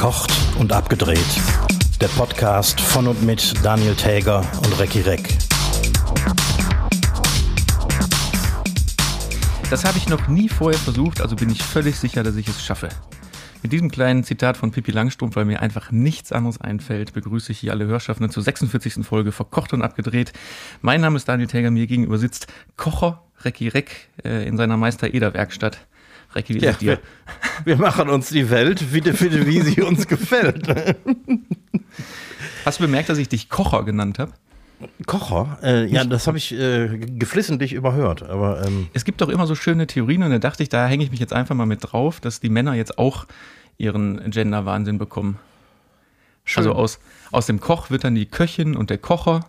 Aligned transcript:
Verkocht 0.00 0.32
und 0.58 0.72
abgedreht. 0.72 1.20
Der 2.00 2.08
Podcast 2.08 2.80
von 2.80 3.06
und 3.06 3.22
mit 3.22 3.52
Daniel 3.62 3.94
Täger 3.94 4.38
und 4.64 4.80
Recki 4.80 5.02
Reck. 5.02 5.36
Das 9.68 9.84
habe 9.84 9.98
ich 9.98 10.08
noch 10.08 10.26
nie 10.26 10.48
vorher 10.48 10.80
versucht, 10.80 11.20
also 11.20 11.36
bin 11.36 11.50
ich 11.50 11.62
völlig 11.62 11.96
sicher, 11.96 12.22
dass 12.22 12.36
ich 12.36 12.48
es 12.48 12.64
schaffe. 12.64 12.88
Mit 13.62 13.72
diesem 13.72 13.90
kleinen 13.90 14.24
Zitat 14.24 14.56
von 14.56 14.70
Pippi 14.70 14.90
Langstrumpf, 14.90 15.36
weil 15.36 15.44
mir 15.44 15.60
einfach 15.60 15.92
nichts 15.92 16.32
anderes 16.32 16.58
einfällt, 16.58 17.12
begrüße 17.12 17.52
ich 17.52 17.58
hier 17.58 17.72
alle 17.72 17.84
Hörschaffenden 17.84 18.32
zur 18.32 18.42
46. 18.42 19.04
Folge 19.04 19.32
Verkocht 19.32 19.74
und 19.74 19.82
Abgedreht. 19.82 20.32
Mein 20.80 21.02
Name 21.02 21.16
ist 21.16 21.28
Daniel 21.28 21.46
Täger, 21.46 21.70
mir 21.70 21.86
gegenüber 21.86 22.16
sitzt 22.16 22.46
Kocher 22.78 23.22
Recki 23.44 23.68
Reck 23.68 24.08
äh, 24.24 24.48
in 24.48 24.56
seiner 24.56 24.78
Meister 24.78 25.12
Eder 25.12 25.34
Werkstatt. 25.34 25.86
Recki, 26.34 26.54
wie 26.54 26.58
Ja, 26.58 26.72
dir? 26.72 26.98
wir, 27.64 27.76
wir 27.76 27.76
machen 27.76 28.08
uns 28.08 28.28
die 28.30 28.50
Welt, 28.50 28.92
wie, 28.92 29.04
wie, 29.04 29.46
wie 29.46 29.60
sie 29.62 29.82
uns 29.82 30.06
gefällt. 30.06 30.66
Hast 32.64 32.78
du 32.78 32.84
bemerkt, 32.84 33.08
dass 33.08 33.18
ich 33.18 33.28
dich 33.28 33.48
Kocher 33.48 33.84
genannt 33.84 34.18
habe? 34.18 34.32
Kocher? 35.06 35.58
Äh, 35.62 35.86
ja, 35.86 36.04
das 36.04 36.26
habe 36.26 36.38
ich 36.38 36.52
äh, 36.52 36.98
geflissentlich 36.98 37.72
überhört. 37.74 38.22
Aber 38.22 38.64
ähm, 38.64 38.88
Es 38.94 39.04
gibt 39.04 39.20
doch 39.20 39.28
immer 39.28 39.46
so 39.46 39.54
schöne 39.54 39.86
Theorien 39.86 40.22
und 40.22 40.30
da 40.30 40.38
dachte 40.38 40.62
ich, 40.62 40.68
da 40.68 40.86
hänge 40.86 41.04
ich 41.04 41.10
mich 41.10 41.20
jetzt 41.20 41.32
einfach 41.32 41.54
mal 41.54 41.66
mit 41.66 41.80
drauf, 41.82 42.20
dass 42.20 42.40
die 42.40 42.48
Männer 42.48 42.74
jetzt 42.74 42.96
auch 42.98 43.26
ihren 43.76 44.30
Gender-Wahnsinn 44.30 44.98
bekommen. 44.98 45.38
Also 46.56 46.72
aus, 46.72 46.98
aus 47.30 47.46
dem 47.46 47.60
Koch 47.60 47.90
wird 47.90 48.04
dann 48.04 48.14
die 48.14 48.26
Köchin 48.26 48.74
und 48.76 48.90
der 48.90 48.98
Kocher. 48.98 49.40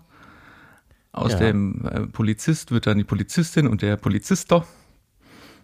Aus 1.14 1.34
Ja. 1.34 1.40
dem 1.40 1.86
äh, 1.86 2.00
Polizist 2.08 2.72
wird 2.72 2.88
dann 2.88 2.98
die 2.98 3.04
Polizistin 3.04 3.68
und 3.68 3.82
der 3.82 3.98
Polizister. 3.98 4.66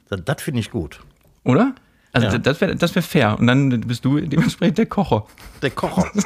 Das, 0.10 0.22
das 0.26 0.42
finde 0.42 0.60
ich 0.60 0.72
gut. 0.72 1.00
Oder? 1.44 1.74
Also 2.14 2.28
Ja. 2.28 2.38
das 2.38 2.62
wäre 2.62 2.76
das 2.76 2.96
wär 2.96 3.04
fair. 3.04 3.38
Und 3.40 3.48
dann 3.48 3.82
bist 3.82 4.04
du 4.06 4.20
dementsprechend 4.20 4.78
der 4.78 4.86
Kocher. 4.88 5.26
Der 5.62 5.72
Kocher. 5.72 6.10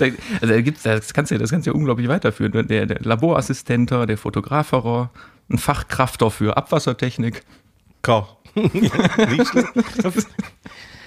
Also 0.00 0.54
da 0.54 0.60
gibt's, 0.60 0.84
das 0.84 1.12
kannst 1.12 1.32
du 1.32 1.34
ja, 1.34 1.40
das 1.40 1.50
kannst 1.50 1.66
du 1.66 1.72
ja 1.72 1.74
unglaublich 1.74 2.06
weiterführen. 2.06 2.68
Der, 2.68 2.86
der 2.86 3.00
Laborassistenter, 3.00 4.06
der 4.06 4.16
Fotograferer, 4.16 5.10
ein 5.50 5.58
Fachkrafter 5.58 6.30
für 6.30 6.56
Abwassertechnik. 6.56 7.42
Koch. 8.02 8.36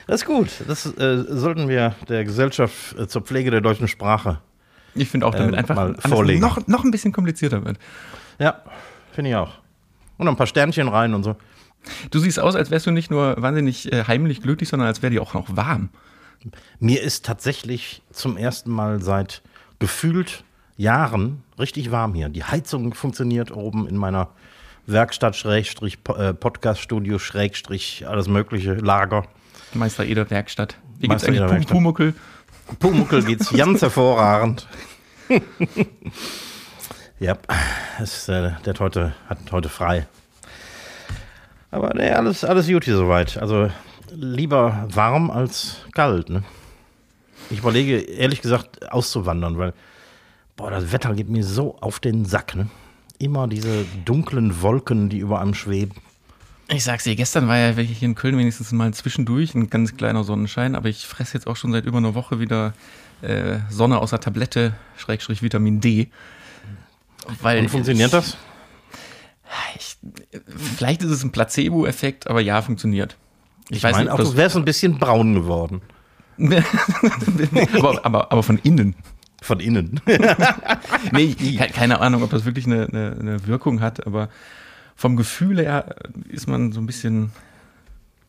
Das 0.07 0.21
ist 0.21 0.25
gut. 0.27 0.49
Das 0.67 0.85
äh, 0.97 1.23
sollten 1.29 1.69
wir 1.69 1.95
der 2.09 2.25
Gesellschaft 2.25 2.97
äh, 2.99 3.07
zur 3.07 3.21
Pflege 3.21 3.49
der 3.49 3.61
deutschen 3.61 3.87
Sprache. 3.87 4.41
Ich 4.93 5.07
finde 5.07 5.25
auch, 5.25 5.33
damit 5.33 5.53
Ähm, 5.53 5.59
einfach 5.59 5.87
noch, 6.39 6.67
noch 6.67 6.83
ein 6.83 6.91
bisschen 6.91 7.13
komplizierter 7.13 7.63
wird. 7.63 7.77
Ja, 8.39 8.61
finde 9.13 9.29
ich 9.29 9.35
auch. 9.37 9.53
Und 10.21 10.27
ein 10.27 10.35
paar 10.35 10.45
Sternchen 10.45 10.87
rein 10.87 11.15
und 11.15 11.23
so. 11.23 11.35
Du 12.11 12.19
siehst 12.19 12.39
aus, 12.39 12.55
als 12.55 12.69
wärst 12.69 12.85
du 12.85 12.91
nicht 12.91 13.09
nur 13.09 13.41
wahnsinnig 13.41 13.91
äh, 13.91 14.03
heimlich 14.03 14.43
glücklich, 14.43 14.69
sondern 14.69 14.87
als 14.87 15.01
wäre 15.01 15.09
dir 15.09 15.19
auch 15.23 15.33
noch 15.33 15.57
warm. 15.57 15.89
Mir 16.79 17.01
ist 17.01 17.25
tatsächlich 17.25 18.03
zum 18.11 18.37
ersten 18.37 18.69
Mal 18.69 19.01
seit 19.01 19.41
gefühlt 19.79 20.43
Jahren 20.77 21.41
richtig 21.57 21.89
warm 21.89 22.13
hier. 22.13 22.29
Die 22.29 22.43
Heizung 22.43 22.93
funktioniert 22.93 23.49
oben 23.49 23.87
in 23.87 23.97
meiner 23.97 24.29
Werkstatt, 24.85 25.35
Schrägstrich, 25.35 25.97
äh, 26.15 26.35
Podcaststudio, 26.35 27.17
Schrägstrich, 27.17 28.05
alles 28.07 28.27
mögliche, 28.27 28.75
Lager. 28.75 29.25
Meister 29.73 30.05
Eder 30.05 30.29
Werkstatt. 30.29 30.77
Wie 30.99 31.07
Meister 31.07 31.29
eigentlich. 31.29 31.65
Pumuckel? 31.65 32.13
Pumuckel 32.77 33.23
geht's 33.23 33.49
ganz 33.57 33.81
hervorragend. 33.81 34.67
ja, 37.21 37.37
es, 37.99 38.27
äh, 38.27 38.51
der 38.65 38.73
hat 38.73 38.79
heute, 38.79 39.13
hat 39.29 39.37
heute 39.51 39.69
frei. 39.69 40.07
Aber 41.69 41.93
nee, 41.93 42.09
alles, 42.09 42.43
alles 42.43 42.67
gut 42.67 42.83
hier 42.83 42.97
soweit. 42.97 43.37
Also 43.37 43.69
lieber 44.11 44.87
warm 44.91 45.29
als 45.29 45.77
kalt. 45.93 46.29
Ne? 46.29 46.43
Ich 47.51 47.59
überlege, 47.59 47.99
ehrlich 47.99 48.41
gesagt, 48.41 48.91
auszuwandern, 48.91 49.57
weil 49.59 49.73
boah, 50.57 50.71
das 50.71 50.91
Wetter 50.91 51.13
geht 51.13 51.29
mir 51.29 51.43
so 51.43 51.77
auf 51.79 51.99
den 51.99 52.25
Sack. 52.25 52.55
Ne? 52.55 52.69
Immer 53.19 53.47
diese 53.47 53.85
dunklen 54.03 54.63
Wolken, 54.63 55.09
die 55.09 55.19
über 55.19 55.41
einem 55.41 55.53
schweben. 55.53 55.93
Ich 56.69 56.83
sag's 56.83 57.03
dir, 57.03 57.15
gestern 57.15 57.47
war 57.47 57.57
ja 57.57 57.69
hier 57.71 58.07
in 58.07 58.15
Köln 58.15 58.37
wenigstens 58.37 58.71
mal 58.71 58.93
zwischendurch 58.93 59.53
ein 59.53 59.69
ganz 59.69 59.95
kleiner 59.95 60.23
Sonnenschein, 60.23 60.75
aber 60.75 60.89
ich 60.89 61.05
fresse 61.05 61.35
jetzt 61.35 61.45
auch 61.45 61.55
schon 61.57 61.71
seit 61.71 61.85
über 61.85 61.97
einer 61.97 62.15
Woche 62.15 62.39
wieder 62.39 62.73
äh, 63.21 63.59
Sonne 63.69 63.99
aus 63.99 64.09
der 64.09 64.21
Tablette, 64.21 64.73
Schrägstrich 64.97 65.43
Vitamin 65.43 65.81
D. 65.81 66.09
Weil 67.41 67.59
Und 67.59 67.69
funktioniert 67.69 68.13
das? 68.13 68.37
Ich, 69.77 69.97
vielleicht 70.77 71.03
ist 71.03 71.11
es 71.11 71.23
ein 71.23 71.31
Placebo-Effekt, 71.31 72.27
aber 72.27 72.41
ja, 72.41 72.61
funktioniert. 72.61 73.17
Ich, 73.69 73.83
meine, 73.83 74.13
auch 74.13 74.17
du 74.17 74.35
wärst 74.35 74.55
ein 74.57 74.65
bisschen 74.65 74.97
braun 74.97 75.33
geworden. 75.33 75.81
aber, 77.77 78.05
aber, 78.05 78.31
aber 78.31 78.43
von 78.43 78.57
innen. 78.59 78.95
Von 79.41 79.59
innen. 79.59 79.99
Nee, 81.11 81.33
ke- 81.33 81.67
keine 81.73 81.99
Ahnung, 81.99 82.23
ob 82.23 82.29
das 82.29 82.45
wirklich 82.45 82.65
eine, 82.65 82.85
eine, 82.87 83.17
eine 83.19 83.47
Wirkung 83.47 83.81
hat, 83.81 84.05
aber 84.05 84.29
vom 84.95 85.15
Gefühl 85.17 85.59
her 85.59 85.95
ist 86.29 86.47
man 86.47 86.71
so 86.71 86.79
ein 86.79 86.85
bisschen 86.85 87.31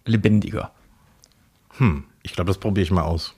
lebendiger. 0.06 0.72
Hm, 1.76 2.04
ich 2.22 2.32
glaube, 2.32 2.48
das 2.48 2.58
probiere 2.58 2.82
ich 2.84 2.90
mal 2.90 3.02
aus. 3.02 3.34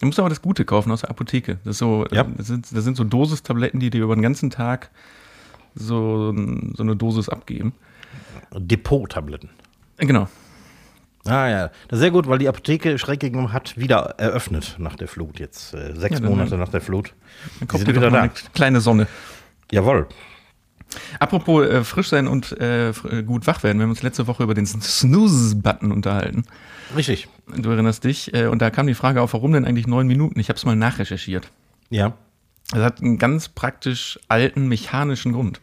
Du 0.00 0.06
musst 0.06 0.18
aber 0.18 0.28
das 0.28 0.42
Gute 0.42 0.64
kaufen 0.64 0.92
aus 0.92 1.00
der 1.00 1.10
Apotheke. 1.10 1.58
Das, 1.64 1.78
so, 1.78 2.06
Ja. 2.12 2.24
das, 2.24 2.46
sind, 2.46 2.66
das 2.70 2.84
sind 2.84 2.96
so 2.96 3.04
Dosistabletten, 3.04 3.80
die 3.80 3.90
dir 3.90 4.04
über 4.04 4.14
den 4.14 4.22
ganzen 4.22 4.50
Tag 4.50 4.90
so, 5.74 6.32
so 6.74 6.82
eine 6.82 6.96
Dosis 6.96 7.28
abgeben. 7.28 7.72
Depot-Tabletten. 8.56 9.50
Äh, 9.98 10.06
Genau. 10.06 10.28
Ah 11.24 11.48
ja, 11.48 11.66
das 11.88 11.98
ist 11.98 12.00
sehr 12.00 12.10
gut, 12.10 12.26
weil 12.26 12.38
die 12.38 12.48
Apotheke 12.48 12.96
schräg 12.98 13.20
gegenüber 13.20 13.52
hat 13.52 13.76
wieder 13.76 14.14
eröffnet 14.18 14.76
nach 14.78 14.94
der 14.96 15.08
Flut 15.08 15.38
jetzt. 15.40 15.74
Äh, 15.74 15.94
sechs 15.94 16.14
Ja, 16.14 16.20
dann- 16.20 16.30
Monate 16.30 16.56
nach 16.56 16.70
der 16.70 16.80
Flut. 16.80 17.12
Dann 17.58 17.68
kommt 17.68 17.86
wieder 17.86 18.08
da. 18.08 18.20
eine 18.22 18.30
kleine 18.54 18.80
Sonne. 18.80 19.06
Jawohl. 19.70 20.06
Apropos 21.20 21.66
äh, 21.66 21.84
frisch 21.84 22.08
sein 22.08 22.26
und 22.26 22.52
äh, 22.60 22.90
äh, 22.90 23.22
gut 23.24 23.46
wach 23.46 23.62
werden. 23.62 23.78
Wir 23.78 23.82
haben 23.84 23.90
uns 23.90 24.02
letzte 24.02 24.26
Woche 24.26 24.42
über 24.42 24.54
den 24.54 24.66
Snooze-Button 24.66 25.92
unterhalten. 25.92 26.44
Richtig. 26.96 27.28
Du 27.56 27.70
erinnerst 27.70 28.04
dich. 28.04 28.32
Äh, 28.34 28.46
und 28.46 28.62
da 28.62 28.70
kam 28.70 28.86
die 28.86 28.94
Frage 28.94 29.20
auf, 29.20 29.32
warum 29.34 29.52
denn 29.52 29.64
eigentlich 29.64 29.86
neun 29.86 30.06
Minuten? 30.06 30.40
Ich 30.40 30.48
habe 30.48 30.56
es 30.56 30.64
mal 30.64 30.76
nachrecherchiert. 30.76 31.50
Ja. 31.90 32.14
Das 32.70 32.80
hat 32.82 33.00
einen 33.02 33.18
ganz 33.18 33.48
praktisch 33.48 34.18
alten 34.28 34.68
mechanischen 34.68 35.32
Grund. 35.32 35.60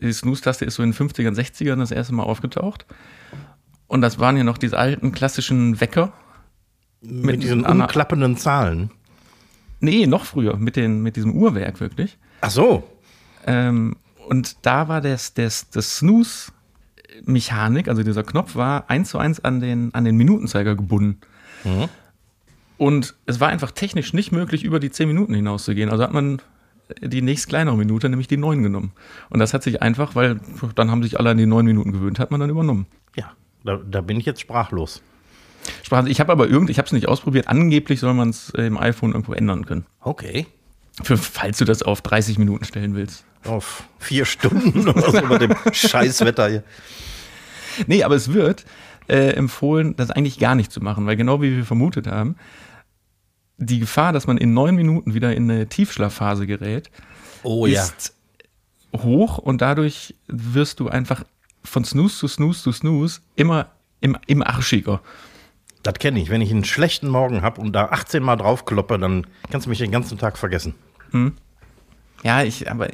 Die 0.00 0.12
Snooze-Taste 0.12 0.64
ist 0.64 0.74
so 0.74 0.82
in 0.82 0.92
den 0.92 1.08
50ern, 1.08 1.34
60ern 1.34 1.76
das 1.78 1.90
erste 1.90 2.14
Mal 2.14 2.22
aufgetaucht. 2.22 2.86
Und 3.86 4.00
das 4.02 4.18
waren 4.18 4.36
ja 4.36 4.44
noch 4.44 4.58
diese 4.58 4.78
alten 4.78 5.12
klassischen 5.12 5.80
Wecker. 5.80 6.12
Mit, 7.00 7.42
diesen 7.42 7.64
einer- 7.64 7.84
umklappenden 7.84 8.36
Zahlen. 8.36 8.90
Nee, 9.80 10.06
noch 10.06 10.24
früher, 10.24 10.56
mit, 10.56 10.76
den, 10.76 11.02
mit 11.02 11.16
diesem 11.16 11.32
Uhrwerk 11.32 11.80
wirklich. 11.80 12.18
Ach 12.40 12.50
so. 12.50 12.84
Ähm, 13.46 13.96
und 14.28 14.66
da 14.66 14.88
war 14.88 15.00
das, 15.00 15.32
das, 15.34 15.70
das 15.70 15.96
Snooze-Mechanik, 15.96 17.88
also 17.88 18.02
dieser 18.02 18.24
Knopf, 18.24 18.56
war 18.56 18.90
eins 18.90 19.10
zu 19.10 19.18
eins 19.18 19.40
an 19.40 19.60
den, 19.60 19.94
an 19.94 20.04
den 20.04 20.16
Minutenzeiger 20.16 20.74
gebunden. 20.76 21.20
Und 22.76 23.14
es 23.26 23.40
war 23.40 23.48
einfach 23.48 23.70
technisch 23.70 24.12
nicht 24.12 24.30
möglich, 24.30 24.64
über 24.64 24.80
die 24.80 24.90
10 24.90 25.08
Minuten 25.08 25.34
hinauszugehen. 25.34 25.90
Also 25.90 26.04
hat 26.04 26.12
man 26.12 26.42
die 27.00 27.22
nächst 27.22 27.48
kleinere 27.48 27.76
Minute, 27.76 28.08
nämlich 28.08 28.28
die 28.28 28.36
9 28.36 28.62
genommen. 28.62 28.92
Und 29.30 29.40
das 29.40 29.54
hat 29.54 29.62
sich 29.62 29.82
einfach, 29.82 30.14
weil 30.14 30.40
dann 30.74 30.90
haben 30.90 31.02
sich 31.02 31.18
alle 31.18 31.30
an 31.30 31.38
die 31.38 31.46
9 31.46 31.64
Minuten 31.64 31.92
gewöhnt, 31.92 32.18
hat 32.18 32.30
man 32.30 32.40
dann 32.40 32.50
übernommen. 32.50 32.86
Ja, 33.16 33.32
da, 33.64 33.76
da 33.76 34.00
bin 34.00 34.20
ich 34.20 34.26
jetzt 34.26 34.40
sprachlos. 34.40 35.02
Spaß. 35.82 36.06
Ich 36.06 36.20
habe 36.20 36.32
aber 36.32 36.48
irgend, 36.48 36.70
ich 36.70 36.78
habe 36.78 36.86
es 36.86 36.92
nicht 36.92 37.08
ausprobiert. 37.08 37.48
Angeblich 37.48 38.00
soll 38.00 38.14
man 38.14 38.30
es 38.30 38.50
im 38.50 38.78
iPhone 38.78 39.12
irgendwo 39.12 39.32
ändern 39.32 39.66
können. 39.66 39.86
Okay. 40.00 40.46
Für, 41.02 41.16
falls 41.16 41.58
du 41.58 41.64
das 41.64 41.82
auf 41.82 42.00
30 42.02 42.38
Minuten 42.38 42.64
stellen 42.64 42.94
willst. 42.94 43.24
Auf 43.44 43.84
vier 43.98 44.24
Stunden 44.24 44.88
oder 44.88 45.10
so 45.10 45.28
bei 45.28 45.38
dem 45.38 45.54
Scheißwetter 45.72 46.48
hier. 46.48 46.62
Nee, 47.86 48.02
aber 48.02 48.16
es 48.16 48.32
wird 48.32 48.64
äh, 49.08 49.30
empfohlen, 49.30 49.96
das 49.96 50.10
eigentlich 50.10 50.38
gar 50.38 50.54
nicht 50.54 50.72
zu 50.72 50.80
machen, 50.80 51.06
weil 51.06 51.16
genau 51.16 51.40
wie 51.40 51.56
wir 51.56 51.64
vermutet 51.64 52.06
haben, 52.06 52.36
die 53.56 53.80
Gefahr, 53.80 54.12
dass 54.12 54.26
man 54.26 54.38
in 54.38 54.54
neun 54.54 54.74
Minuten 54.76 55.14
wieder 55.14 55.34
in 55.34 55.50
eine 55.50 55.68
Tiefschlafphase 55.68 56.46
gerät, 56.46 56.90
Oh 57.42 57.66
ist 57.66 58.14
hoch 58.96 59.38
und 59.38 59.60
dadurch 59.60 60.14
wirst 60.26 60.80
du 60.80 60.88
einfach 60.88 61.24
von 61.64 61.84
Snooze 61.84 62.18
zu 62.18 62.28
Snooze 62.28 62.62
zu 62.62 62.72
Snooze 62.72 63.20
immer 63.36 63.68
im, 64.00 64.16
im 64.26 64.42
Arschiger. 64.42 65.00
Das 65.82 65.94
kenne 65.94 66.20
ich. 66.20 66.30
Wenn 66.30 66.40
ich 66.40 66.50
einen 66.50 66.64
schlechten 66.64 67.08
Morgen 67.08 67.42
habe 67.42 67.60
und 67.60 67.72
da 67.72 67.86
18 67.86 68.22
Mal 68.22 68.36
draufkloppe, 68.36 68.98
dann 68.98 69.26
kannst 69.50 69.66
du 69.66 69.70
mich 69.70 69.78
den 69.78 69.90
ganzen 69.90 70.18
Tag 70.18 70.38
vergessen. 70.38 70.74
Ja, 72.22 72.42
ich, 72.42 72.70
aber 72.70 72.88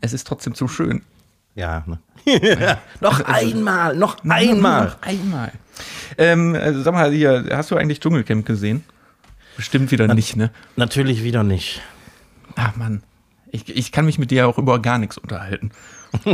es 0.00 0.12
ist 0.12 0.26
trotzdem 0.26 0.54
zu 0.54 0.68
schön. 0.68 1.02
Ja, 1.54 1.84
ne? 1.86 1.98
noch 3.00 3.20
einmal, 3.24 3.96
noch 3.96 4.24
einmal. 4.24 4.86
Noch 4.86 5.02
einmal. 5.02 5.52
Ähm, 6.16 6.54
also 6.54 6.82
sag 6.82 6.94
mal, 6.94 7.12
hier, 7.12 7.48
hast 7.52 7.70
du 7.70 7.76
eigentlich 7.76 8.00
Dschungelcamp 8.00 8.46
gesehen? 8.46 8.84
Bestimmt 9.56 9.90
wieder 9.90 10.12
nicht, 10.14 10.36
ne? 10.36 10.50
Natürlich 10.76 11.22
wieder 11.22 11.42
nicht. 11.42 11.82
Ach 12.56 12.76
Mann. 12.76 13.02
Ich, 13.50 13.68
ich 13.68 13.92
kann 13.92 14.06
mich 14.06 14.18
mit 14.18 14.30
dir 14.30 14.48
auch 14.48 14.56
über 14.56 14.80
gar 14.80 14.98
nichts 14.98 15.18
unterhalten. 15.18 15.72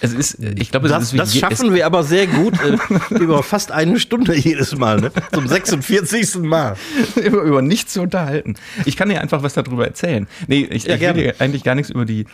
Es 0.00 0.12
ist, 0.12 0.38
ich 0.40 0.70
glaube, 0.70 0.88
Das, 0.88 1.12
das 1.12 1.36
schaffen 1.36 1.74
wir 1.74 1.84
aber 1.84 2.04
sehr 2.04 2.26
gut 2.26 2.54
äh, 2.60 2.76
über 3.14 3.42
fast 3.42 3.72
eine 3.72 3.98
Stunde 3.98 4.36
jedes 4.36 4.76
Mal, 4.76 5.00
ne? 5.00 5.12
Zum 5.32 5.48
46. 5.48 6.36
Mal. 6.36 6.76
über, 7.16 7.42
über 7.42 7.62
nichts 7.62 7.94
zu 7.94 8.02
unterhalten. 8.02 8.54
Ich 8.84 8.96
kann 8.96 9.08
dir 9.08 9.20
einfach 9.20 9.42
was 9.42 9.54
darüber 9.54 9.86
erzählen. 9.86 10.28
Nee, 10.46 10.68
ich, 10.70 10.84
Ja, 10.84 10.94
ich 10.94 11.00
will 11.00 11.14
dir 11.14 11.34
eigentlich 11.40 11.64
gar 11.64 11.74
nichts 11.74 11.90
über 11.90 12.04
die 12.04 12.26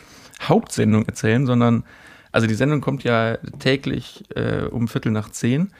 Hauptsendung 0.42 1.06
erzählen, 1.06 1.46
sondern, 1.46 1.84
also 2.32 2.46
die 2.46 2.54
Sendung 2.54 2.80
kommt 2.80 3.02
ja 3.04 3.38
täglich 3.58 4.24
äh, 4.34 4.64
um 4.64 4.88
Viertel 4.88 5.12
nach 5.12 5.30
zehn. 5.30 5.70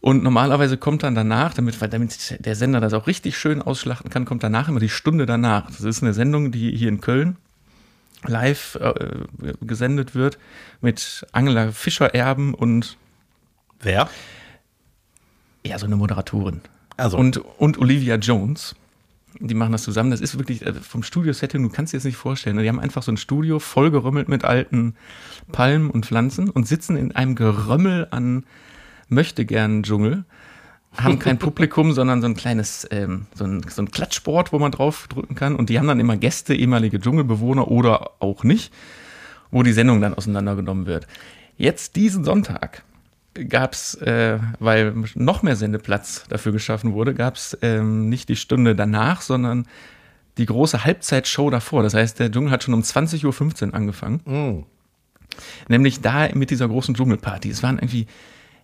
Und 0.00 0.24
normalerweise 0.24 0.76
kommt 0.76 1.04
dann 1.04 1.14
danach, 1.14 1.54
damit, 1.54 1.76
damit 1.92 2.44
der 2.44 2.56
Sender 2.56 2.80
das 2.80 2.92
auch 2.92 3.06
richtig 3.06 3.38
schön 3.38 3.62
ausschlachten 3.62 4.10
kann, 4.10 4.24
kommt 4.24 4.42
danach 4.42 4.68
immer 4.68 4.80
die 4.80 4.88
Stunde 4.88 5.26
danach. 5.26 5.66
Das 5.66 5.82
ist 5.82 6.02
eine 6.02 6.12
Sendung, 6.12 6.50
die 6.50 6.76
hier 6.76 6.88
in 6.88 7.00
Köln 7.00 7.36
live 8.24 8.76
äh, 8.76 9.24
gesendet 9.60 10.14
wird 10.14 10.38
mit 10.80 11.26
Angela 11.32 11.72
Fischer-Erben 11.72 12.54
und 12.54 12.96
Wer? 13.80 14.08
ja, 15.64 15.78
so 15.78 15.86
eine 15.86 15.96
Moderatorin. 15.96 16.60
Also. 16.96 17.16
Und, 17.16 17.38
und 17.58 17.78
Olivia 17.78 18.16
Jones. 18.16 18.74
Die 19.40 19.54
machen 19.54 19.72
das 19.72 19.82
zusammen. 19.82 20.10
Das 20.10 20.20
ist 20.20 20.38
wirklich 20.38 20.64
äh, 20.64 20.74
vom 20.74 21.02
Studio-Setting, 21.02 21.62
du 21.62 21.70
kannst 21.70 21.92
dir 21.92 21.96
das 21.96 22.04
nicht 22.04 22.16
vorstellen. 22.16 22.56
ne? 22.56 22.62
Die 22.62 22.68
haben 22.68 22.80
einfach 22.80 23.02
so 23.02 23.10
ein 23.10 23.16
Studio 23.16 23.58
vollgerümmelt 23.58 24.28
mit 24.28 24.44
alten 24.44 24.94
Palmen 25.50 25.90
und 25.90 26.06
Pflanzen 26.06 26.50
und 26.50 26.68
sitzen 26.68 26.96
in 26.96 27.12
einem 27.12 27.34
Gerömmel 27.34 28.08
an 28.10 28.44
Möchtegern-Dschungel. 29.08 30.24
Haben 30.96 31.18
kein 31.18 31.38
Publikum, 31.38 31.92
sondern 31.92 32.20
so 32.20 32.26
ein 32.26 32.34
kleines, 32.34 32.86
ähm, 32.90 33.26
so, 33.34 33.44
ein, 33.44 33.62
so 33.68 33.80
ein 33.82 33.90
Klatschboard, 33.90 34.52
wo 34.52 34.58
man 34.58 34.72
drauf 34.72 35.06
drücken 35.08 35.34
kann. 35.34 35.56
Und 35.56 35.70
die 35.70 35.78
haben 35.78 35.88
dann 35.88 36.00
immer 36.00 36.16
Gäste, 36.16 36.54
ehemalige 36.54 37.00
Dschungelbewohner 37.00 37.68
oder 37.68 38.10
auch 38.20 38.44
nicht, 38.44 38.72
wo 39.50 39.62
die 39.62 39.72
Sendung 39.72 40.00
dann 40.00 40.14
auseinandergenommen 40.14 40.86
wird. 40.86 41.06
Jetzt 41.56 41.96
diesen 41.96 42.24
Sonntag 42.24 42.82
gab 43.48 43.72
es, 43.72 43.94
äh, 43.94 44.38
weil 44.58 44.94
noch 45.14 45.42
mehr 45.42 45.56
Sendeplatz 45.56 46.26
dafür 46.28 46.52
geschaffen 46.52 46.92
wurde, 46.92 47.14
gab 47.14 47.36
es 47.36 47.56
ähm, 47.62 48.08
nicht 48.08 48.28
die 48.28 48.36
Stunde 48.36 48.74
danach, 48.74 49.22
sondern 49.22 49.66
die 50.38 50.46
große 50.46 50.84
Halbzeitshow 50.84 51.50
davor. 51.50 51.82
Das 51.82 51.94
heißt, 51.94 52.18
der 52.18 52.30
Dschungel 52.30 52.50
hat 52.50 52.62
schon 52.62 52.74
um 52.74 52.82
20.15 52.82 53.68
Uhr 53.68 53.74
angefangen. 53.74 54.20
Nämlich 55.68 56.00
da 56.00 56.28
mit 56.34 56.50
dieser 56.50 56.68
großen 56.68 56.94
Dschungelparty. 56.94 57.50
Es 57.50 57.62
waren 57.62 57.78
irgendwie, 57.78 58.06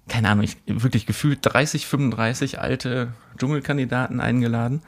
keine 0.08 0.30
Ahnung, 0.30 0.44
ich, 0.44 0.56
wirklich 0.66 1.06
gefühlt 1.06 1.40
30, 1.42 1.86
35 1.86 2.60
alte 2.60 3.12
Dschungelkandidaten 3.38 4.20
eingeladen. 4.20 4.82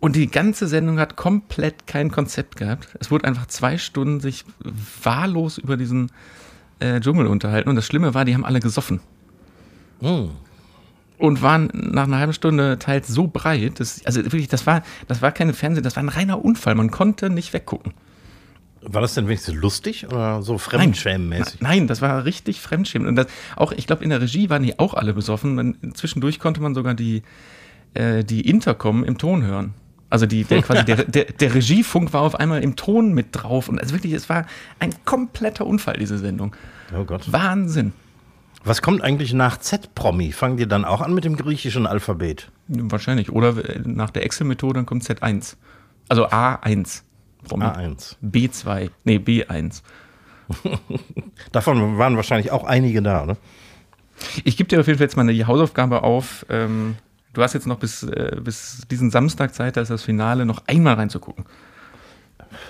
Und 0.00 0.16
die 0.16 0.28
ganze 0.28 0.66
Sendung 0.66 0.98
hat 0.98 1.16
komplett 1.16 1.86
kein 1.86 2.10
Konzept 2.10 2.56
gehabt. 2.56 2.88
Es 2.98 3.10
wurde 3.10 3.26
einfach 3.26 3.46
zwei 3.46 3.76
Stunden 3.76 4.20
sich 4.20 4.44
wahllos 5.02 5.58
über 5.58 5.76
diesen 5.76 6.10
äh, 6.78 7.00
Dschungel 7.00 7.26
unterhalten. 7.26 7.68
Und 7.68 7.76
das 7.76 7.86
Schlimme 7.86 8.14
war, 8.14 8.24
die 8.24 8.34
haben 8.34 8.46
alle 8.46 8.60
gesoffen. 8.60 9.00
Und 11.18 11.42
waren 11.42 11.70
nach 11.74 12.04
einer 12.04 12.18
halben 12.18 12.32
Stunde 12.32 12.78
teils 12.78 13.08
so 13.08 13.26
breit, 13.26 13.78
dass, 13.78 14.04
also 14.06 14.22
wirklich, 14.24 14.48
das 14.48 14.66
war, 14.66 14.82
das 15.06 15.20
war 15.20 15.32
keine 15.32 15.52
Fernsehen, 15.52 15.84
das 15.84 15.96
war 15.96 16.02
ein 16.02 16.08
reiner 16.08 16.42
Unfall. 16.42 16.74
Man 16.74 16.90
konnte 16.90 17.28
nicht 17.28 17.52
weggucken. 17.52 17.92
War 18.82 19.02
das 19.02 19.14
denn 19.14 19.26
wenigstens 19.26 19.54
lustig 19.54 20.06
oder 20.06 20.42
so 20.42 20.56
fremdschämenmäßig? 20.56 21.60
Nein, 21.60 21.86
das 21.86 22.00
war 22.00 22.24
richtig 22.24 22.60
fremdschämend. 22.60 23.08
Und 23.08 23.16
das, 23.16 23.26
auch, 23.56 23.72
ich 23.72 23.86
glaube, 23.86 24.02
in 24.04 24.10
der 24.10 24.22
Regie 24.22 24.48
waren 24.48 24.62
die 24.62 24.78
auch 24.78 24.94
alle 24.94 25.12
besoffen. 25.12 25.54
Man, 25.54 25.76
zwischendurch 25.94 26.38
konnte 26.38 26.62
man 26.62 26.74
sogar 26.74 26.94
die, 26.94 27.22
äh, 27.94 28.24
die 28.24 28.48
Intercom 28.48 29.04
im 29.04 29.18
Ton 29.18 29.42
hören. 29.42 29.74
Also 30.08 30.26
die, 30.26 30.44
der, 30.44 30.62
quasi 30.62 30.84
der, 30.84 31.04
der, 31.04 31.24
der 31.26 31.54
Regiefunk 31.54 32.12
war 32.12 32.22
auf 32.22 32.34
einmal 32.34 32.62
im 32.62 32.74
Ton 32.74 33.12
mit 33.12 33.28
drauf. 33.32 33.68
Und 33.68 33.78
also 33.78 33.94
wirklich, 33.94 34.12
es 34.12 34.28
war 34.28 34.46
ein 34.78 34.92
kompletter 35.04 35.66
Unfall, 35.66 35.96
diese 35.98 36.18
Sendung. 36.18 36.56
Oh 36.98 37.04
Gott. 37.04 37.30
Wahnsinn. 37.30 37.92
Was 38.64 38.82
kommt 38.82 39.02
eigentlich 39.02 39.32
nach 39.32 39.58
Z-Promi? 39.58 40.32
Fangen 40.32 40.56
die 40.56 40.66
dann 40.66 40.84
auch 40.84 41.00
an 41.00 41.14
mit 41.14 41.24
dem 41.24 41.36
griechischen 41.36 41.86
Alphabet? 41.86 42.50
Wahrscheinlich. 42.68 43.30
Oder 43.30 43.56
äh, 43.56 43.80
nach 43.84 44.10
der 44.10 44.24
Excel-Methode 44.24 44.74
dann 44.74 44.86
kommt 44.86 45.04
Z1. 45.04 45.56
Also 46.08 46.28
A1. 46.28 47.02
Promi. 47.48 47.64
A1. 47.64 48.16
B2. 48.22 48.90
Nee, 49.04 49.16
B1. 49.16 49.82
Davon 51.52 51.98
waren 51.98 52.16
wahrscheinlich 52.16 52.50
auch 52.50 52.64
einige 52.64 53.02
da, 53.02 53.26
ne? 53.26 53.36
Ich 54.44 54.56
gebe 54.56 54.68
dir 54.68 54.80
auf 54.80 54.86
jeden 54.86 54.98
Fall 54.98 55.06
jetzt 55.06 55.16
mal 55.16 55.26
die 55.26 55.44
Hausaufgabe 55.46 56.02
auf. 56.02 56.44
Ähm, 56.50 56.96
du 57.32 57.42
hast 57.42 57.54
jetzt 57.54 57.66
noch 57.66 57.78
bis, 57.78 58.02
äh, 58.02 58.36
bis 58.42 58.82
diesen 58.90 59.10
Samstag 59.10 59.54
Zeit, 59.54 59.76
da 59.76 59.80
ist 59.80 59.90
das 59.90 60.02
Finale, 60.02 60.44
noch 60.44 60.62
einmal 60.66 60.94
reinzugucken. 60.94 61.46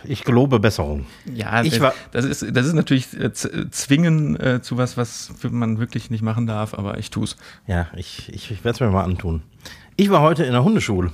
Ich 0.05 0.25
gelobe 0.25 0.61
Besserung. 0.61 1.06
Ja, 1.34 1.62
Ich 1.62 1.70
das, 1.73 1.81
war- 1.81 1.94
das, 2.12 2.25
ist, 2.26 2.44
das 2.55 2.66
ist 2.66 2.75
natürlich 2.75 3.19
äh, 3.19 3.32
zwingen 3.32 4.38
äh, 4.38 4.61
zu 4.62 4.76
was, 4.76 4.96
was 4.96 5.32
man 5.50 5.78
wirklich 5.78 6.11
nicht 6.11 6.23
machen 6.23 6.46
darf, 6.46 6.75
aber 6.75 6.99
ich 6.99 7.11
tue 7.11 7.25
es. 7.25 7.37
Ja, 7.66 7.88
ich, 7.96 8.28
ich, 8.32 8.50
ich 8.50 8.62
werde 8.64 8.75
es 8.76 8.81
mir 8.81 8.90
mal 8.90 9.05
antun. 9.05 9.43
Ich 9.96 10.11
war 10.11 10.20
heute 10.20 10.44
in 10.44 10.52
der 10.52 10.62
Hundeschule. 10.62 11.12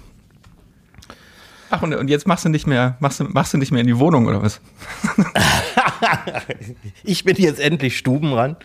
Ach, 1.70 1.82
und, 1.82 1.94
und 1.94 2.08
jetzt 2.08 2.26
machst 2.26 2.44
du 2.44 2.48
nicht 2.48 2.66
mehr, 2.66 2.96
machst 3.00 3.20
du, 3.20 3.24
machst 3.24 3.52
du 3.54 3.58
nicht 3.58 3.72
mehr 3.72 3.80
in 3.80 3.86
die 3.86 3.98
Wohnung 3.98 4.26
oder 4.26 4.42
was? 4.42 4.60
Ich 7.04 7.24
bin 7.24 7.36
jetzt 7.36 7.58
endlich 7.58 7.96
stubenrein. 7.96 8.56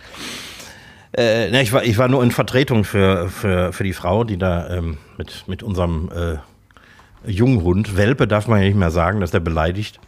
Äh, 1.12 1.50
ne, 1.50 1.62
ich, 1.62 1.72
war, 1.72 1.84
ich 1.84 1.98
war 1.98 2.08
nur 2.08 2.22
in 2.22 2.30
Vertretung 2.30 2.84
für, 2.84 3.28
für, 3.28 3.72
für 3.72 3.84
die 3.84 3.92
Frau, 3.92 4.24
die 4.24 4.38
da 4.38 4.68
ähm, 4.70 4.98
mit, 5.18 5.44
mit 5.46 5.62
unserem 5.62 6.10
äh, 6.10 7.30
Junghund, 7.30 7.96
Welpe 7.96 8.26
darf 8.26 8.48
man 8.48 8.60
ja 8.60 8.66
nicht 8.66 8.76
mehr 8.76 8.90
sagen, 8.90 9.20
dass 9.20 9.30
der 9.30 9.40
beleidigt. 9.40 10.00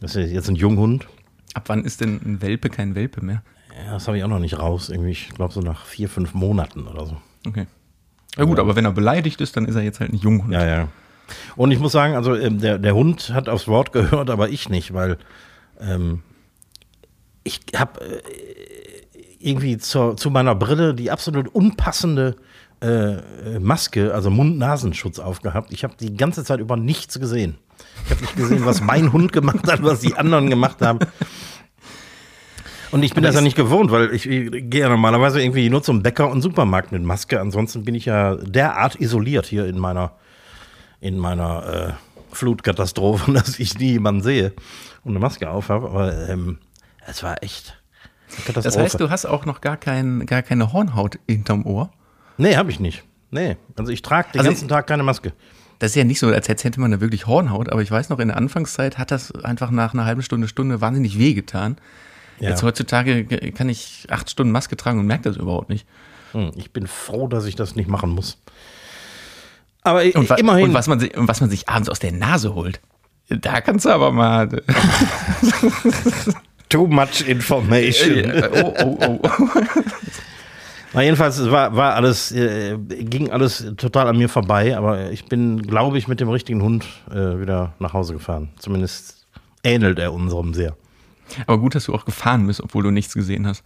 Das 0.00 0.16
ist 0.16 0.30
jetzt 0.30 0.48
ein 0.48 0.56
Junghund. 0.56 1.06
Ab 1.54 1.64
wann 1.66 1.84
ist 1.84 2.00
denn 2.00 2.20
ein 2.24 2.42
Welpe 2.42 2.70
kein 2.70 2.94
Welpe 2.94 3.24
mehr? 3.24 3.42
Ja, 3.84 3.92
das 3.92 4.06
habe 4.06 4.18
ich 4.18 4.24
auch 4.24 4.28
noch 4.28 4.38
nicht 4.38 4.58
raus. 4.58 4.88
Irgendwie, 4.88 5.10
ich 5.10 5.30
glaube 5.30 5.52
so 5.52 5.60
nach 5.60 5.84
vier, 5.84 6.08
fünf 6.08 6.34
Monaten 6.34 6.86
oder 6.86 7.06
so. 7.06 7.16
Okay. 7.46 7.66
Ja 8.36 8.44
gut, 8.44 8.58
aber 8.58 8.76
wenn 8.76 8.84
er 8.84 8.92
beleidigt 8.92 9.40
ist, 9.40 9.56
dann 9.56 9.66
ist 9.66 9.74
er 9.74 9.82
jetzt 9.82 10.00
halt 10.00 10.12
ein 10.12 10.16
Junghund. 10.16 10.52
Ja, 10.52 10.66
ja. 10.66 10.88
Und 11.56 11.70
ich 11.70 11.78
muss 11.78 11.92
sagen, 11.92 12.14
also 12.14 12.34
ähm, 12.34 12.60
der, 12.60 12.78
der 12.78 12.94
Hund 12.94 13.30
hat 13.34 13.48
aufs 13.48 13.68
Wort 13.68 13.92
gehört, 13.92 14.30
aber 14.30 14.48
ich 14.48 14.68
nicht, 14.68 14.94
weil 14.94 15.18
ähm, 15.80 16.22
ich 17.44 17.60
habe 17.76 18.00
äh, 18.00 18.20
irgendwie 19.38 19.78
zur, 19.78 20.16
zu 20.16 20.30
meiner 20.30 20.54
Brille 20.54 20.94
die 20.94 21.10
absolut 21.10 21.48
unpassende 21.48 22.36
äh, 22.82 23.14
äh, 23.14 23.58
Maske, 23.58 24.12
also 24.12 24.30
Mund-Nasenschutz 24.30 25.18
aufgehabt. 25.18 25.72
Ich 25.72 25.84
habe 25.84 25.94
die 25.98 26.14
ganze 26.14 26.44
Zeit 26.44 26.60
über 26.60 26.76
nichts 26.76 27.18
gesehen. 27.18 27.56
Ich 28.04 28.10
habe 28.10 28.20
nicht 28.20 28.36
gesehen, 28.36 28.66
was 28.66 28.80
mein 28.80 29.12
Hund 29.12 29.32
gemacht 29.32 29.70
hat, 29.70 29.82
was 29.82 30.00
die 30.00 30.14
anderen 30.14 30.50
gemacht 30.50 30.82
haben. 30.82 30.98
Und 32.90 33.02
ich 33.02 33.14
bin 33.14 33.24
das 33.24 33.34
ja 33.34 33.40
nicht 33.40 33.56
gewohnt, 33.56 33.90
weil 33.90 34.12
ich, 34.14 34.28
ich 34.28 34.50
gehe 34.70 34.80
ja 34.80 34.88
normalerweise 34.88 35.40
irgendwie 35.40 35.68
nur 35.70 35.82
zum 35.82 36.02
Bäcker 36.02 36.30
und 36.30 36.42
Supermarkt 36.42 36.92
mit 36.92 37.02
Maske. 37.02 37.40
Ansonsten 37.40 37.84
bin 37.84 37.94
ich 37.94 38.04
ja 38.04 38.36
derart 38.36 39.00
isoliert 39.00 39.46
hier 39.46 39.66
in 39.66 39.78
meiner, 39.78 40.12
in 41.00 41.18
meiner 41.18 41.96
äh, 41.98 42.34
Flutkatastrophe, 42.34 43.32
dass 43.34 43.58
ich 43.58 43.78
nie 43.78 43.92
jemanden 43.92 44.22
sehe 44.22 44.52
und 45.04 45.12
eine 45.12 45.18
Maske 45.20 45.50
aufhabe. 45.50 45.88
Aber 45.88 46.28
ähm, 46.28 46.58
es 47.06 47.22
war 47.22 47.42
echt 47.42 47.80
eine 48.28 48.36
Katastrophe. 48.46 48.62
Das 48.62 48.76
heißt, 48.78 49.00
du 49.00 49.10
hast 49.10 49.26
auch 49.26 49.44
noch 49.46 49.60
gar, 49.60 49.76
kein, 49.76 50.26
gar 50.26 50.42
keine 50.42 50.72
Hornhaut 50.72 51.18
hinterm 51.28 51.64
Ohr. 51.66 51.90
nee, 52.38 52.56
habe 52.56 52.70
ich 52.70 52.80
nicht. 52.80 53.04
Nee, 53.30 53.56
also 53.76 53.90
ich 53.90 54.02
trage 54.02 54.28
den 54.32 54.40
Also- 54.40 54.50
ganzen 54.52 54.68
Tag 54.68 54.86
keine 54.86 55.02
Maske. 55.02 55.32
Das 55.78 55.90
ist 55.90 55.96
ja 55.96 56.04
nicht 56.04 56.18
so, 56.20 56.28
als 56.28 56.48
hätte 56.48 56.80
man 56.80 56.90
da 56.90 57.02
wirklich 57.02 57.26
Hornhaut, 57.26 57.70
aber 57.70 57.82
ich 57.82 57.90
weiß 57.90 58.08
noch, 58.08 58.18
in 58.18 58.28
der 58.28 58.38
Anfangszeit 58.38 58.96
hat 58.96 59.10
das 59.10 59.30
einfach 59.44 59.70
nach 59.70 59.92
einer 59.92 60.06
halben 60.06 60.22
Stunde, 60.22 60.48
Stunde 60.48 60.80
wahnsinnig 60.80 61.18
wehgetan. 61.18 61.76
Ja. 62.40 62.50
Jetzt 62.50 62.62
heutzutage 62.62 63.24
kann 63.52 63.68
ich 63.68 64.06
acht 64.08 64.30
Stunden 64.30 64.52
Maske 64.52 64.76
tragen 64.78 64.98
und 65.00 65.06
merke 65.06 65.24
das 65.24 65.36
überhaupt 65.36 65.68
nicht. 65.68 65.86
Hm, 66.32 66.52
ich 66.56 66.72
bin 66.72 66.86
froh, 66.86 67.28
dass 67.28 67.44
ich 67.44 67.56
das 67.56 67.76
nicht 67.76 67.90
machen 67.90 68.08
muss. 68.10 68.38
Aber 69.86 70.02
Und, 70.14 70.28
wa 70.28 70.34
immerhin. 70.34 70.64
und 70.68 70.74
was, 70.74 70.88
man 70.88 70.98
sich, 70.98 71.16
und 71.16 71.28
was 71.28 71.40
man 71.40 71.48
sich 71.48 71.68
abends 71.68 71.88
aus 71.88 72.00
der 72.00 72.10
Nase 72.12 72.54
holt, 72.54 72.80
da 73.28 73.60
kannst 73.60 73.84
du 73.84 73.90
aber 73.90 74.10
mal. 74.10 74.48
Too 76.68 76.86
much 76.88 77.20
information. 77.28 78.32
oh, 78.52 78.74
oh, 78.82 78.98
oh. 79.06 79.20
Na, 80.92 81.02
jedenfalls 81.02 81.48
war, 81.50 81.76
war 81.76 81.94
alles, 81.94 82.32
äh, 82.32 82.76
ging 82.78 83.30
alles 83.30 83.64
total 83.76 84.08
an 84.08 84.16
mir 84.18 84.28
vorbei, 84.28 84.76
aber 84.76 85.10
ich 85.12 85.26
bin, 85.26 85.62
glaube 85.62 85.98
ich, 85.98 86.08
mit 86.08 86.18
dem 86.20 86.28
richtigen 86.28 86.62
Hund 86.62 86.84
äh, 87.10 87.38
wieder 87.38 87.74
nach 87.78 87.92
Hause 87.92 88.14
gefahren. 88.14 88.48
Zumindest 88.58 89.26
ähnelt 89.62 89.98
er 90.00 90.12
unserem 90.12 90.54
sehr. 90.54 90.76
Aber 91.46 91.58
gut, 91.58 91.74
dass 91.74 91.84
du 91.84 91.94
auch 91.94 92.04
gefahren 92.04 92.46
bist, 92.46 92.60
obwohl 92.60 92.82
du 92.82 92.90
nichts 92.90 93.14
gesehen 93.14 93.46
hast. 93.46 93.62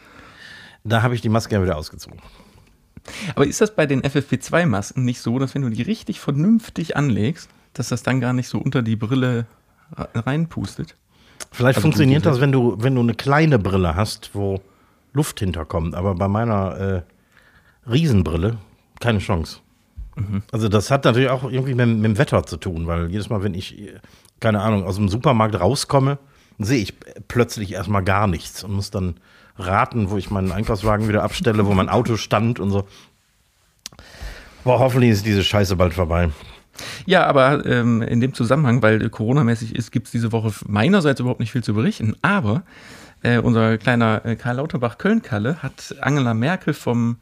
Da 0.84 1.02
habe 1.02 1.14
ich 1.14 1.20
die 1.20 1.28
Maske 1.28 1.54
ja 1.54 1.62
wieder 1.62 1.76
ausgezogen. 1.76 2.20
Aber 3.34 3.46
ist 3.46 3.60
das 3.60 3.74
bei 3.74 3.86
den 3.86 4.02
FFP2-Masken 4.02 5.04
nicht 5.04 5.20
so, 5.20 5.38
dass 5.38 5.54
wenn 5.54 5.62
du 5.62 5.70
die 5.70 5.82
richtig 5.82 6.20
vernünftig 6.20 6.96
anlegst, 6.96 7.48
dass 7.72 7.88
das 7.88 8.02
dann 8.02 8.20
gar 8.20 8.32
nicht 8.32 8.48
so 8.48 8.58
unter 8.58 8.82
die 8.82 8.96
Brille 8.96 9.46
reinpustet? 10.14 10.96
Vielleicht 11.50 11.78
Also 11.78 11.82
funktioniert 11.82 12.26
das, 12.26 12.40
wenn 12.40 12.52
du, 12.52 12.76
wenn 12.78 12.94
du 12.94 13.00
eine 13.00 13.14
kleine 13.14 13.58
Brille 13.58 13.96
hast, 13.96 14.30
wo 14.34 14.60
Luft 15.12 15.40
hinterkommt, 15.40 15.94
aber 15.94 16.14
bei 16.14 16.28
meiner 16.28 16.76
äh, 16.76 17.90
Riesenbrille 17.90 18.58
keine 19.00 19.18
Chance. 19.18 19.58
Mhm. 20.16 20.42
Also 20.52 20.68
das 20.68 20.90
hat 20.90 21.04
natürlich 21.04 21.30
auch 21.30 21.50
irgendwie 21.50 21.74
mit, 21.74 21.88
mit 21.88 22.04
dem 22.04 22.18
Wetter 22.18 22.44
zu 22.44 22.56
tun, 22.56 22.86
weil 22.86 23.10
jedes 23.10 23.30
Mal, 23.30 23.42
wenn 23.42 23.54
ich 23.54 23.78
äh, 23.80 23.98
keine 24.38 24.60
Ahnung, 24.60 24.84
aus 24.84 24.96
dem 24.96 25.08
Supermarkt 25.08 25.58
rauskomme, 25.58 26.18
sehe 26.58 26.82
ich 26.82 26.94
plötzlich 27.28 27.72
erstmal 27.72 28.04
gar 28.04 28.26
nichts 28.26 28.64
und 28.64 28.72
muss 28.72 28.90
dann 28.90 29.16
raten, 29.60 30.10
wo 30.10 30.16
ich 30.16 30.30
meinen 30.30 30.52
Einkaufswagen 30.52 31.08
wieder 31.08 31.22
abstelle, 31.22 31.66
wo 31.66 31.72
mein 31.74 31.88
Auto 31.88 32.16
stand 32.16 32.58
und 32.60 32.70
so. 32.70 32.86
Boah, 34.64 34.78
hoffentlich 34.78 35.10
ist 35.10 35.26
diese 35.26 35.42
Scheiße 35.44 35.76
bald 35.76 35.94
vorbei. 35.94 36.30
Ja, 37.06 37.26
aber 37.26 37.64
ähm, 37.66 38.02
in 38.02 38.20
dem 38.20 38.34
Zusammenhang, 38.34 38.82
weil 38.82 39.08
Corona-mäßig 39.10 39.74
ist, 39.74 39.90
gibt 39.90 40.06
es 40.06 40.12
diese 40.12 40.32
Woche 40.32 40.52
meinerseits 40.66 41.20
überhaupt 41.20 41.40
nicht 41.40 41.52
viel 41.52 41.64
zu 41.64 41.74
berichten. 41.74 42.16
Aber 42.22 42.62
äh, 43.22 43.38
unser 43.38 43.76
kleiner 43.78 44.24
äh, 44.24 44.36
Karl 44.36 44.56
Lauterbach 44.56 44.98
Köln-Kalle 44.98 45.62
hat 45.62 45.94
Angela 46.00 46.32
Merkel 46.34 46.72
vom, 46.74 47.18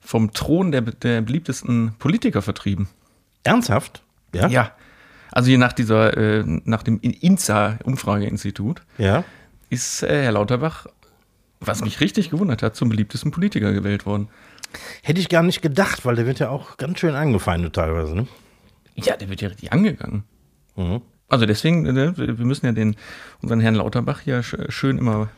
vom 0.00 0.32
Thron 0.32 0.70
der, 0.72 0.82
der 0.82 1.22
beliebtesten 1.22 1.94
Politiker 1.98 2.42
vertrieben. 2.42 2.88
Ernsthaft? 3.42 4.02
Ja. 4.34 4.48
Ja. 4.48 4.72
Also 5.32 5.48
hier 5.48 5.58
nach 5.58 5.72
dieser, 5.72 6.16
äh, 6.16 6.44
nach 6.64 6.82
dem 6.82 7.00
INSA-Umfrageinstitut 7.00 8.82
Ja. 8.98 9.24
ist 9.70 10.02
äh, 10.02 10.24
Herr 10.24 10.32
Lauterbach, 10.32 10.86
was 11.60 11.82
mich 11.82 12.00
richtig 12.00 12.30
gewundert 12.30 12.62
hat, 12.62 12.74
zum 12.76 12.88
beliebtesten 12.88 13.30
Politiker 13.30 13.72
gewählt 13.72 14.06
worden. 14.06 14.28
Hätte 15.02 15.20
ich 15.20 15.28
gar 15.28 15.42
nicht 15.42 15.62
gedacht, 15.62 16.04
weil 16.04 16.16
der 16.16 16.26
wird 16.26 16.38
ja 16.38 16.48
auch 16.48 16.76
ganz 16.76 17.00
schön 17.00 17.14
angefeindet 17.14 17.74
teilweise, 17.74 18.14
ne? 18.14 18.26
Ja, 18.94 19.16
der 19.16 19.28
wird 19.28 19.40
ja 19.40 19.48
richtig 19.48 19.72
angegangen. 19.72 20.24
Mhm. 20.76 21.02
Also 21.28 21.46
deswegen, 21.46 21.86
äh, 21.86 22.16
wir 22.16 22.44
müssen 22.44 22.66
ja 22.66 22.72
den, 22.72 22.96
unseren 23.42 23.60
Herrn 23.60 23.74
Lauterbach 23.76 24.22
sch- 24.22 24.70
schön 24.70 24.98
immer 24.98 25.28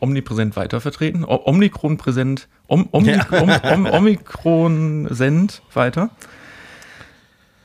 omnipräsent 0.00 0.56
weitervertreten. 0.56 1.24
O 1.24 1.40
Omikron 1.44 1.96
präsent, 1.96 2.48
Om 2.66 2.88
Omik 2.92 3.26
Ja. 3.30 3.40
Om 3.42 3.50
Om 3.50 3.86
Omikron 3.86 5.08
send 5.10 5.62
weiter. 5.74 6.10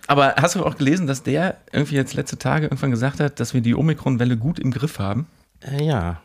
Aber 0.07 0.35
hast 0.37 0.55
du 0.55 0.65
auch 0.65 0.75
gelesen, 0.77 1.07
dass 1.07 1.23
der 1.23 1.57
irgendwie 1.71 1.95
jetzt 1.95 2.13
letzte 2.13 2.37
Tage 2.37 2.65
irgendwann 2.65 2.91
gesagt 2.91 3.19
hat, 3.19 3.39
dass 3.39 3.53
wir 3.53 3.61
die 3.61 3.75
Omikron-Welle 3.75 4.37
gut 4.37 4.59
im 4.59 4.71
Griff 4.71 4.99
haben? 4.99 5.27
Äh, 5.61 5.83
ja, 5.85 6.21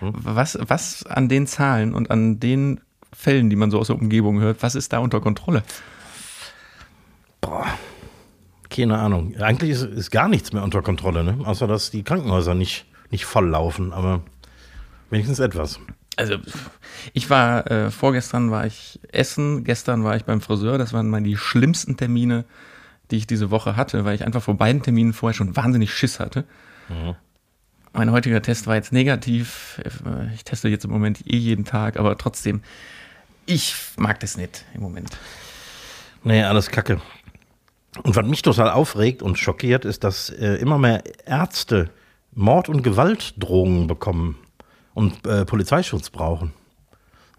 Was, 0.00 0.58
was 0.60 1.04
an 1.06 1.28
den 1.28 1.46
Zahlen 1.46 1.94
und 1.94 2.10
an 2.10 2.40
den 2.40 2.80
Fällen, 3.12 3.50
die 3.50 3.56
man 3.56 3.70
so 3.70 3.78
aus 3.78 3.86
der 3.88 3.96
Umgebung 3.96 4.40
hört, 4.40 4.62
was 4.62 4.74
ist 4.74 4.92
da 4.92 4.98
unter 4.98 5.20
Kontrolle? 5.20 5.62
Boah, 7.40 7.66
keine 8.70 8.98
Ahnung. 8.98 9.36
Eigentlich 9.36 9.70
ist, 9.70 9.82
ist 9.82 10.10
gar 10.10 10.28
nichts 10.28 10.52
mehr 10.52 10.62
unter 10.62 10.82
Kontrolle, 10.82 11.24
ne? 11.24 11.38
Außer 11.46 11.66
dass 11.66 11.90
die 11.90 12.02
Krankenhäuser 12.02 12.54
nicht, 12.54 12.86
nicht 13.10 13.24
voll 13.24 13.48
laufen, 13.48 13.92
aber 13.92 14.22
wenigstens 15.10 15.38
etwas. 15.38 15.80
Also 16.16 16.36
ich 17.12 17.28
war, 17.28 17.70
äh, 17.70 17.90
vorgestern 17.90 18.50
war 18.50 18.66
ich 18.66 19.00
essen, 19.12 19.64
gestern 19.64 20.02
war 20.02 20.16
ich 20.16 20.24
beim 20.24 20.40
Friseur, 20.40 20.78
das 20.78 20.92
waren 20.92 21.10
mal 21.10 21.22
die 21.22 21.36
schlimmsten 21.36 21.96
Termine, 21.96 22.44
die 23.10 23.16
ich 23.18 23.26
diese 23.26 23.50
Woche 23.50 23.76
hatte, 23.76 24.04
weil 24.04 24.14
ich 24.14 24.24
einfach 24.24 24.42
vor 24.42 24.56
beiden 24.56 24.82
Terminen 24.82 25.12
vorher 25.12 25.34
schon 25.34 25.54
wahnsinnig 25.56 25.92
Schiss 25.92 26.18
hatte. 26.18 26.44
Mein 27.96 28.12
heutiger 28.12 28.42
Test 28.42 28.66
war 28.66 28.74
jetzt 28.74 28.92
negativ, 28.92 29.80
Äh, 29.82 30.34
ich 30.34 30.44
teste 30.44 30.68
jetzt 30.68 30.84
im 30.84 30.90
Moment 30.90 31.26
eh 31.26 31.38
jeden 31.38 31.64
Tag, 31.64 31.98
aber 31.98 32.18
trotzdem, 32.18 32.60
ich 33.46 33.74
mag 33.96 34.20
das 34.20 34.36
nicht 34.36 34.66
im 34.74 34.82
Moment. 34.82 35.16
Nee, 36.22 36.42
alles 36.42 36.68
Kacke. 36.68 37.00
Und 38.02 38.14
was 38.14 38.26
mich 38.26 38.42
total 38.42 38.68
aufregt 38.68 39.22
und 39.22 39.38
schockiert, 39.38 39.86
ist, 39.86 40.04
dass 40.04 40.28
äh, 40.28 40.56
immer 40.56 40.76
mehr 40.76 41.04
Ärzte 41.24 41.88
Mord- 42.34 42.68
und 42.68 42.82
Gewaltdrohungen 42.82 43.86
bekommen 43.86 44.36
und 44.92 45.26
äh, 45.26 45.46
Polizeischutz 45.46 46.10
brauchen. 46.10 46.52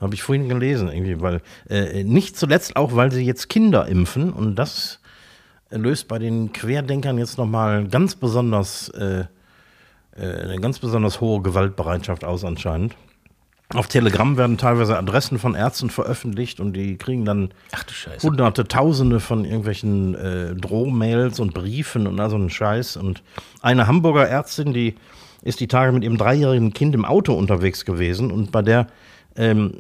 Habe 0.01 0.15
ich 0.15 0.23
vorhin 0.23 0.49
gelesen, 0.49 0.89
irgendwie, 0.89 1.21
weil 1.21 1.41
äh, 1.69 2.03
nicht 2.03 2.35
zuletzt 2.35 2.75
auch, 2.77 2.95
weil 2.95 3.11
sie 3.11 3.23
jetzt 3.23 3.47
Kinder 3.47 3.87
impfen 3.87 4.33
und 4.33 4.55
das 4.55 5.01
löst 5.69 6.07
bei 6.07 6.17
den 6.17 6.51
Querdenkern 6.51 7.19
jetzt 7.19 7.37
nochmal 7.37 7.87
ganz 7.87 8.15
besonders 8.15 8.89
äh, 8.89 9.25
eine 10.21 10.59
ganz 10.59 10.79
besonders 10.79 11.21
hohe 11.21 11.41
Gewaltbereitschaft 11.41 12.23
aus 12.23 12.43
anscheinend. 12.43 12.95
Auf 13.73 13.87
Telegram 13.87 14.37
werden 14.37 14.57
teilweise 14.57 14.97
Adressen 14.97 15.39
von 15.39 15.53
Ärzten 15.53 15.89
veröffentlicht 15.89 16.61
und 16.61 16.71
die 16.71 16.97
kriegen 16.97 17.25
dann 17.25 17.49
hunderte, 18.23 18.65
tausende 18.65 19.19
von 19.19 19.43
irgendwelchen 19.43 20.15
äh, 20.15 20.55
Drohmails 20.55 21.41
und 21.41 21.53
Briefen 21.53 22.07
und 22.07 22.17
all 22.19 22.29
so 22.29 22.37
einen 22.37 22.49
Scheiß. 22.49 22.95
Und 22.95 23.23
eine 23.61 23.87
Hamburger 23.87 24.25
Ärztin, 24.25 24.71
die 24.71 24.95
ist 25.41 25.59
die 25.59 25.67
Tage 25.67 25.91
mit 25.91 26.05
ihrem 26.05 26.17
dreijährigen 26.17 26.73
Kind 26.73 26.95
im 26.95 27.03
Auto 27.03 27.33
unterwegs 27.33 27.83
gewesen 27.83 28.31
und 28.31 28.53
bei 28.53 28.61
der 28.61 28.87
ähm, 29.35 29.73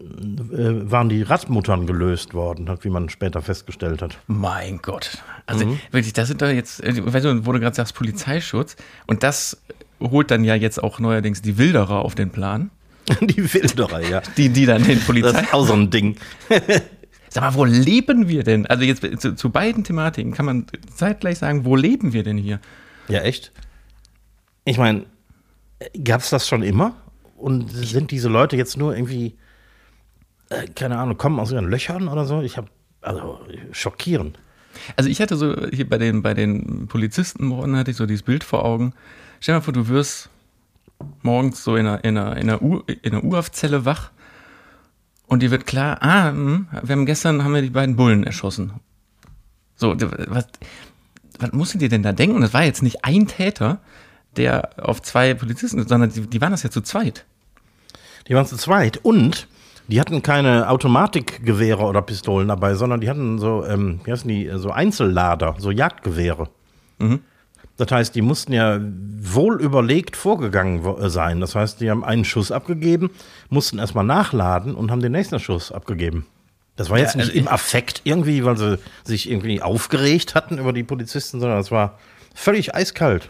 äh, 0.51 0.91
waren 0.91 1.09
die 1.09 1.23
Radmuttern 1.23 1.87
gelöst 1.87 2.33
worden, 2.33 2.69
hat, 2.69 2.83
wie 2.83 2.89
man 2.89 3.09
später 3.09 3.41
festgestellt 3.41 4.01
hat. 4.01 4.17
Mein 4.27 4.79
Gott. 4.81 5.23
Also 5.47 5.65
wirklich, 5.91 6.13
das 6.13 6.27
sind 6.27 6.41
doch 6.41 6.49
jetzt, 6.49 6.83
äh, 6.83 6.93
weißt 7.03 7.25
du, 7.25 7.45
wo 7.45 7.53
du 7.53 7.59
gerade 7.59 7.75
sagst, 7.75 7.95
Polizeischutz 7.95 8.75
und 9.07 9.23
das 9.23 9.61
holt 9.99 10.31
dann 10.31 10.43
ja 10.43 10.55
jetzt 10.55 10.81
auch 10.83 10.99
neuerdings 10.99 11.41
die 11.41 11.57
Wilderer 11.57 11.99
auf 11.99 12.15
den 12.15 12.29
Plan. 12.29 12.69
die 13.21 13.53
Wilderer, 13.53 14.01
ja. 14.01 14.21
Die, 14.35 14.49
die 14.49 14.65
dann 14.65 14.83
den 14.83 14.97
Das 14.97 15.05
Polizei. 15.05 15.41
ist 15.41 15.53
auch 15.53 15.65
so 15.65 15.73
ein 15.73 15.89
Ding. 15.89 16.17
Sag 17.29 17.43
mal, 17.43 17.53
wo 17.55 17.65
leben 17.65 18.27
wir 18.27 18.43
denn? 18.43 18.65
Also 18.65 18.83
jetzt 18.83 19.21
zu, 19.21 19.35
zu 19.35 19.49
beiden 19.49 19.83
Thematiken 19.83 20.33
kann 20.33 20.45
man 20.45 20.65
zeitgleich 20.95 21.37
sagen, 21.37 21.65
wo 21.65 21.75
leben 21.75 22.13
wir 22.13 22.23
denn 22.23 22.37
hier? 22.37 22.59
Ja, 23.07 23.21
echt? 23.21 23.51
Ich 24.65 24.77
meine, 24.77 25.05
gab 26.03 26.21
es 26.21 26.29
das 26.29 26.47
schon 26.47 26.63
immer? 26.63 26.95
Und 27.35 27.69
sind 27.71 28.11
diese 28.11 28.29
Leute 28.29 28.55
jetzt 28.55 28.77
nur 28.77 28.95
irgendwie, 28.95 29.35
äh, 30.49 30.67
keine 30.67 30.97
Ahnung, 30.97 31.17
kommen 31.17 31.39
aus 31.39 31.51
ihren 31.51 31.69
Löchern 31.69 32.07
oder 32.07 32.25
so? 32.25 32.41
Ich 32.41 32.57
habe, 32.57 32.67
also, 33.01 33.39
schockierend. 33.71 34.39
Also 34.95 35.09
ich 35.09 35.21
hatte 35.21 35.37
so 35.37 35.55
hier 35.71 35.89
bei 35.89 35.97
den, 35.97 36.21
bei 36.21 36.33
den 36.33 36.87
Polizistenmorden 36.87 37.75
hatte 37.75 37.91
ich 37.91 37.97
so 37.97 38.05
dieses 38.05 38.23
Bild 38.23 38.43
vor 38.43 38.65
Augen. 38.65 38.93
Stell 39.39 39.53
dir 39.53 39.59
mal 39.59 39.63
vor, 39.63 39.73
du 39.73 39.87
wirst 39.87 40.29
morgens 41.21 41.63
so 41.63 41.75
in 41.75 41.85
einer, 41.85 42.03
in 42.03 42.17
einer, 42.17 42.37
in 42.37 42.49
einer, 42.49 42.61
U, 42.61 42.81
in 42.87 43.13
einer 43.13 43.23
U-Haft-Zelle 43.23 43.85
wach 43.85 44.11
und 45.27 45.43
dir 45.43 45.51
wird 45.51 45.65
klar, 45.65 45.97
ah, 46.01 46.29
hm, 46.29 46.67
wir 46.83 46.95
haben 46.95 47.05
gestern 47.05 47.43
haben 47.43 47.53
wir 47.53 47.61
die 47.61 47.69
beiden 47.69 47.95
Bullen 47.95 48.23
erschossen. 48.23 48.73
So, 49.75 49.95
was, 49.99 50.47
was 51.39 51.51
musst 51.51 51.73
du 51.75 51.77
dir 51.77 51.89
denn 51.89 52.01
da 52.03 52.13
denken? 52.13 52.35
Und 52.35 52.41
das 52.41 52.53
war 52.53 52.63
jetzt 52.63 52.81
nicht 52.81 53.05
ein 53.05 53.27
Täter, 53.27 53.79
der 54.37 54.69
auf 54.77 55.01
zwei 55.01 55.33
Polizisten, 55.33 55.87
sondern 55.87 56.11
die, 56.11 56.21
die 56.21 56.41
waren 56.41 56.51
das 56.51 56.63
ja 56.63 56.71
zu 56.71 56.81
zweit. 56.81 57.25
Die 58.27 58.33
waren 58.33 58.45
zu 58.45 58.57
zweit 58.57 58.97
und 58.97 59.47
die 59.87 60.01
hatten 60.01 60.21
keine 60.21 60.69
Automatikgewehre 60.69 61.83
oder 61.83 62.01
Pistolen 62.01 62.47
dabei, 62.47 62.75
sondern 62.75 62.99
die 62.99 63.09
hatten 63.09 63.39
so, 63.39 63.65
ähm, 63.65 64.01
wie 64.03 64.11
heißen 64.11 64.27
die, 64.27 64.51
so 64.55 64.71
Einzellader, 64.71 65.55
so 65.59 65.71
Jagdgewehre. 65.71 66.49
Das 67.77 67.91
heißt, 67.91 68.15
die 68.15 68.21
mussten 68.21 68.53
ja 68.53 68.79
wohl 68.81 69.61
überlegt 69.61 70.15
vorgegangen 70.15 70.83
äh, 70.83 71.09
sein. 71.09 71.39
Das 71.39 71.55
heißt, 71.55 71.79
die 71.79 71.89
haben 71.91 72.03
einen 72.03 72.25
Schuss 72.25 72.51
abgegeben, 72.51 73.11
mussten 73.49 73.77
erstmal 73.77 74.03
nachladen 74.03 74.75
und 74.75 74.89
haben 74.91 75.01
den 75.01 75.11
nächsten 75.11 75.39
Schuss 75.39 75.71
abgegeben. 75.71 76.25
Das 76.75 76.89
war 76.89 76.99
jetzt 76.99 77.15
Ja, 77.15 77.21
also 77.21 77.31
nicht 77.31 77.39
im 77.41 77.47
Affekt 77.47 78.01
irgendwie, 78.03 78.43
weil 78.45 78.57
sie 78.57 78.79
sich 79.03 79.29
irgendwie 79.29 79.61
aufgeregt 79.61 80.35
hatten 80.35 80.57
über 80.57 80.73
die 80.73 80.83
Polizisten, 80.83 81.39
sondern 81.39 81.59
es 81.59 81.71
war 81.71 81.97
völlig 82.35 82.75
eiskalt. 82.75 83.29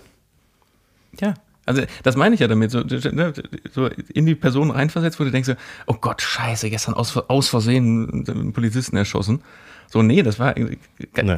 Ja. 1.20 1.34
Also 1.66 1.84
das 2.04 2.16
meine 2.16 2.34
ich 2.36 2.40
ja 2.42 2.48
damit, 2.48 2.72
so, 2.72 2.80
ne, 2.80 3.34
so 3.72 3.88
in 4.14 4.26
die 4.26 4.36
Person 4.36 4.72
reinversetzt, 4.72 5.20
wo 5.20 5.26
du 5.26 5.32
denkst, 5.32 5.52
oh 5.86 5.96
Gott, 6.00 6.22
scheiße, 6.22 6.70
gestern 6.70 6.94
aus, 6.94 7.18
aus 7.18 7.50
Versehen 7.50 8.26
einen 8.30 8.54
Polizisten 8.54 8.96
erschossen. 8.96 9.42
So, 9.90 10.02
nee, 10.02 10.24
das 10.24 10.40
war 10.40 10.56
Nee. 10.58 11.36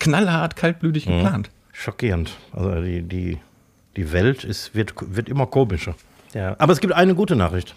knallhart, 0.00 0.56
kaltblütig 0.56 1.06
geplant. 1.06 1.50
Schockierend. 1.78 2.36
Also 2.52 2.82
die, 2.82 3.02
die, 3.02 3.38
die 3.96 4.12
Welt 4.12 4.42
ist, 4.42 4.74
wird, 4.74 4.94
wird 4.98 5.28
immer 5.28 5.46
komischer. 5.46 5.94
Ja. 6.34 6.56
Aber 6.58 6.72
es 6.72 6.80
gibt 6.80 6.92
eine 6.92 7.14
gute 7.14 7.36
Nachricht. 7.36 7.74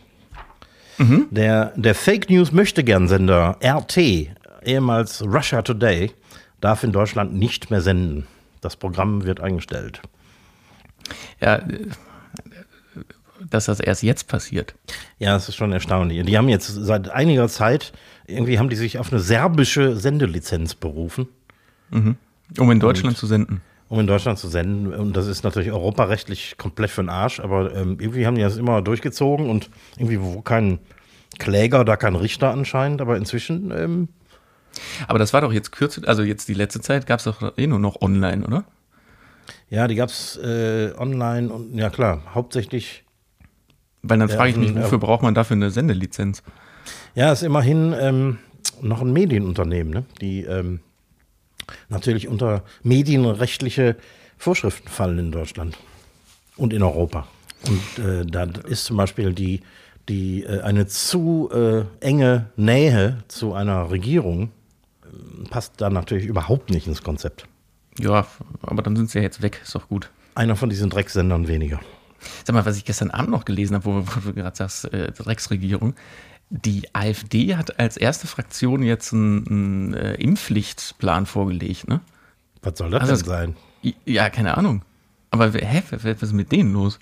Der, 1.32 1.74
der 1.76 1.96
Fake 1.96 2.30
News 2.30 2.52
Möchtegern-Sender 2.52 3.58
RT, 3.64 3.98
ehemals 4.64 5.24
Russia 5.24 5.62
Today, 5.62 6.12
darf 6.60 6.84
in 6.84 6.92
Deutschland 6.92 7.34
nicht 7.34 7.72
mehr 7.72 7.82
senden. 7.82 8.28
Das 8.60 8.76
Programm 8.76 9.24
wird 9.24 9.40
eingestellt. 9.40 10.02
Ja, 11.40 11.62
dass 13.50 13.66
das 13.66 13.80
erst 13.80 14.04
jetzt 14.04 14.28
passiert. 14.28 14.76
Ja, 15.18 15.34
das 15.34 15.50
ist 15.50 15.56
schon 15.56 15.72
erstaunlich. 15.72 16.24
Die 16.26 16.38
haben 16.38 16.50
jetzt 16.50 16.68
seit 16.68 17.10
einiger 17.10 17.48
Zeit, 17.48 17.94
irgendwie 18.28 18.60
haben 18.60 18.70
die 18.70 18.76
sich 18.76 19.00
auf 19.00 19.12
eine 19.12 19.22
serbische 19.22 19.96
Sendelizenz 19.96 20.76
berufen. 20.76 21.28
Um 22.60 22.72
in 22.72 22.80
Deutschland 22.80 23.18
zu 23.18 23.26
senden. 23.26 23.62
Um 23.92 24.00
in 24.00 24.08
Deutschland 24.08 24.40
zu 24.40 24.48
senden. 24.48 24.94
Und 24.94 25.18
das 25.18 25.28
ist 25.28 25.44
natürlich 25.44 25.74
europarechtlich 25.74 26.56
komplett 26.58 26.92
für 26.92 27.04
den 27.04 27.10
Arsch, 27.10 27.42
aber 27.42 27.76
ähm, 27.76 27.98
irgendwie 28.00 28.26
haben 28.26 28.36
die 28.36 28.42
das 28.42 28.56
immer 28.56 28.82
durchgezogen 28.82 29.50
und 29.50 29.70
irgendwie 29.98 30.22
wo 30.22 30.42
kein 30.42 30.80
Kläger, 31.40 31.84
da 31.84 31.98
kein 31.98 32.16
Richter 32.16 32.52
anscheinend, 32.52 33.02
aber 33.02 33.18
inzwischen, 33.18 33.70
ähm, 33.72 34.08
Aber 35.10 35.20
das 35.20 35.34
war 35.34 35.42
doch 35.42 35.52
jetzt 35.52 35.74
kürzlich, 35.74 36.08
also 36.08 36.24
jetzt 36.24 36.48
die 36.48 36.54
letzte 36.54 36.80
Zeit 36.80 37.06
gab 37.06 37.20
es 37.20 37.26
doch 37.26 37.58
eh 37.58 37.68
nur 37.68 37.80
noch 37.80 38.02
online, 38.02 38.46
oder? 38.46 38.64
ja, 39.70 39.90
die 39.90 39.96
gab 39.96 40.08
es 40.08 40.38
äh, 40.38 40.94
online 40.98 41.52
und 41.52 41.78
ja 41.78 41.90
klar, 41.90 42.22
hauptsächlich, 42.34 43.04
Weil 44.04 44.20
dann 44.20 44.30
frage 44.30 44.52
ich 44.52 44.56
mich, 44.56 44.70
hm, 44.70 44.84
wofür 44.84 45.00
ja. 45.00 45.06
braucht 45.06 45.22
man 45.22 45.34
dafür 45.34 45.58
eine 45.58 45.70
Sendelizenz? 45.70 46.44
ja, 47.14 47.34
ist 47.34 47.44
immerhin 47.44 47.94
ähm, 48.00 48.38
noch 48.82 49.02
ein 49.02 49.12
Medienunternehmen, 49.12 49.94
ne? 49.94 50.06
die 50.22 50.44
ähm, 50.46 50.80
natürlich 51.90 52.28
unter 52.28 52.64
medienrechtliche 52.84 53.96
Vorschriften 54.38 54.88
fallen 54.90 55.20
in 55.20 55.32
Deutschland 55.32 55.78
und 56.58 56.74
in 56.74 56.84
Europa. 56.84 57.28
Und 57.68 58.04
äh, 58.04 58.26
da 58.26 58.44
ist 58.44 58.86
zum 58.86 58.98
Beispiel 58.98 59.34
die, 59.34 59.62
die 60.10 60.44
äh, 60.44 60.62
eine 60.62 60.88
zu 60.88 61.50
äh, 61.54 61.84
enge 62.00 62.48
Nähe 62.56 63.24
zu 63.28 63.54
einer 63.54 63.92
Regierung 63.92 64.52
äh, 65.04 65.50
passt 65.50 65.74
da 65.78 65.90
natürlich 65.90 66.26
überhaupt 66.26 66.70
nicht 66.70 66.88
ins 66.88 67.04
Konzept. 67.04 67.46
Ja, 68.00 68.26
aber 68.62 68.82
dann 68.82 68.96
sind 68.96 69.10
sie 69.10 69.20
ja 69.20 69.24
jetzt 69.24 69.42
weg, 69.42 69.60
ist 69.64 69.76
doch 69.76 69.88
gut. 69.88 70.10
Einer 70.34 70.56
von 70.56 70.70
diesen 70.70 70.90
Drecksendern 70.90 71.48
weniger. 71.48 71.80
Sag 72.46 72.54
mal, 72.54 72.66
was 72.66 72.78
ich 72.78 72.86
gestern 72.86 73.12
Abend 73.12 73.32
noch 73.32 73.46
gelesen 73.46 73.76
habe, 73.76 73.86
wo, 73.86 74.04
wo 74.06 74.20
du 74.20 74.34
gerade 74.34 74.56
sagst, 74.56 74.92
äh, 74.94 75.12
Drecksregierung. 75.12 75.96
Die 76.54 76.94
AfD 76.94 77.56
hat 77.56 77.80
als 77.80 77.96
erste 77.96 78.28
Fraktion 78.28 78.84
jetzt 78.84 79.14
einen, 79.14 79.48
einen 79.48 79.94
äh, 79.94 80.16
Impfpflichtplan 80.16 81.26
vorgelegt, 81.26 81.88
ne? 81.88 82.02
Was 82.62 82.78
soll 82.78 82.92
das 82.92 83.02
Also 83.02 83.16
denn 83.16 83.26
sein? 83.26 83.56
Ja, 84.06 84.30
keine 84.30 84.58
Ahnung. 84.58 84.84
Aber 85.30 85.50
hä, 85.50 85.82
was 85.92 86.04
ist 86.04 86.34
mit 86.34 86.52
denen 86.52 86.74
los? 86.74 87.00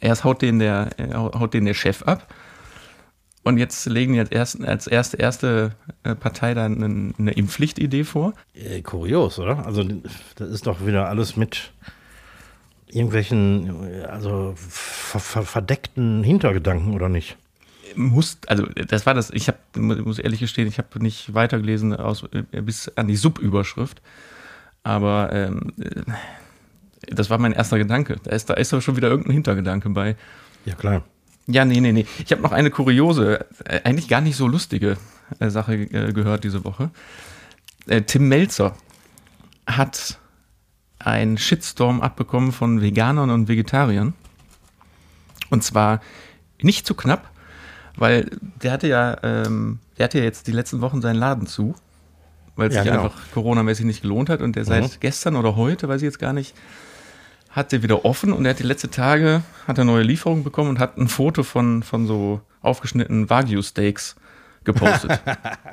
Erst 0.00 0.24
haut 0.24 0.42
den 0.42 0.58
der, 0.58 0.90
äh, 0.98 1.14
haut 1.14 1.54
den 1.54 1.66
der 1.66 1.74
Chef 1.74 2.02
ab. 2.02 2.34
Und 3.44 3.58
jetzt 3.58 3.86
legen 3.86 4.14
die 4.14 4.20
als, 4.20 4.30
erst, 4.30 4.64
als 4.64 4.86
erste, 4.88 5.18
erste 5.18 5.76
äh, 6.02 6.16
Partei 6.16 6.54
dann 6.54 6.82
eine, 6.82 7.14
eine 7.16 7.30
Impfpflichtidee 7.30 8.02
vor. 8.02 8.34
Äh, 8.54 8.82
kurios, 8.82 9.38
oder? 9.38 9.64
Also 9.66 9.84
das 10.34 10.50
ist 10.50 10.66
doch 10.66 10.84
wieder 10.84 11.08
alles 11.08 11.36
mit 11.36 11.72
irgendwelchen, 12.88 14.04
also 14.08 14.54
ver 14.56 15.20
ver 15.20 15.42
verdeckten 15.42 16.24
Hintergedanken, 16.24 16.92
oder 16.92 17.08
nicht? 17.08 17.36
Muss, 17.96 18.38
also 18.46 18.66
das 18.66 19.06
war 19.06 19.14
das, 19.14 19.30
ich 19.30 19.48
habe, 19.48 19.58
muss 19.76 20.18
ehrlich 20.18 20.40
gestehen, 20.40 20.68
ich 20.68 20.78
habe 20.78 21.02
nicht 21.02 21.34
weitergelesen 21.34 21.94
aus, 21.94 22.24
bis 22.50 22.88
an 22.96 23.08
die 23.08 23.16
Subüberschrift. 23.16 24.02
Aber 24.82 25.30
ähm, 25.32 25.72
äh, 25.80 26.02
das 27.08 27.30
war 27.30 27.38
mein 27.38 27.52
erster 27.52 27.78
Gedanke. 27.78 28.16
Da 28.22 28.30
ist, 28.30 28.50
da 28.50 28.54
ist 28.54 28.72
aber 28.72 28.82
schon 28.82 28.96
wieder 28.96 29.08
irgendein 29.08 29.32
Hintergedanke 29.32 29.90
bei. 29.90 30.16
Ja, 30.64 30.74
klar. 30.74 31.02
Ja, 31.46 31.64
nee, 31.64 31.80
nee, 31.80 31.92
nee. 31.92 32.06
Ich 32.24 32.32
habe 32.32 32.42
noch 32.42 32.52
eine 32.52 32.70
kuriose, 32.70 33.46
äh, 33.64 33.80
eigentlich 33.84 34.08
gar 34.08 34.20
nicht 34.20 34.36
so 34.36 34.46
lustige 34.46 34.96
äh, 35.40 35.50
Sache 35.50 35.86
gehört 35.86 36.44
diese 36.44 36.64
Woche. 36.64 36.90
Tim 38.06 38.28
Melzer 38.28 38.74
hat 39.66 40.18
einen 40.98 41.36
Shitstorm 41.36 42.00
abbekommen 42.00 42.52
von 42.52 42.80
Veganern 42.80 43.28
und 43.28 43.46
Vegetariern. 43.46 44.14
Und 45.50 45.62
zwar 45.62 46.00
nicht 46.62 46.86
zu 46.86 46.94
knapp, 46.94 47.30
weil 47.96 48.30
der 48.62 48.72
hatte 48.72 48.88
ja, 48.88 49.16
ähm, 49.22 49.78
der 49.98 50.04
hatte 50.04 50.18
ja 50.18 50.24
jetzt 50.24 50.46
die 50.46 50.52
letzten 50.52 50.80
Wochen 50.80 51.00
seinen 51.00 51.16
Laden 51.16 51.46
zu, 51.46 51.74
weil 52.56 52.68
es 52.68 52.74
Ja, 52.74 52.82
sich 52.82 52.90
genau. 52.90 53.04
einfach 53.04 53.18
Corona-mäßig 53.32 53.86
nicht 53.86 54.02
gelohnt 54.02 54.28
hat. 54.28 54.40
Und 54.40 54.56
der 54.56 54.64
seit 54.64 55.00
gestern 55.00 55.36
oder 55.36 55.56
heute, 55.56 55.88
weiß 55.88 56.02
ich 56.02 56.06
jetzt 56.06 56.18
gar 56.18 56.32
nicht, 56.32 56.54
hat 57.50 57.70
der 57.72 57.82
wieder 57.82 58.04
offen 58.04 58.32
und 58.32 58.44
er 58.44 58.50
hat 58.50 58.58
die 58.58 58.64
letzten 58.64 58.90
Tage 58.90 59.42
hat 59.68 59.78
er 59.78 59.84
neue 59.84 60.02
Lieferungen 60.02 60.42
bekommen 60.42 60.70
und 60.70 60.78
hat 60.80 60.98
ein 60.98 61.06
Foto 61.08 61.44
von, 61.44 61.84
von 61.84 62.06
so 62.06 62.40
aufgeschnittenen 62.62 63.30
Wagyu-Steaks 63.30 64.16
gepostet. 64.64 65.20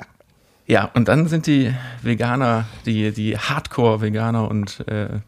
ja, 0.66 0.90
und 0.94 1.08
dann 1.08 1.26
sind 1.26 1.46
die 1.46 1.74
Veganer, 2.02 2.66
die, 2.86 3.10
die 3.10 3.36
Hardcore-Veganer 3.36 4.48
und 4.48 4.86
äh, 4.86 5.20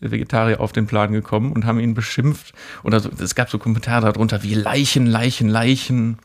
Vegetarier 0.00 0.60
auf 0.60 0.72
den 0.72 0.86
Plan 0.86 1.12
gekommen 1.12 1.52
und 1.52 1.66
haben 1.66 1.78
ihn 1.78 1.92
beschimpft. 1.92 2.54
Oder 2.82 3.00
so, 3.00 3.10
es 3.22 3.34
gab 3.34 3.50
so 3.50 3.58
Kommentare 3.58 4.10
darunter 4.12 4.42
wie 4.42 4.54
Leichen, 4.54 5.06
Leichen, 5.06 5.48
Leichen. 5.48 6.18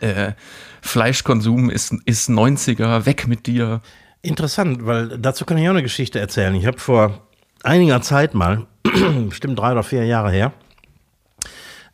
Äh, 0.00 0.32
Fleischkonsum 0.80 1.70
ist, 1.70 1.94
ist 2.04 2.28
90er, 2.28 3.06
weg 3.06 3.26
mit 3.26 3.46
dir. 3.46 3.80
Interessant, 4.22 4.86
weil 4.86 5.18
dazu 5.18 5.44
kann 5.44 5.58
ich 5.58 5.66
auch 5.66 5.72
eine 5.72 5.82
Geschichte 5.82 6.18
erzählen. 6.20 6.54
Ich 6.54 6.66
habe 6.66 6.78
vor 6.78 7.22
einiger 7.62 8.02
Zeit 8.02 8.34
mal, 8.34 8.66
bestimmt 9.28 9.58
drei 9.58 9.72
oder 9.72 9.82
vier 9.82 10.04
Jahre 10.04 10.30
her, 10.30 10.52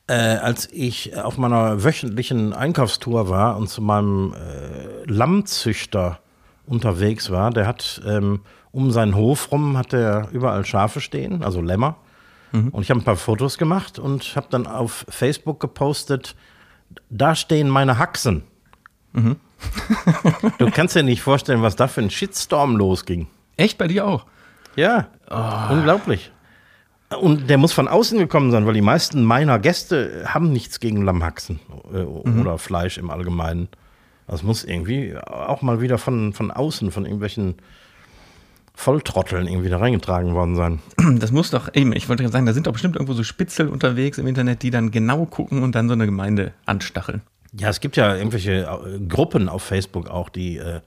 äh, 0.07 0.15
als 0.15 0.69
ich 0.73 1.17
auf 1.17 1.37
meiner 1.37 1.85
wöchentlichen 1.85 2.53
Einkaufstour 2.53 3.29
war 3.29 3.57
und 3.57 3.69
zu 3.69 3.83
meinem 3.83 4.35
äh, 4.35 5.05
Lammzüchter 5.05 6.21
unterwegs 6.67 7.31
war, 7.31 7.51
der 7.51 7.67
hat 7.67 8.01
ähm, 8.07 8.41
um 8.73 8.91
seinen 8.91 9.15
Hof 9.15 9.51
rum 9.53 9.77
hat 9.77 9.93
er 9.93 10.29
überall 10.33 10.65
Schafe 10.65 11.01
stehen, 11.01 11.43
also 11.43 11.61
Lämmer. 11.61 11.97
Und 12.53 12.83
ich 12.83 12.91
habe 12.91 13.01
ein 13.01 13.05
paar 13.05 13.17
Fotos 13.17 13.59
gemacht 13.59 13.99
und 13.99 14.35
habe 14.35 14.47
dann 14.51 14.67
auf 14.67 15.05
Facebook 15.09 15.61
gepostet, 15.61 16.35
da 17.11 17.35
stehen 17.35 17.69
meine 17.69 17.99
Haxen. 17.99 18.43
du 20.59 20.71
kannst 20.71 20.95
dir 20.95 21.03
nicht 21.03 21.23
vorstellen, 21.23 21.63
was 21.63 21.77
da 21.77 21.89
für 21.89 22.01
ein 22.01 22.11
Shitstorm 22.11 22.77
losging. 22.77 23.27
Echt 23.57 23.79
bei 23.79 23.89
dir 23.89 24.07
auch? 24.07 24.27
Ja, 24.77 25.09
unglaublich. 25.71 26.31
Und 27.21 27.49
der 27.49 27.59
muss 27.59 27.73
von 27.73 27.89
außen 27.89 28.19
gekommen 28.19 28.51
sein, 28.51 28.67
weil 28.67 28.75
die 28.75 28.83
meisten 28.83 29.25
meiner 29.25 29.59
Gäste 29.59 30.25
haben 30.27 30.53
nichts 30.53 30.79
gegen 30.79 31.05
Lammhaxen 31.05 31.59
äh, 31.93 32.03
oder 32.03 32.59
Fleisch 32.59 32.99
im 32.99 33.11
Allgemeinen. 33.11 33.69
Das 34.27 34.43
muss 34.43 34.63
irgendwie 34.63 35.17
auch 35.17 35.63
mal 35.63 35.81
wieder 35.81 35.97
von, 35.97 36.35
von 36.35 36.51
außen, 36.51 36.91
von 36.91 37.07
irgendwelchen 37.07 37.57
Volltrotteln 38.81 39.49
irgendwie 39.49 39.71
da 39.71 39.79
reingetragen 39.79 40.35
worden 40.35 40.55
sein. 40.55 40.79
Das 41.19 41.33
muss 41.33 41.51
doch, 41.51 41.69
eben, 41.75 41.93
ich 41.93 42.09
wollte 42.09 42.23
gerade 42.23 42.33
sagen, 42.33 42.47
da 42.47 42.53
sind 42.53 42.69
doch 42.69 42.73
bestimmt 42.73 42.95
irgendwo 42.95 43.13
so 43.13 43.25
Spitzel 43.25 43.69
unterwegs 43.69 44.19
im 44.19 44.29
Internet, 44.29 44.63
die 44.63 44.71
dann 44.71 44.93
genau 44.93 45.27
gucken 45.27 45.65
und 45.65 45.75
dann 45.75 45.89
so 45.89 45.95
eine 45.95 46.07
Gemeinde 46.07 46.53
anstacheln. 46.65 47.23
Ja, 47.59 47.71
es 47.71 47.81
gibt 47.81 47.97
ja 47.97 48.15
irgendwelche 48.15 48.53
äh, 48.63 49.01
Gruppen 49.09 49.49
auf 49.49 49.65
Facebook 49.65 50.09
auch, 50.09 50.29
die, 50.29 50.59
äh, 50.59 50.81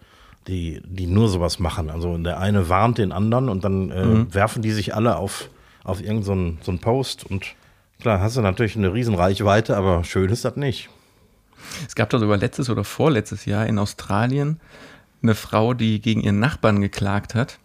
die, 0.48 0.82
die 0.86 1.06
nur 1.06 1.28
sowas 1.28 1.60
machen. 1.60 1.90
Also 1.90 2.18
der 2.18 2.40
eine 2.40 2.70
warnt 2.70 2.98
den 2.98 3.12
anderen 3.12 3.50
und 3.50 3.66
dann 3.66 3.92
äh, 3.92 4.34
werfen 4.34 4.62
die 4.62 4.72
sich 4.72 4.96
alle 4.96 5.18
auf, 5.18 5.50
auf 5.84 6.00
irgendeinen 6.00 6.24
so 6.24 6.32
einen- 6.32 6.58
so 6.62 6.72
einen 6.72 6.80
Post. 6.80 7.26
Und 7.30 7.46
klar, 8.00 8.22
hast 8.22 8.38
du 8.38 8.42
natürlich 8.42 8.78
eine 8.78 8.94
riesen 8.94 9.16
Reichweite, 9.16 9.76
aber 9.76 10.06
schön 10.06 10.30
ist 10.30 10.46
das 10.46 10.56
nicht. 10.56 10.90
Es 11.86 11.96
gab 11.96 12.10
da 12.10 12.20
sogar 12.20 12.38
letztes 12.38 12.70
oder 12.70 12.86
vorletztes 12.86 13.44
Jahr 13.44 13.66
in 13.68 13.78
Australien 13.80 14.62
eine 15.22 15.36
Frau, 15.36 15.74
die 15.74 16.00
gegen 16.00 16.22
ihren 16.22 16.40
Nachbarn 16.40 16.80
geklagt 16.80 17.36
hat, 17.36 17.60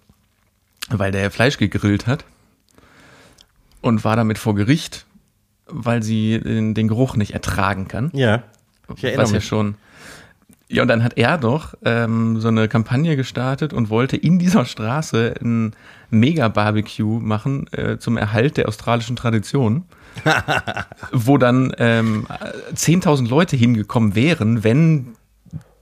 weil 0.90 1.10
der 1.12 1.30
Fleisch 1.30 1.58
gegrillt 1.58 2.06
hat 2.06 2.24
und 3.80 4.04
war 4.04 4.16
damit 4.16 4.38
vor 4.38 4.54
Gericht, 4.54 5.06
weil 5.66 6.02
sie 6.02 6.40
den, 6.40 6.74
den 6.74 6.88
Geruch 6.88 7.16
nicht 7.16 7.32
ertragen 7.32 7.88
kann. 7.88 8.10
Ja, 8.12 8.42
ich 8.96 9.04
erinnere 9.04 9.22
was 9.24 9.30
ja 9.30 9.36
mich. 9.36 9.46
schon. 9.46 9.74
Ja, 10.68 10.82
und 10.82 10.88
dann 10.88 11.04
hat 11.04 11.16
er 11.16 11.38
doch 11.38 11.74
ähm, 11.84 12.40
so 12.40 12.48
eine 12.48 12.66
Kampagne 12.66 13.16
gestartet 13.16 13.72
und 13.72 13.88
wollte 13.88 14.16
in 14.16 14.38
dieser 14.40 14.64
Straße 14.64 15.34
ein 15.40 15.74
Mega-Barbecue 16.10 17.20
machen 17.20 17.66
äh, 17.72 17.98
zum 17.98 18.16
Erhalt 18.16 18.56
der 18.56 18.66
australischen 18.68 19.14
Tradition. 19.16 19.84
wo 21.12 21.36
dann 21.36 21.74
ähm, 21.76 22.26
10.000 22.74 23.28
Leute 23.28 23.54
hingekommen 23.54 24.14
wären, 24.14 24.64
wenn 24.64 25.08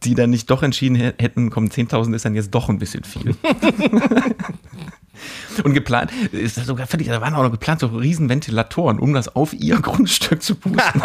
die 0.03 0.17
dann 0.17 0.31
nicht 0.31 0.51
doch 0.51 0.65
entschieden 0.65 0.97
hä- 0.97 1.13
hätten, 1.21 1.51
komm, 1.51 1.67
10.000 1.67 2.13
ist 2.17 2.25
dann 2.25 2.35
jetzt 2.35 2.51
doch 2.51 2.69
ein 2.69 2.81
bisschen 2.81 3.05
viel. 3.05 3.37
Und 5.63 5.75
geplant, 5.75 6.11
ist 6.33 6.57
das 6.57 6.67
sogar 6.67 6.87
völlig, 6.87 7.09
da 7.09 7.21
waren 7.21 7.35
auch 7.35 7.43
noch 7.43 7.51
geplant 7.51 7.81
so 7.81 7.87
riesen 7.87 8.29
Ventilatoren, 8.29 8.99
um 8.99 9.15
das 9.15 9.35
auf 9.35 9.53
ihr 9.55 9.81
Grundstück 9.81 10.43
zu 10.43 10.55
pusten. 10.57 11.03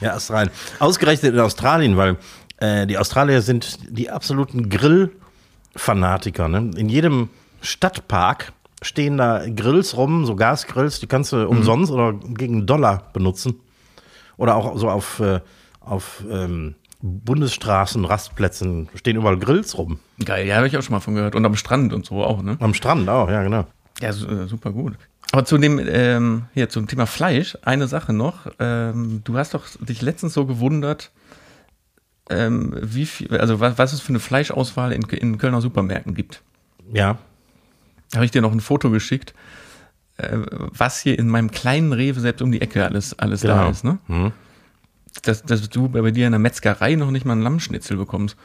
Ja, 0.00 0.16
ist 0.16 0.30
rein. 0.30 0.50
Ausgerechnet 0.80 1.32
in 1.32 1.40
Australien, 1.40 1.96
weil 1.96 2.16
äh, 2.58 2.86
die 2.86 2.98
Australier 2.98 3.40
sind 3.40 3.78
die 3.88 4.10
absoluten 4.10 4.68
Grillfanatiker. 4.68 6.48
Ne? 6.48 6.72
In 6.76 6.88
jedem 6.88 7.28
Stadtpark 7.60 8.52
stehen 8.82 9.16
da 9.16 9.44
Grills 9.48 9.96
rum, 9.96 10.26
so 10.26 10.34
Gasgrills, 10.34 10.98
die 10.98 11.06
kannst 11.06 11.32
du 11.32 11.46
umsonst 11.48 11.92
oder 11.92 12.14
gegen 12.14 12.66
Dollar 12.66 13.10
benutzen. 13.12 13.60
Oder 14.36 14.56
auch 14.56 14.76
so 14.76 14.90
auf, 14.90 15.20
äh, 15.20 15.40
auf 15.80 16.24
ähm, 16.28 16.74
Bundesstraßen, 17.02 18.04
Rastplätzen 18.04 18.88
stehen 18.94 19.16
überall 19.16 19.36
Grills 19.38 19.76
rum. 19.76 19.98
Geil, 20.24 20.46
ja, 20.46 20.56
habe 20.56 20.66
ich 20.68 20.76
auch 20.76 20.82
schon 20.82 20.92
mal 20.94 21.00
von 21.00 21.14
gehört. 21.14 21.34
Und 21.34 21.44
am 21.44 21.56
Strand 21.56 21.92
und 21.92 22.06
so 22.06 22.22
auch, 22.24 22.42
ne? 22.42 22.56
Am 22.60 22.74
Strand 22.74 23.08
auch, 23.08 23.28
ja, 23.28 23.42
genau. 23.42 23.66
Ja, 24.00 24.10
äh, 24.10 24.46
super 24.46 24.70
gut. 24.70 24.94
Aber 25.32 25.44
zu 25.44 25.58
dem, 25.58 25.80
ähm, 25.82 26.44
hier 26.54 26.68
zum 26.68 26.86
Thema 26.86 27.06
Fleisch, 27.06 27.56
eine 27.62 27.88
Sache 27.88 28.12
noch. 28.12 28.46
Ähm, 28.58 29.22
du 29.24 29.36
hast 29.36 29.54
doch 29.54 29.64
dich 29.80 30.00
letztens 30.02 30.34
so 30.34 30.46
gewundert, 30.46 31.10
ähm, 32.30 32.74
wie 32.80 33.06
viel, 33.06 33.36
also 33.36 33.58
was, 33.58 33.78
was 33.78 33.92
es 33.92 34.00
für 34.00 34.10
eine 34.10 34.20
Fleischauswahl 34.20 34.92
in, 34.92 35.02
in 35.02 35.38
Kölner 35.38 35.60
Supermärkten 35.60 36.14
gibt. 36.14 36.42
Ja, 36.92 37.18
Habe 38.14 38.24
ich 38.26 38.30
dir 38.30 38.42
noch 38.42 38.52
ein 38.52 38.60
Foto 38.60 38.90
geschickt, 38.90 39.34
äh, 40.18 40.36
was 40.50 41.00
hier 41.00 41.18
in 41.18 41.28
meinem 41.28 41.50
kleinen 41.50 41.92
Rewe 41.92 42.20
selbst 42.20 42.42
um 42.42 42.52
die 42.52 42.60
Ecke 42.60 42.84
alles, 42.84 43.18
alles 43.18 43.40
da 43.40 43.58
Genau. 43.58 43.70
ist, 43.70 43.84
ne? 43.84 44.32
Dass, 45.22 45.42
dass 45.42 45.68
du 45.68 45.88
bei 45.88 46.10
dir 46.10 46.26
in 46.26 46.32
der 46.32 46.38
Metzgerei 46.38 46.94
noch 46.94 47.10
nicht 47.10 47.26
mal 47.26 47.34
einen 47.34 47.42
Lammschnitzel 47.42 47.96
bekommst. 47.96 48.36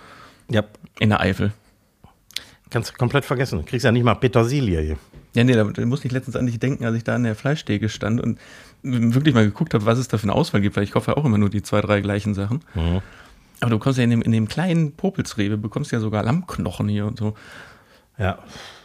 ja. 0.50 0.64
In 1.00 1.10
der 1.10 1.22
Eifel. 1.22 1.54
Kannst 2.70 2.90
du 2.90 2.94
komplett 2.98 3.24
vergessen. 3.24 3.64
Kriegst 3.66 3.86
ja 3.86 3.92
nicht 3.92 4.04
mal 4.04 4.16
Petersilie 4.16 4.82
hier. 4.82 4.98
Ja, 5.36 5.44
nee, 5.44 5.54
da, 5.54 5.64
da 5.64 5.86
musste 5.86 6.08
ich 6.08 6.12
letztens 6.12 6.36
an 6.36 6.48
dich 6.48 6.60
denken, 6.60 6.84
als 6.86 6.96
ich 6.98 7.04
da 7.04 7.16
an 7.16 7.24
der 7.24 7.36
Fleischtheke 7.36 7.88
stand 7.88 8.20
und 8.20 8.40
wirklich 8.82 9.34
mal 9.36 9.46
geguckt 9.46 9.74
habe, 9.74 9.86
was 9.86 10.00
es 10.00 10.08
da 10.08 10.18
für 10.18 10.24
eine 10.24 10.34
Auswahl 10.34 10.62
gibt, 10.62 10.76
weil 10.76 10.84
ich 10.84 10.92
kaufe 10.92 11.12
ja 11.12 11.18
auch 11.18 11.24
immer 11.26 11.38
nur 11.38 11.50
die 11.50 11.62
zwei, 11.62 11.82
drei 11.82 12.02
gleichen 12.02 12.34
Sachen. 12.34 12.62
Aber 13.60 13.70
du 13.70 13.78
bekommst 13.78 13.98
ja 14.00 14.04
in 14.04 14.10
dem, 14.10 14.22
in 14.24 14.32
dem 14.32 14.48
kleinen 14.48 14.94
Popelsrewe, 14.94 15.58
bekommst 15.58 15.92
ja 15.92 16.00
sogar 16.00 16.24
Lammknochen 16.24 16.88
hier 16.90 17.06
und 17.06 17.18
so. 17.20 17.36
Ja, 18.18 18.40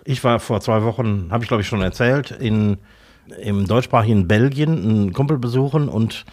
Ich 0.05 0.23
war 0.23 0.38
vor 0.40 0.61
zwei 0.61 0.83
Wochen, 0.83 1.29
habe 1.31 1.42
ich 1.42 1.49
glaube 1.49 1.62
ich 1.62 1.66
schon 1.66 1.81
erzählt, 1.81 2.31
in, 2.31 2.77
im 3.40 3.66
deutschsprachigen 3.66 4.29
Belgien 4.29 4.71
einen 4.83 5.12
Kumpel 5.14 5.38
besuchen 5.38 5.88
und 5.88 6.27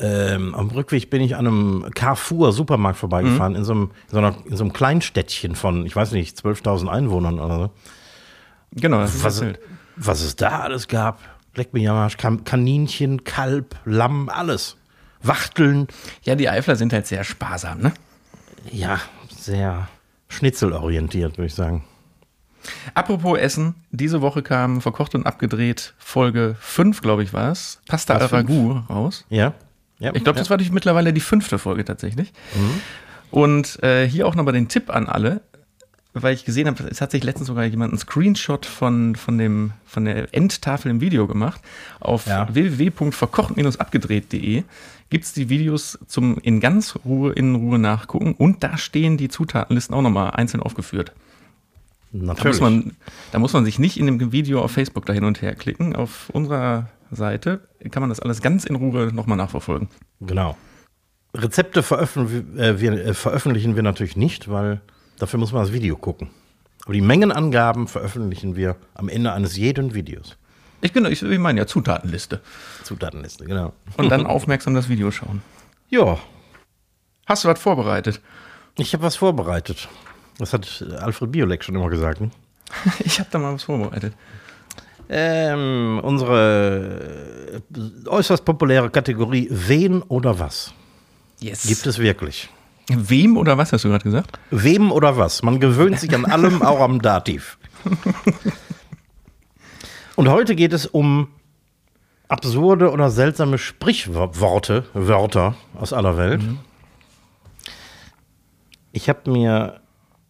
ähm, 0.00 0.54
am 0.54 0.68
Rückweg 0.70 1.10
bin 1.10 1.20
ich 1.22 1.36
an 1.36 1.46
einem 1.46 1.90
Carrefour-Supermarkt 1.94 2.98
vorbeigefahren, 2.98 3.52
Mhm. 3.52 3.58
in, 3.58 3.64
so 3.64 3.72
einem, 3.72 3.82
in, 4.08 4.10
so 4.12 4.18
einer, 4.18 4.34
in 4.46 4.56
so 4.56 4.64
einem 4.64 4.72
Kleinstädtchen 4.72 5.54
von, 5.54 5.86
ich 5.86 5.94
weiß 5.96 6.12
nicht, 6.12 6.36
12.000 6.38 6.88
Einwohnern 6.88 7.38
oder 7.38 7.56
so. 7.58 7.70
Genau, 8.72 8.98
das 8.98 9.14
ist 9.14 9.24
Was, 9.24 9.40
erzählt. 9.40 9.60
was 9.96 10.20
es 10.22 10.36
da 10.36 10.60
alles 10.60 10.88
gab. 10.88 11.20
Leck 11.54 11.72
mich 11.72 11.88
am 11.88 11.96
Arsch. 11.96 12.16
Kaninchen, 12.18 13.24
Kalb, 13.24 13.76
Lamm, 13.86 14.28
alles. 14.28 14.76
Wachteln. 15.22 15.86
Ja, 16.22 16.34
die 16.34 16.48
Eifler 16.50 16.76
sind 16.76 16.92
halt 16.92 17.06
sehr 17.06 17.24
sparsam, 17.24 17.80
ne? 17.80 17.92
Ja, 18.70 19.00
sehr 19.34 19.88
schnitzelorientiert, 20.28 21.38
würde 21.38 21.46
ich 21.46 21.54
sagen. 21.54 21.84
Apropos 22.94 23.38
Essen, 23.38 23.74
diese 23.90 24.20
Woche 24.20 24.42
kam 24.42 24.80
verkocht 24.80 25.14
und 25.14 25.24
abgedreht 25.26 25.94
Folge 25.98 26.56
5, 26.60 27.00
glaube 27.00 27.22
ich, 27.22 27.32
war 27.32 27.52
es. 27.52 27.80
Pasta 27.88 28.14
al? 28.14 28.26
Ragout 28.26 28.82
raus. 28.90 29.24
Ja? 29.30 29.54
Ja 29.98 30.14
Ich 30.14 30.24
glaube, 30.24 30.38
das 30.38 30.50
war 30.50 30.56
die, 30.58 30.70
mittlerweile 30.70 31.12
die 31.12 31.20
fünfte 31.20 31.58
Folge 31.58 31.84
tatsächlich. 31.84 32.32
Und 33.30 33.82
äh, 33.82 34.08
hier 34.08 34.26
auch 34.26 34.34
nochmal 34.34 34.54
den 34.54 34.68
Tipp 34.68 34.88
an 34.90 35.06
alle, 35.08 35.40
weil 36.14 36.34
ich 36.34 36.44
gesehen 36.46 36.66
habe, 36.66 36.82
es 36.88 37.00
hat 37.02 37.10
sich 37.10 37.22
letztens 37.24 37.48
sogar 37.48 37.64
jemand 37.64 37.92
einen 37.92 37.98
Screenshot 37.98 38.64
von, 38.64 39.16
von, 39.16 39.36
dem, 39.36 39.72
von 39.84 40.06
der 40.06 40.32
Endtafel 40.34 40.90
im 40.90 41.00
Video 41.02 41.26
gemacht. 41.26 41.60
Auf 42.00 42.26
Ja. 42.26 42.48
www.verkocht-abgedreht.de 42.54 44.62
gibt 45.10 45.24
es 45.24 45.32
die 45.32 45.48
Videos 45.48 45.98
zum 46.06 46.38
in 46.38 46.60
ganz 46.60 46.96
Ruhe, 47.04 47.32
in 47.32 47.54
Ruhe 47.54 47.78
nachgucken 47.78 48.34
und 48.34 48.62
da 48.62 48.78
stehen 48.78 49.16
die 49.16 49.28
Zutatenlisten 49.28 49.94
auch 49.94 50.02
nochmal 50.02 50.30
einzeln 50.30 50.62
aufgeführt. 50.62 51.12
Da 52.12 52.18
muss, 52.18 52.26
Natürlich. 52.28 52.60
man, 52.60 52.92
da 53.32 53.38
muss 53.38 53.52
man 53.52 53.64
sich 53.64 53.78
nicht 53.78 53.98
in 53.98 54.06
dem 54.06 54.32
Video 54.32 54.62
auf 54.62 54.70
Facebook 54.70 55.06
da 55.06 55.12
hin 55.12 55.24
und 55.24 55.42
her 55.42 55.54
klicken. 55.54 55.94
Auf 55.94 56.30
unserer 56.30 56.88
Seite 57.10 57.68
kann 57.90 58.02
man 58.02 58.10
das 58.10 58.20
alles 58.20 58.42
ganz 58.42 58.64
in 58.64 58.76
Ruhe 58.76 59.12
nochmal 59.12 59.36
nachverfolgen. 59.36 59.88
Genau. 60.20 60.56
Rezepte 61.34 61.82
veröffentlichen, 61.82 62.58
äh, 62.58 62.80
wir, 62.80 62.92
äh, 62.92 63.14
veröffentlichen 63.14 63.76
wir 63.76 63.82
natürlich 63.82 64.16
nicht, 64.16 64.50
weil 64.50 64.80
dafür 65.18 65.38
muss 65.38 65.52
man 65.52 65.62
das 65.62 65.72
Video 65.72 65.96
gucken. 65.96 66.30
Aber 66.84 66.94
die 66.94 67.00
Mengenangaben 67.00 67.88
veröffentlichen 67.88 68.56
wir 68.56 68.76
am 68.94 69.08
Ende 69.08 69.32
eines 69.32 69.56
jeden 69.56 69.94
Videos. 69.94 70.36
Ich, 70.80 70.92
genau, 70.92 71.08
ich, 71.08 71.22
ich 71.22 71.38
meine 71.38 71.60
ja 71.60 71.66
Zutatenliste. 71.66 72.40
Zutatenliste, 72.84 73.44
genau. 73.44 73.72
Und 73.96 74.10
dann 74.10 74.26
aufmerksam 74.26 74.74
das 74.74 74.88
Video 74.88 75.10
schauen. 75.10 75.42
Ja, 75.88 76.18
Hast 77.26 77.42
du 77.42 77.48
was 77.48 77.60
vorbereitet? 77.60 78.20
ich 78.78 78.92
habe 78.92 79.02
was 79.02 79.16
vorbereitet. 79.16 79.88
Das 80.38 80.52
hat 80.52 80.84
Alfred 81.00 81.32
Biolek 81.32 81.64
schon 81.64 81.74
immer 81.74 81.90
gesagt. 81.90 82.20
Ne? 82.20 82.30
Ich 83.00 83.18
habe 83.18 83.28
da 83.32 83.38
mal 83.38 83.54
was 83.54 83.64
vorbereitet. 83.64 84.14
Ähm, 85.08 86.00
unsere 86.02 87.60
äh, 87.76 88.08
äußerst 88.08 88.44
populäre 88.44 88.90
Kategorie 88.90 89.48
Wen 89.50 90.02
oder 90.02 90.38
was 90.38 90.72
Yes. 91.38 91.66
gibt 91.66 91.86
es 91.86 91.98
wirklich. 91.98 92.48
Wem 92.88 93.36
oder 93.36 93.58
was 93.58 93.72
hast 93.72 93.84
du 93.84 93.88
gerade 93.88 94.04
gesagt? 94.04 94.38
Wem 94.50 94.90
oder 94.92 95.16
was? 95.16 95.42
Man 95.42 95.60
gewöhnt 95.60 95.98
sich 96.00 96.14
an 96.14 96.24
allem, 96.24 96.62
auch 96.62 96.80
am 96.80 97.02
Dativ. 97.02 97.58
Und 100.16 100.28
heute 100.28 100.54
geht 100.56 100.72
es 100.72 100.86
um 100.86 101.28
absurde 102.28 102.90
oder 102.90 103.10
seltsame 103.10 103.58
Sprichworte, 103.58 104.84
Wörter 104.94 105.54
aus 105.78 105.92
aller 105.92 106.16
Welt. 106.16 106.42
Ich 108.92 109.08
habe 109.08 109.30
mir 109.30 109.80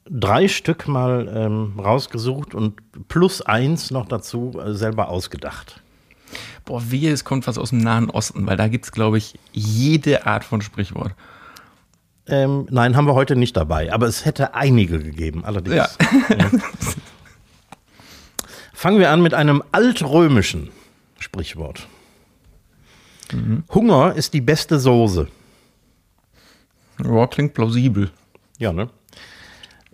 drei 0.09 0.49
Stück 0.49 0.89
mal 0.89 1.33
ähm, 1.35 1.79
rausgesucht 1.79 2.55
und 2.55 2.75
plus 3.09 3.43
eins 3.43 3.91
noch 3.91 4.07
dazu 4.07 4.59
äh, 4.59 4.75
selber 4.75 5.09
ausgedacht. 5.09 5.81
Boah, 6.65 6.83
wehe, 6.91 7.13
es 7.13 7.25
kommt 7.25 7.47
was 7.47 7.59
aus 7.59 7.71
dem 7.71 7.79
Nahen 7.79 8.11
Osten, 8.11 8.47
weil 8.47 8.57
da 8.57 8.69
gibt 8.69 8.87
es, 8.87 8.93
glaube 8.93 9.19
ich, 9.19 9.39
jede 9.53 10.27
Art 10.27 10.45
von 10.45 10.63
Sprichwort. 10.63 11.15
Ähm, 12.29 12.67
nein, 12.71 12.97
haben 12.97 13.07
wir 13.07 13.15
heute 13.15 13.37
nicht 13.37 13.57
dabei, 13.57 13.93
aber 13.93 14.07
es 14.07 14.25
hätte 14.25 14.55
einige 14.55 14.99
gegeben, 14.99 15.45
allerdings. 15.45 15.77
Ja. 15.77 15.89
Fangen 18.75 18.99
wir 18.99 19.11
an 19.11 19.23
mit 19.23 19.33
einem 19.33 19.63
altrömischen 19.71 20.71
Sprichwort. 21.19 21.87
Hunger 23.73 24.15
ist 24.15 24.35
die 24.35 24.41
beste 24.41 24.79
Soße. 24.79 25.29
Ja, 27.03 27.27
klingt 27.27 27.55
plausibel. 27.55 28.11
Ja, 28.59 28.73
ne? 28.73 28.89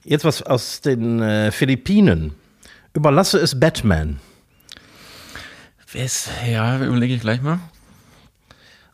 Jetzt 0.04 0.24
was 0.24 0.42
aus 0.42 0.80
den 0.80 1.20
äh, 1.20 1.52
Philippinen. 1.52 2.34
Überlasse 2.92 3.38
es 3.38 3.58
Batman. 3.58 4.18
Wes, 5.92 6.28
ja, 6.48 6.82
überlege 6.84 7.14
ich 7.14 7.20
gleich 7.20 7.42
mal. 7.42 7.60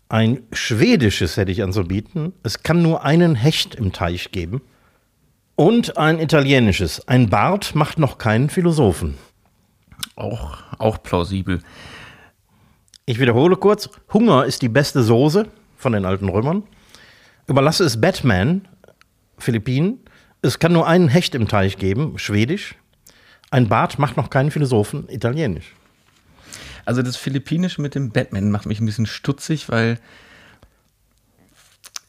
Ein 0.09 0.42
schwedisches 0.53 1.37
hätte 1.37 1.53
ich 1.53 1.62
anzubieten. 1.62 2.33
Es 2.42 2.62
kann 2.62 2.83
nur 2.83 3.05
einen 3.05 3.35
Hecht 3.35 3.75
im 3.75 3.92
Teich 3.92 4.33
geben. 4.33 4.62
Und 5.55 5.97
ein 5.97 6.18
italienisches. 6.21 7.07
Ein 7.09 7.29
Bart 7.29 7.75
macht 7.75 7.99
noch 7.99 8.18
keinen 8.18 8.51
Philosophen. 8.51 9.14
Auch, 10.14 10.59
auch 10.79 11.03
plausibel. 11.03 11.61
Ich 13.07 13.18
wiederhole 13.18 13.57
kurz. 13.57 13.88
Hunger 14.12 14.44
ist 14.44 14.62
die 14.62 14.68
beste 14.68 15.03
Soße 15.03 15.47
von 15.77 15.92
den 15.92 16.05
alten 16.05 16.29
Römern. 16.29 16.62
Überlasse 17.47 17.85
es 17.85 18.01
Batman, 18.01 18.68
Philippinen. 19.38 20.01
Es 20.40 20.59
kann 20.59 20.72
nur 20.72 20.87
einen 20.87 21.09
Hecht 21.09 21.35
im 21.35 21.48
Teich 21.48 21.79
geben, 21.79 22.18
Schwedisch. 22.18 22.77
Ein 23.51 23.68
Bart 23.68 23.98
macht 23.98 24.16
noch 24.16 24.31
keinen 24.31 24.51
Philosophen, 24.51 25.09
Italienisch. 25.09 25.74
Also 26.85 27.03
das 27.03 27.16
Philippinische 27.16 27.83
mit 27.83 27.94
dem 27.94 28.11
Batman 28.11 28.51
macht 28.51 28.66
mich 28.66 28.81
ein 28.81 28.87
bisschen 28.87 29.07
stutzig, 29.07 29.68
weil 29.68 29.98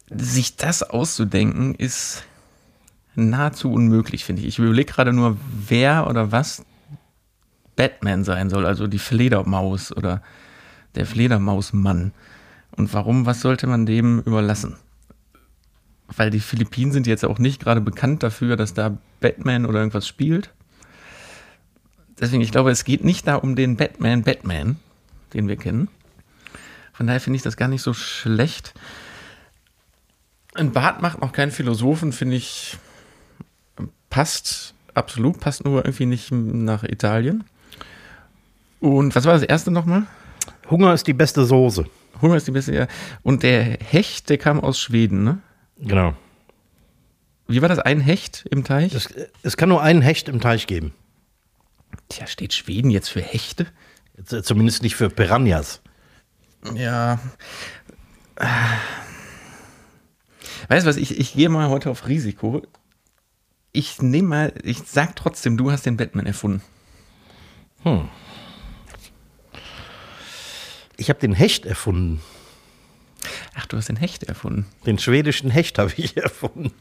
sich 0.09 0.55
das 0.57 0.83
auszudenken 0.83 1.75
ist 1.75 2.23
nahezu 3.15 3.71
unmöglich, 3.71 4.25
finde 4.25 4.41
ich. 4.41 4.47
Ich 4.47 4.59
überlege 4.59 4.91
gerade 4.91 5.13
nur, 5.13 5.37
wer 5.67 6.07
oder 6.07 6.31
was 6.31 6.63
Batman 7.75 8.23
sein 8.23 8.49
soll, 8.49 8.65
also 8.65 8.87
die 8.87 8.99
Fledermaus 8.99 9.95
oder 9.95 10.21
der 10.95 11.05
Fledermausmann. 11.05 12.13
Und 12.71 12.93
warum, 12.93 13.25
was 13.25 13.41
sollte 13.41 13.67
man 13.67 13.85
dem 13.85 14.19
überlassen? 14.21 14.77
Weil 16.15 16.29
die 16.29 16.39
Philippinen 16.39 16.91
sind 16.91 17.07
jetzt 17.07 17.25
auch 17.25 17.39
nicht 17.39 17.61
gerade 17.61 17.81
bekannt 17.81 18.23
dafür, 18.23 18.55
dass 18.55 18.73
da 18.73 18.97
Batman 19.19 19.65
oder 19.65 19.79
irgendwas 19.79 20.07
spielt. 20.07 20.51
Deswegen, 22.19 22.41
ich 22.41 22.51
glaube, 22.51 22.71
es 22.71 22.83
geht 22.83 23.03
nicht 23.03 23.27
da 23.27 23.35
um 23.35 23.55
den 23.55 23.77
Batman 23.77 24.23
Batman, 24.23 24.77
den 25.33 25.47
wir 25.47 25.55
kennen. 25.55 25.87
Von 26.91 27.07
daher 27.07 27.21
finde 27.21 27.37
ich 27.37 27.43
das 27.43 27.55
gar 27.55 27.69
nicht 27.69 27.81
so 27.81 27.93
schlecht. 27.93 28.73
Ein 30.55 30.71
Bart 30.71 31.01
macht 31.01 31.21
noch 31.21 31.31
keinen 31.31 31.51
Philosophen, 31.51 32.11
finde 32.11 32.35
ich, 32.35 32.77
passt 34.09 34.73
absolut, 34.93 35.39
passt 35.39 35.63
nur 35.63 35.85
irgendwie 35.85 36.07
nicht 36.07 36.31
nach 36.31 36.83
Italien. 36.83 37.45
Und 38.79 39.15
was 39.15 39.25
war 39.25 39.33
das 39.33 39.43
erste 39.43 39.71
nochmal? 39.71 40.07
Hunger 40.69 40.93
ist 40.93 41.07
die 41.07 41.13
beste 41.13 41.45
Soße. 41.45 41.85
Hunger 42.21 42.35
ist 42.35 42.47
die 42.47 42.51
beste. 42.51 42.73
Ja. 42.73 42.87
Und 43.23 43.43
der 43.43 43.61
Hecht, 43.63 44.29
der 44.29 44.37
kam 44.37 44.59
aus 44.59 44.79
Schweden, 44.79 45.23
ne? 45.23 45.39
Genau. 45.79 46.13
Wie 47.47 47.61
war 47.61 47.69
das? 47.69 47.79
Ein 47.79 47.99
Hecht 47.99 48.45
im 48.51 48.63
Teich? 48.63 48.93
Es, 48.93 49.09
es 49.41 49.57
kann 49.57 49.69
nur 49.69 49.81
einen 49.81 50.01
Hecht 50.01 50.29
im 50.29 50.39
Teich 50.39 50.67
geben. 50.67 50.93
Tja, 52.09 52.27
steht 52.27 52.53
Schweden 52.53 52.91
jetzt 52.91 53.09
für 53.09 53.21
Hechte? 53.21 53.67
Zumindest 54.23 54.83
nicht 54.83 54.95
für 54.95 55.09
Piranhas. 55.09 55.81
Ja. 56.75 57.19
Weißt 60.67 60.85
du 60.85 60.89
was, 60.89 60.97
ich, 60.97 61.17
ich 61.17 61.33
gehe 61.33 61.49
mal 61.49 61.69
heute 61.69 61.89
auf 61.89 62.07
Risiko. 62.07 62.61
Ich 63.71 64.01
nehme 64.01 64.27
mal, 64.27 64.53
ich 64.63 64.79
sag 64.85 65.15
trotzdem, 65.15 65.57
du 65.57 65.71
hast 65.71 65.85
den 65.85 65.97
Batman 65.97 66.25
erfunden. 66.25 66.61
Ich 70.97 71.09
habe 71.09 71.19
den 71.19 71.33
Hecht 71.33 71.65
erfunden. 71.65 72.21
Ach, 73.59 73.65
du 73.65 73.75
hast 73.75 73.89
den 73.89 73.97
Hecht 73.97 74.23
erfunden. 74.23 74.65
Den 74.85 74.99
schwedischen 74.99 75.49
Hecht 75.49 75.79
habe 75.79 75.91
ich 75.97 76.15
erfunden. 76.17 76.71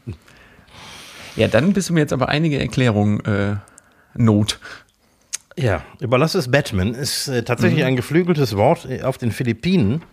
Ja, 1.35 1.47
dann 1.47 1.73
bist 1.73 1.89
du 1.89 1.93
mir 1.93 1.99
jetzt 1.99 2.13
aber 2.13 2.29
einige 2.29 2.59
Erklärungen 2.59 3.19
äh, 3.25 3.55
Not. 4.15 4.59
Ja, 5.57 5.83
überlass 5.99 6.35
es 6.35 6.49
Batman 6.49 6.93
ist 6.93 7.27
äh, 7.27 7.43
tatsächlich 7.43 7.83
ein 7.83 7.97
geflügeltes 7.97 8.55
Wort 8.55 8.85
äh, 8.89 9.01
auf 9.03 9.17
den 9.17 9.31
Philippinen. 9.31 10.03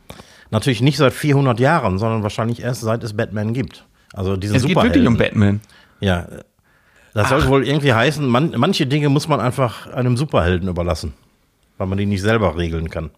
Natürlich 0.50 0.80
nicht 0.80 0.96
seit 0.96 1.12
400 1.12 1.60
Jahren, 1.60 1.98
sondern 1.98 2.22
wahrscheinlich 2.24 2.62
erst 2.62 2.80
seit 2.80 3.04
es 3.04 3.16
Batman 3.16 3.52
gibt. 3.52 3.84
Also 4.12 4.36
diesen 4.36 4.56
Es 4.56 4.64
geht 4.64 4.76
wirklich 4.76 5.06
um 5.06 5.16
Batman. 5.16 5.60
Ja, 6.00 6.26
das 7.14 7.28
soll 7.28 7.46
wohl 7.46 7.66
irgendwie 7.66 7.92
heißen, 7.92 8.26
man, 8.26 8.54
manche 8.56 8.86
Dinge 8.86 9.08
muss 9.08 9.28
man 9.28 9.40
einfach 9.40 9.86
einem 9.92 10.16
Superhelden 10.16 10.68
überlassen, 10.68 11.14
weil 11.78 11.86
man 11.86 11.96
die 11.96 12.06
nicht 12.06 12.22
selber 12.22 12.56
regeln 12.56 12.90
kann. 12.90 13.10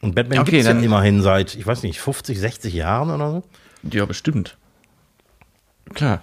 Und 0.00 0.14
Batman 0.14 0.38
Okay, 0.40 0.50
gibt 0.52 0.60
es 0.62 0.66
ja 0.66 0.78
immerhin 0.78 1.22
seit, 1.22 1.54
ich 1.56 1.66
weiß 1.66 1.82
nicht, 1.82 2.00
50, 2.00 2.38
60 2.38 2.74
Jahren 2.74 3.10
oder 3.10 3.30
so. 3.32 3.42
Ja, 3.90 4.04
bestimmt. 4.04 4.56
Klar. 5.94 6.22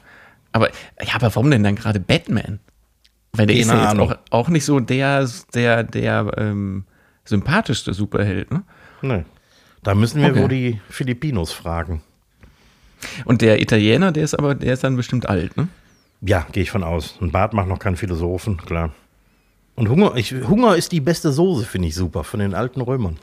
Aber, 0.51 0.69
ja, 0.69 1.15
aber 1.15 1.33
warum 1.35 1.51
denn 1.51 1.63
dann 1.63 1.75
gerade 1.75 1.99
Batman? 1.99 2.59
Weil 3.33 3.47
der 3.47 3.57
ist 3.57 3.67
Keine 3.67 3.81
ja 3.83 3.91
jetzt 3.91 3.99
auch, 3.99 4.17
auch 4.29 4.47
nicht 4.49 4.63
so 4.63 4.79
der, 4.79 5.27
der, 5.53 5.83
der 5.83 6.31
ähm, 6.37 6.85
sympathischste 7.25 7.93
Superheld, 7.93 8.51
ne? 8.51 8.63
Nee. 9.01 9.25
Da 9.83 9.93
müssen 9.93 10.21
wir 10.21 10.29
Okay. 10.31 10.41
wohl 10.41 10.47
die 10.47 10.79
Filipinos 10.89 11.51
fragen. 11.51 12.01
Und 13.25 13.41
der 13.41 13.61
Italiener, 13.61 14.11
der 14.13 14.23
ist 14.23 14.33
aber, 14.33 14.55
der 14.55 14.73
ist 14.73 14.83
dann 14.83 14.95
bestimmt 14.95 15.27
alt, 15.27 15.57
ne? 15.57 15.67
Ja, 16.21 16.47
gehe 16.53 16.63
ich 16.63 16.71
von 16.71 16.83
aus. 16.83 17.15
Ein 17.21 17.31
Bart 17.31 17.53
macht 17.53 17.67
noch 17.67 17.77
keinen 17.79 17.97
Philosophen, 17.97 18.57
klar. 18.57 18.93
Und 19.75 19.89
Hunger, 19.89 20.15
ich, 20.15 20.31
Hunger 20.33 20.75
ist 20.77 20.93
die 20.93 21.01
beste 21.01 21.33
Soße, 21.33 21.65
finde 21.65 21.89
ich 21.89 21.95
super, 21.95 22.23
von 22.23 22.39
den 22.39 22.53
alten 22.53 22.79
Römern. 22.79 23.17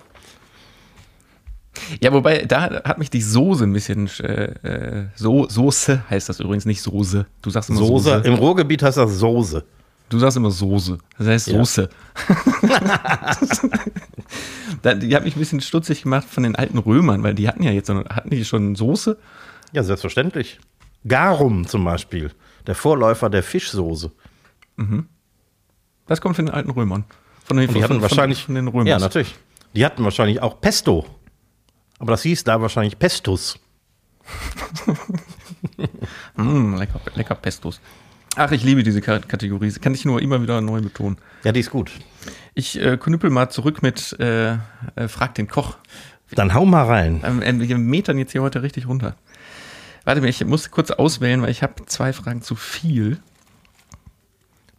Ja, 2.02 2.12
wobei, 2.12 2.44
da 2.44 2.82
hat 2.84 2.98
mich 2.98 3.10
die 3.10 3.22
Soße 3.22 3.64
ein 3.64 3.72
bisschen, 3.72 4.08
äh, 4.20 4.44
äh, 4.66 5.06
so, 5.14 5.48
Soße 5.48 6.04
heißt 6.10 6.28
das 6.28 6.40
übrigens, 6.40 6.64
nicht 6.66 6.82
Soße. 6.82 7.26
Du 7.42 7.50
sagst 7.50 7.70
immer 7.70 7.78
Soße, 7.78 8.16
Soße. 8.18 8.28
im 8.28 8.34
Ruhrgebiet 8.34 8.82
heißt 8.82 8.98
das 8.98 9.18
Soße. 9.18 9.64
Du 10.08 10.18
sagst 10.18 10.36
immer 10.36 10.50
Soße. 10.50 10.98
Das 11.18 11.26
heißt 11.26 11.48
Ja. 11.48 11.58
Soße. 11.58 11.88
da, 14.82 14.94
die 14.94 15.14
hat 15.16 15.24
mich 15.24 15.36
ein 15.36 15.38
bisschen 15.38 15.60
stutzig 15.60 16.02
gemacht 16.02 16.26
von 16.28 16.42
den 16.42 16.56
alten 16.56 16.78
Römern, 16.78 17.22
weil 17.22 17.34
die 17.34 17.48
hatten 17.48 17.62
ja 17.62 17.70
jetzt, 17.70 17.86
so 17.86 18.04
hatten 18.04 18.30
die 18.30 18.44
schon 18.44 18.74
Soße? 18.74 19.18
Ja, 19.72 19.82
selbstverständlich. 19.82 20.60
Garum 21.06 21.66
zum 21.66 21.84
Beispiel, 21.84 22.30
der 22.66 22.74
Vorläufer 22.74 23.30
der 23.30 23.42
Fischsoße. 23.42 24.12
Das 26.06 26.20
kommt 26.20 26.36
von 26.36 26.46
den 26.46 26.54
alten 26.54 26.70
Römern. 26.70 27.04
Von 27.44 27.56
den, 27.56 27.68
Und 27.68 27.74
die 27.76 27.82
hatten 27.82 27.94
von, 27.94 28.02
wahrscheinlich. 28.02 28.44
von 28.44 28.54
den 28.54 28.68
Römern. 28.68 28.86
Ja, 28.86 28.98
natürlich. 28.98 29.34
Die 29.74 29.84
hatten 29.84 30.04
wahrscheinlich 30.04 30.40
auch 30.42 30.60
Pesto. 30.60 31.06
Aber 32.02 32.10
das 32.10 32.22
hieß 32.22 32.42
da 32.42 32.60
wahrscheinlich 32.60 32.98
Pestus. 32.98 33.58
Mm, 36.36 36.74
lecker, 36.74 37.00
lecker 37.14 37.34
Pestos. 37.36 37.80
Ach, 38.36 38.50
ich 38.50 38.64
liebe 38.64 38.82
diese 38.82 39.00
Ka- 39.00 39.20
Kategorie. 39.20 39.68
Das 39.68 39.80
kann 39.80 39.94
ich 39.94 40.04
nur 40.04 40.20
immer 40.20 40.42
wieder 40.42 40.60
neu 40.60 40.80
betonen. 40.80 41.18
Ja, 41.44 41.52
die 41.52 41.60
ist 41.60 41.70
gut. 41.70 41.92
Ich 42.54 42.80
äh, 42.80 42.96
knüppel 42.96 43.30
mal 43.30 43.48
zurück 43.50 43.82
mit 43.82 44.18
äh, 44.18 44.54
äh, 44.96 45.08
Frag 45.08 45.34
den 45.36 45.46
Koch. 45.48 45.76
Dann 46.32 46.54
hau 46.54 46.64
mal 46.64 46.84
rein. 46.86 47.20
Ähm, 47.24 47.42
äh, 47.42 47.68
wir 47.68 47.78
metern 47.78 48.18
jetzt 48.18 48.32
hier 48.32 48.42
heute 48.42 48.62
richtig 48.62 48.88
runter. 48.88 49.14
Warte 50.04 50.20
mal, 50.20 50.28
ich 50.30 50.44
muss 50.44 50.70
kurz 50.72 50.90
auswählen, 50.90 51.42
weil 51.42 51.50
ich 51.50 51.62
habe 51.62 51.86
zwei 51.86 52.12
Fragen 52.12 52.42
zu 52.42 52.56
viel. 52.56 53.18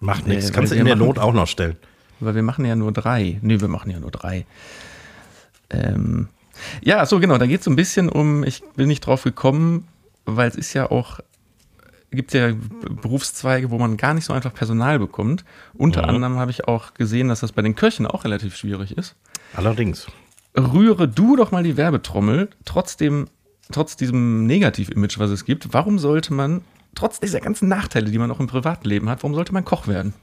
Macht 0.01 0.27
Nee, 0.27 0.35
nichts. 0.35 0.51
Kannst 0.51 0.73
du 0.73 0.75
in 0.75 0.85
der 0.85 0.95
machen- 0.97 1.07
Not 1.07 1.19
auch 1.19 1.33
noch 1.33 1.47
stellen. 1.47 1.77
Weil 2.19 2.35
wir 2.35 2.43
machen 2.43 2.65
ja 2.65 2.75
nur 2.75 2.91
drei. 2.91 3.39
Nee, 3.41 3.61
wir 3.61 3.67
machen 3.69 3.89
ja 3.91 3.99
nur 3.99 4.11
drei. 4.11 4.45
Ähm, 5.69 6.27
ja, 6.81 7.05
so 7.05 7.19
genau, 7.19 7.37
da 7.37 7.45
geht 7.45 7.59
es 7.59 7.65
so 7.65 7.71
ein 7.71 7.75
bisschen 7.75 8.09
um, 8.09 8.43
ich 8.43 8.63
bin 8.75 8.87
nicht 8.87 9.01
drauf 9.01 9.23
gekommen, 9.23 9.87
weil 10.25 10.47
es 10.47 10.55
ist 10.55 10.73
ja 10.73 10.89
auch, 10.89 11.19
gibt 12.11 12.33
ja 12.33 12.53
Berufszweige, 13.01 13.71
wo 13.71 13.77
man 13.77 13.97
gar 13.97 14.13
nicht 14.13 14.25
so 14.25 14.33
einfach 14.33 14.53
Personal 14.53 14.99
bekommt. 14.99 15.43
Unter 15.73 16.07
anderem 16.07 16.37
habe 16.37 16.51
ich 16.51 16.67
auch 16.67 16.93
gesehen, 16.93 17.27
dass 17.27 17.39
das 17.39 17.51
bei 17.51 17.61
den 17.61 17.75
Köchen 17.75 18.05
auch 18.05 18.23
relativ 18.23 18.55
schwierig 18.55 18.97
ist. 18.97 19.15
Allerdings. 19.55 20.07
Rühre 20.55 21.07
du 21.07 21.35
doch 21.35 21.51
mal 21.51 21.63
die 21.63 21.77
Werbetrommel, 21.77 22.49
trotzdem, 22.65 23.27
trotz 23.71 23.95
diesem 23.95 24.45
Negativ-Image, 24.45 25.17
was 25.17 25.31
es 25.31 25.45
gibt. 25.45 25.73
Warum 25.73 25.97
sollte 25.97 26.33
man, 26.33 26.61
trotz 26.93 27.19
dieser 27.19 27.39
ganzen 27.39 27.67
Nachteile, 27.67 28.11
die 28.11 28.19
man 28.19 28.29
auch 28.29 28.39
im 28.39 28.47
Privatleben 28.47 29.09
hat, 29.09 29.23
warum 29.23 29.33
sollte 29.33 29.53
man 29.53 29.65
Koch 29.65 29.87
werden 29.87 30.13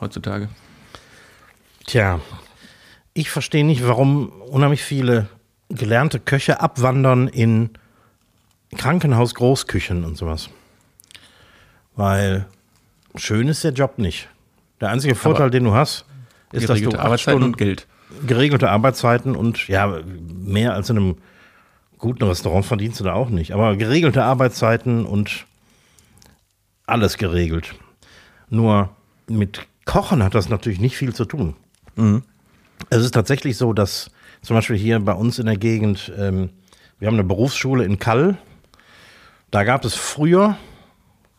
heutzutage? 0.00 0.48
Tja, 1.86 2.20
ich 3.14 3.30
verstehe 3.30 3.64
nicht, 3.64 3.86
warum 3.86 4.28
unheimlich 4.28 4.82
viele 4.82 5.28
gelernte 5.70 6.20
Köche 6.20 6.60
abwandern 6.60 7.28
in 7.28 7.70
Krankenhaus-Großküchen 8.76 10.04
und 10.04 10.16
sowas. 10.16 10.50
Weil 11.96 12.46
schön 13.16 13.48
ist 13.48 13.64
der 13.64 13.72
Job 13.72 13.98
nicht. 13.98 14.28
Der 14.80 14.90
einzige 14.90 15.14
Vorteil, 15.14 15.50
den 15.50 15.64
du 15.64 15.74
hast, 15.74 16.04
ist, 16.52 16.68
dass 16.68 16.78
du 16.78 16.90
Geregelte 16.90 16.98
acht 16.98 17.06
Arbeitszeiten 17.06 17.38
Stunden 17.38 17.44
und 17.44 17.56
Geld. 17.58 17.86
geregelte 18.26 18.70
Arbeitszeiten 18.70 19.36
und 19.36 19.68
ja, 19.68 20.00
mehr 20.28 20.74
als 20.74 20.90
in 20.90 20.96
einem 20.96 21.16
guten 21.98 22.24
Restaurant 22.24 22.64
verdienst 22.64 22.98
du 23.00 23.04
da 23.04 23.12
auch 23.12 23.28
nicht. 23.28 23.52
Aber 23.52 23.76
geregelte 23.76 24.24
Arbeitszeiten 24.24 25.04
und 25.04 25.46
alles 26.86 27.18
geregelt. 27.18 27.74
Nur 28.48 28.90
mit 29.28 29.66
Kochen 29.84 30.24
hat 30.24 30.34
das 30.34 30.48
natürlich 30.48 30.80
nicht 30.80 30.96
viel 30.96 31.14
zu 31.14 31.24
tun. 31.24 31.54
Es 32.88 33.04
ist 33.04 33.12
tatsächlich 33.12 33.56
so, 33.56 33.72
dass 33.72 34.10
zum 34.42 34.56
Beispiel 34.56 34.76
hier 34.76 35.00
bei 35.00 35.12
uns 35.12 35.38
in 35.38 35.46
der 35.46 35.56
Gegend, 35.56 36.12
ähm, 36.16 36.50
wir 36.98 37.08
haben 37.08 37.14
eine 37.14 37.24
Berufsschule 37.24 37.84
in 37.84 37.98
Kall. 37.98 38.38
Da 39.50 39.64
gab 39.64 39.84
es 39.84 39.94
früher, 39.94 40.56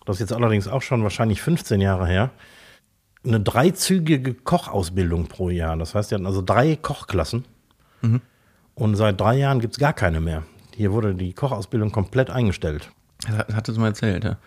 das 0.05 0.17
ist 0.17 0.21
jetzt 0.21 0.33
allerdings 0.33 0.67
auch 0.67 0.81
schon 0.81 1.03
wahrscheinlich 1.03 1.41
15 1.41 1.81
Jahre 1.81 2.07
her, 2.07 2.31
eine 3.23 3.39
dreizügige 3.39 4.33
Kochausbildung 4.33 5.27
pro 5.27 5.49
Jahr. 5.49 5.77
Das 5.77 5.93
heißt, 5.93 6.11
die 6.11 6.15
hatten 6.15 6.25
also 6.25 6.41
drei 6.41 6.75
Kochklassen. 6.75 7.45
Und 8.75 8.95
seit 8.95 9.19
drei 9.21 9.37
Jahren 9.37 9.59
gibt 9.59 9.73
es 9.75 9.79
gar 9.79 9.93
keine 9.93 10.19
mehr. 10.19 10.43
Hier 10.75 10.91
wurde 10.91 11.13
die 11.13 11.33
Kochausbildung 11.33 11.91
komplett 11.91 12.29
eingestellt. 12.29 12.91
Das 13.27 13.55
Hattest 13.55 13.77
du 13.77 13.81
mal 13.81 13.87
erzählt, 13.87 14.23
ja. 14.23 14.37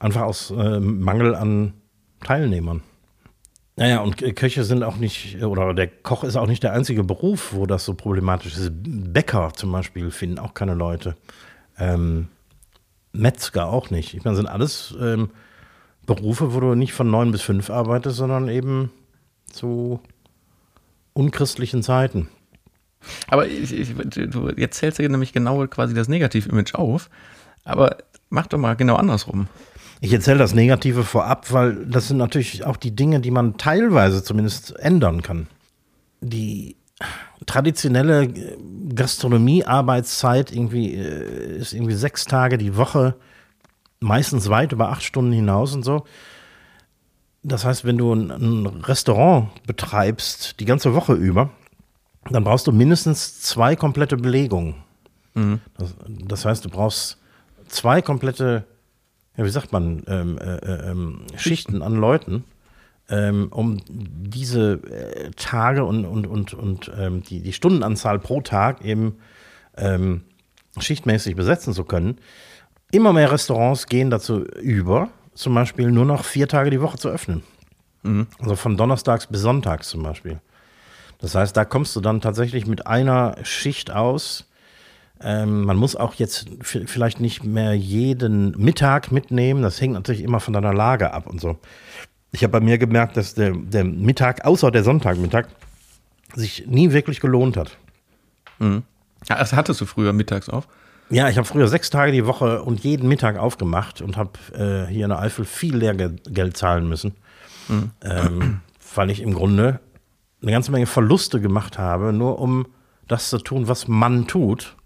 Einfach 0.00 0.22
aus 0.22 0.50
äh, 0.50 0.80
Mangel 0.80 1.34
an 1.34 1.74
Teilnehmern. 2.20 2.82
Naja, 3.78 4.00
und 4.00 4.16
Köche 4.34 4.64
sind 4.64 4.82
auch 4.82 4.96
nicht, 4.96 5.40
oder 5.40 5.72
der 5.72 5.86
Koch 5.86 6.24
ist 6.24 6.34
auch 6.34 6.48
nicht 6.48 6.64
der 6.64 6.72
einzige 6.72 7.04
Beruf, 7.04 7.52
wo 7.52 7.64
das 7.64 7.84
so 7.84 7.94
problematisch 7.94 8.56
ist. 8.56 8.72
Bäcker 8.72 9.52
zum 9.54 9.70
Beispiel 9.70 10.10
finden 10.10 10.40
auch 10.40 10.52
keine 10.52 10.74
Leute. 10.74 11.16
Ähm, 11.78 12.26
Metzger 13.12 13.68
auch 13.68 13.90
nicht. 13.90 14.14
Ich 14.14 14.24
meine, 14.24 14.36
sind 14.36 14.48
alles 14.48 14.96
ähm, 15.00 15.30
Berufe, 16.06 16.54
wo 16.54 16.58
du 16.58 16.74
nicht 16.74 16.92
von 16.92 17.08
neun 17.08 17.30
bis 17.30 17.42
fünf 17.42 17.70
arbeitest, 17.70 18.16
sondern 18.16 18.48
eben 18.48 18.90
zu 19.52 20.00
unchristlichen 21.12 21.84
Zeiten. 21.84 22.26
Aber 23.28 23.46
ich, 23.46 23.72
ich, 23.72 23.94
du, 23.94 24.48
jetzt 24.56 24.78
zählst 24.78 24.98
du 24.98 25.08
nämlich 25.08 25.32
genau 25.32 25.64
quasi 25.68 25.94
das 25.94 26.08
Negativ-Image 26.08 26.74
auf. 26.74 27.08
Aber 27.62 27.98
mach 28.28 28.48
doch 28.48 28.58
mal 28.58 28.74
genau 28.74 28.96
andersrum. 28.96 29.46
Ich 30.00 30.12
erzähle 30.12 30.38
das 30.38 30.54
Negative 30.54 31.02
vorab, 31.02 31.52
weil 31.52 31.86
das 31.86 32.08
sind 32.08 32.18
natürlich 32.18 32.64
auch 32.64 32.76
die 32.76 32.94
Dinge, 32.94 33.20
die 33.20 33.30
man 33.30 33.56
teilweise 33.56 34.22
zumindest 34.22 34.78
ändern 34.78 35.22
kann. 35.22 35.48
Die 36.20 36.76
traditionelle 37.46 38.24
äh, 38.24 38.56
Gastronomie-Arbeitszeit 38.94 40.52
irgendwie 40.52 40.94
äh, 40.94 41.58
ist 41.58 41.72
irgendwie 41.72 41.94
sechs 41.94 42.24
Tage 42.24 42.58
die 42.58 42.76
Woche, 42.76 43.16
meistens 44.00 44.48
weit 44.48 44.72
über 44.72 44.90
acht 44.90 45.02
Stunden 45.02 45.32
hinaus 45.32 45.74
und 45.74 45.84
so. 45.84 46.04
Das 47.42 47.64
heißt, 47.64 47.84
wenn 47.84 47.98
du 47.98 48.12
ein, 48.12 48.66
Restaurant 48.84 49.48
betreibst, 49.66 50.60
die 50.60 50.64
ganze 50.64 50.94
Woche 50.94 51.14
über, 51.14 51.50
dann 52.30 52.44
brauchst 52.44 52.66
du 52.66 52.72
mindestens 52.72 53.40
zwei 53.40 53.74
komplette 53.74 54.16
Belegungen. 54.16 54.74
Das, 55.78 55.94
das 56.08 56.44
heißt, 56.44 56.64
du 56.64 56.68
brauchst 56.68 57.18
zwei 57.68 58.02
komplette 58.02 58.66
ja, 59.38 59.44
wie 59.44 59.50
sagt 59.50 59.72
man, 59.72 60.02
ähm, 60.08 60.36
äh, 60.38 60.56
äh, 60.56 60.90
ähm, 60.90 61.20
Schichten 61.36 61.80
an 61.80 61.94
Leuten, 61.94 62.44
ähm, 63.08 63.48
um 63.50 63.80
diese 63.88 64.72
äh, 64.72 65.30
Tage 65.36 65.84
und, 65.84 66.04
und, 66.04 66.26
und, 66.26 66.54
und 66.54 66.90
ähm, 66.98 67.22
die, 67.22 67.40
die 67.40 67.52
Stundenanzahl 67.52 68.18
pro 68.18 68.40
Tag 68.40 68.84
eben 68.84 69.16
ähm, 69.76 70.22
schichtmäßig 70.76 71.36
besetzen 71.36 71.72
zu 71.72 71.84
können. 71.84 72.18
Immer 72.90 73.12
mehr 73.12 73.30
Restaurants 73.30 73.86
gehen 73.86 74.10
dazu 74.10 74.40
über, 74.40 75.08
zum 75.34 75.54
Beispiel 75.54 75.92
nur 75.92 76.04
noch 76.04 76.24
vier 76.24 76.48
Tage 76.48 76.70
die 76.70 76.80
Woche 76.80 76.98
zu 76.98 77.08
öffnen. 77.08 77.44
Also 78.40 78.56
von 78.56 78.76
Donnerstags 78.76 79.28
bis 79.28 79.40
Sonntags 79.40 79.88
zum 79.88 80.02
Beispiel. 80.02 80.40
Das 81.20 81.36
heißt, 81.36 81.56
da 81.56 81.64
kommst 81.64 81.94
du 81.94 82.00
dann 82.00 82.20
tatsächlich 82.20 82.66
mit 82.66 82.88
einer 82.88 83.36
Schicht 83.44 83.92
aus. 83.92 84.47
Ähm, 85.22 85.64
man 85.64 85.76
muss 85.76 85.96
auch 85.96 86.14
jetzt 86.14 86.46
vielleicht 86.62 87.20
nicht 87.20 87.44
mehr 87.44 87.74
jeden 87.74 88.52
Mittag 88.52 89.10
mitnehmen. 89.10 89.62
Das 89.62 89.80
hängt 89.80 89.94
natürlich 89.94 90.22
immer 90.22 90.40
von 90.40 90.54
deiner 90.54 90.72
Lage 90.74 91.12
ab 91.12 91.26
und 91.26 91.40
so. 91.40 91.58
Ich 92.30 92.42
habe 92.42 92.52
bei 92.52 92.60
mir 92.60 92.78
gemerkt, 92.78 93.16
dass 93.16 93.34
der, 93.34 93.52
der 93.52 93.84
Mittag, 93.84 94.44
außer 94.44 94.70
der 94.70 94.84
Sonntagmittag, 94.84 95.46
sich 96.34 96.66
nie 96.66 96.92
wirklich 96.92 97.20
gelohnt 97.20 97.56
hat. 97.56 97.76
Ja, 98.60 98.82
Das 99.38 99.52
hattest 99.52 99.80
du 99.80 99.86
früher 99.86 100.12
mittags 100.12 100.48
auf. 100.48 100.68
Ja, 101.10 101.28
ich 101.30 101.38
habe 101.38 101.46
früher 101.46 101.68
sechs 101.68 101.88
Tage 101.88 102.12
die 102.12 102.26
Woche 102.26 102.62
und 102.62 102.80
jeden 102.80 103.08
Mittag 103.08 103.38
aufgemacht 103.38 104.02
und 104.02 104.16
habe 104.18 104.32
äh, 104.52 104.92
hier 104.92 105.04
in 105.06 105.08
der 105.10 105.20
Eifel 105.20 105.46
viel 105.46 105.74
Lehrgeld 105.74 106.56
zahlen 106.56 106.86
müssen, 106.86 107.14
ähm, 108.02 108.60
weil 108.94 109.08
ich 109.10 109.22
im 109.22 109.32
Grunde 109.32 109.80
eine 110.42 110.52
ganze 110.52 110.70
Menge 110.70 110.84
Verluste 110.86 111.40
gemacht 111.40 111.78
habe, 111.78 112.12
nur 112.12 112.38
um 112.38 112.66
das 113.06 113.30
zu 113.30 113.38
tun, 113.38 113.68
was 113.68 113.88
man 113.88 114.26
tut, 114.26 114.76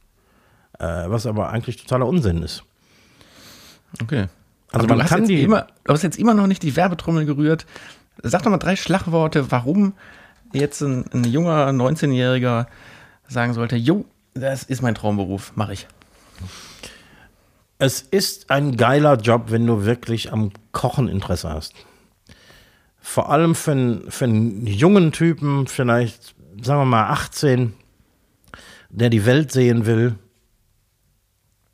was 0.86 1.26
aber 1.26 1.50
eigentlich 1.50 1.76
totaler 1.76 2.06
Unsinn 2.06 2.42
ist. 2.42 2.64
Okay. 4.02 4.26
Also 4.72 4.84
Aber 4.84 4.88
man 4.88 4.98
du 4.98 5.02
hast 5.04 5.08
kann 5.10 5.18
jetzt 5.20 5.28
die- 5.28 5.42
immer, 5.42 5.66
du 5.84 5.92
hast 5.92 6.02
jetzt 6.02 6.18
immer 6.18 6.34
noch 6.34 6.46
nicht 6.46 6.62
die 6.62 6.74
Werbetrommel 6.76 7.26
gerührt. 7.26 7.66
Sag 8.22 8.42
doch 8.42 8.50
mal 8.50 8.58
drei 8.58 8.76
Schlagworte, 8.76 9.50
warum 9.50 9.94
jetzt 10.52 10.80
ein, 10.82 11.04
ein 11.12 11.24
junger 11.24 11.68
19-Jähriger 11.70 12.66
sagen 13.28 13.54
sollte, 13.54 13.76
jo, 13.76 14.04
das 14.34 14.62
ist 14.64 14.82
mein 14.82 14.94
Traumberuf, 14.94 15.52
mache 15.56 15.72
ich. 15.74 15.86
Es 17.78 18.00
ist 18.00 18.50
ein 18.50 18.76
geiler 18.76 19.16
Job, 19.16 19.46
wenn 19.48 19.66
du 19.66 19.84
wirklich 19.84 20.32
am 20.32 20.52
Kochen 20.72 21.08
Interesse 21.08 21.50
hast. 21.50 21.74
vor 23.00 23.30
allem 23.30 23.54
für 23.54 23.72
einen, 23.72 24.10
für 24.10 24.24
einen 24.26 24.66
jungen 24.66 25.10
Typen, 25.12 25.66
vielleicht, 25.66 26.34
sagen 26.62 26.80
wir 26.80 26.84
mal 26.84 27.08
18, 27.10 27.74
der 28.90 29.10
die 29.10 29.26
Welt 29.26 29.50
sehen 29.52 29.84
will, 29.86 30.14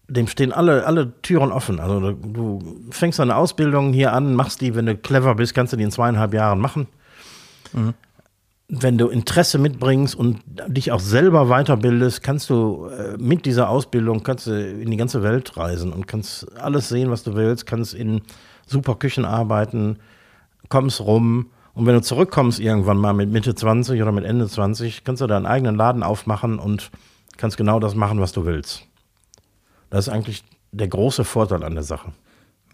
dem 0.09 0.27
stehen 0.27 0.53
alle, 0.53 0.87
alle 0.87 1.13
Türen 1.21 1.53
offen. 1.53 1.81
Also 1.81 2.13
du 2.13 2.61
fängst 2.91 3.21
eine 3.21 3.37
Ausbildung 3.37 3.93
hier 3.93 4.13
an, 4.13 4.35
machst 4.35 4.61
die, 4.61 4.75
wenn 4.75 4.87
du 4.87 4.97
clever 4.97 5.35
bist, 5.35 5.55
kannst 5.55 5.73
du 5.73 5.77
die 5.77 5.85
in 5.85 5.91
zweieinhalb 5.91 6.33
Jahren 6.33 6.59
machen. 6.59 6.89
Mhm. 7.73 7.95
Wenn 8.71 8.99
du 8.99 9.09
Interesse 9.09 9.59
mitbringst 9.59 10.15
und 10.15 10.41
dich 10.67 10.93
auch 10.93 11.01
selber 11.01 11.47
weiterbildest, 11.47 12.23
kannst 12.23 12.51
du 12.51 12.87
äh, 12.87 13.17
mit 13.19 13.47
dieser 13.47 13.69
Ausbildung 13.69 14.23
kannst 14.23 14.47
du 14.47 14.53
in 14.53 14.91
die 14.91 14.97
ganze 14.97 15.23
Welt 15.23 15.57
reisen 15.57 15.93
und 15.93 16.07
kannst 16.07 16.47
alles 16.59 16.89
sehen, 16.89 17.11
was 17.11 17.23
du 17.23 17.35
willst, 17.35 17.67
kannst 17.67 17.95
in 17.95 18.23
super 18.67 18.95
Küchen 18.97 19.25
arbeiten, 19.25 19.99
kommst 20.69 21.01
rum. 21.01 21.51
Und 21.75 21.87
wenn 21.87 21.95
du 21.95 22.03
zurückkommst 22.03 22.61
irgendwann 22.61 22.99
mal 22.99 23.15
mit 23.15 23.31
Mitte 23.31 23.55
20 23.55 24.01
oder 24.03 24.13
mit 24.13 24.25
Ende 24.25 24.49
20, 24.49 25.05
kannst 25.05 25.23
du 25.23 25.27
deinen 25.27 25.47
eigenen 25.47 25.77
Laden 25.77 26.03
aufmachen 26.03 26.59
und 26.59 26.91
kannst 27.37 27.57
genau 27.57 27.79
das 27.79 27.95
machen, 27.95 28.21
was 28.21 28.33
du 28.33 28.45
willst. 28.45 28.88
Das 29.91 30.07
ist 30.07 30.13
eigentlich 30.13 30.45
der 30.73 30.89
große 30.89 31.25
Vorteil 31.25 31.65
an 31.65 31.75
der 31.75 31.85
Sache. 31.85 32.13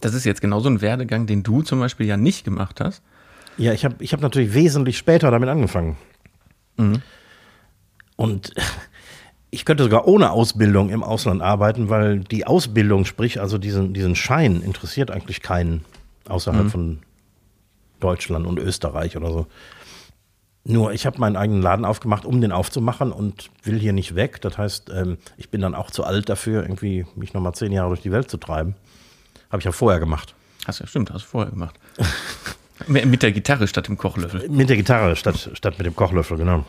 Das 0.01 0.15
ist 0.15 0.25
jetzt 0.25 0.41
genauso 0.41 0.69
ein 0.69 0.81
Werdegang, 0.81 1.27
den 1.27 1.43
du 1.43 1.63
zum 1.63 1.81
Beispiel 1.81 2.07
ja 2.07 2.17
nicht 2.17 2.45
gemacht 2.45 2.81
hast. 2.81 3.03
Ja, 3.57 3.73
ich 3.73 3.85
habe 3.85 3.97
ich 4.01 4.13
hab 4.13 4.21
natürlich 4.21 4.53
wesentlich 4.55 4.99
später 4.99 5.31
damit 5.31 5.49
angefangen. 5.49 5.97
Mhm. 6.77 7.03
Und 8.17 8.53
ich 9.51 9.65
könnte 9.65 9.85
sogar 9.85 10.09
ohne 10.09 10.33
Ausbildung 10.33 10.91
im 10.91 11.05
Ausland 11.05 11.41
arbeiten, 11.41 11.89
weil 11.89 12.21
die 12.21 12.47
Ausbildung, 12.47 13.05
sprich 13.05 13.41
also 13.41 13.59
diesen, 13.59 13.95
diesen 13.95 14.17
Schein, 14.17 14.61
interessiert 14.61 15.11
eigentlich 15.11 15.43
keinen 15.43 15.85
außerhalb 16.29 16.65
mhm. 16.65 16.71
von 16.71 16.99
Deutschland 18.01 18.47
und 18.47 18.59
Österreich 18.59 19.17
oder 19.17 19.31
so. 19.31 19.47
Nur 20.67 20.93
ich 20.93 21.05
habe 21.05 21.19
meinen 21.19 21.37
eigenen 21.37 21.61
Laden 21.61 21.85
aufgemacht, 21.85 22.25
um 22.25 22.41
den 22.41 22.51
aufzumachen 22.51 23.13
und 23.13 23.51
will 23.63 23.79
hier 23.79 23.93
nicht 23.93 24.15
weg. 24.15 24.41
Das 24.41 24.57
heißt, 24.57 24.91
ähm, 24.95 25.19
ich 25.37 25.51
bin 25.51 25.61
dann 25.61 25.75
auch 25.75 25.91
zu 25.91 26.05
alt 26.05 26.31
dafür, 26.31 26.63
irgendwie 26.63 27.05
mich 27.17 27.35
nochmal 27.35 27.55
zehn 27.55 27.71
Jahre 27.71 27.89
durch 27.89 28.01
die 28.01 28.11
Welt 28.11 28.31
zu 28.31 28.39
treiben. 28.39 28.75
Habe 29.51 29.59
ich 29.61 29.65
ja 29.65 29.73
vorher 29.73 30.01
gemacht. 30.01 30.35
Hast 30.67 30.81
du 30.81 30.85
ja 30.85 30.89
stimmt, 30.89 31.13
hast 31.13 31.27
du 31.27 31.29
vorher 31.29 31.51
gemacht. 31.51 31.79
mit 32.89 33.23
der 33.23 33.33
Gitarre 33.33 33.69
statt 33.69 33.89
dem 33.89 33.99
Kochlöffel. 33.99 34.49
Mit 34.49 34.71
der 34.71 34.77
Gitarre 34.77 35.17
statt, 35.17 35.51
statt 35.53 35.75
mit 35.77 35.87
dem 35.87 35.95
Kochlöffel, 35.95 36.39
genau. 36.39 36.65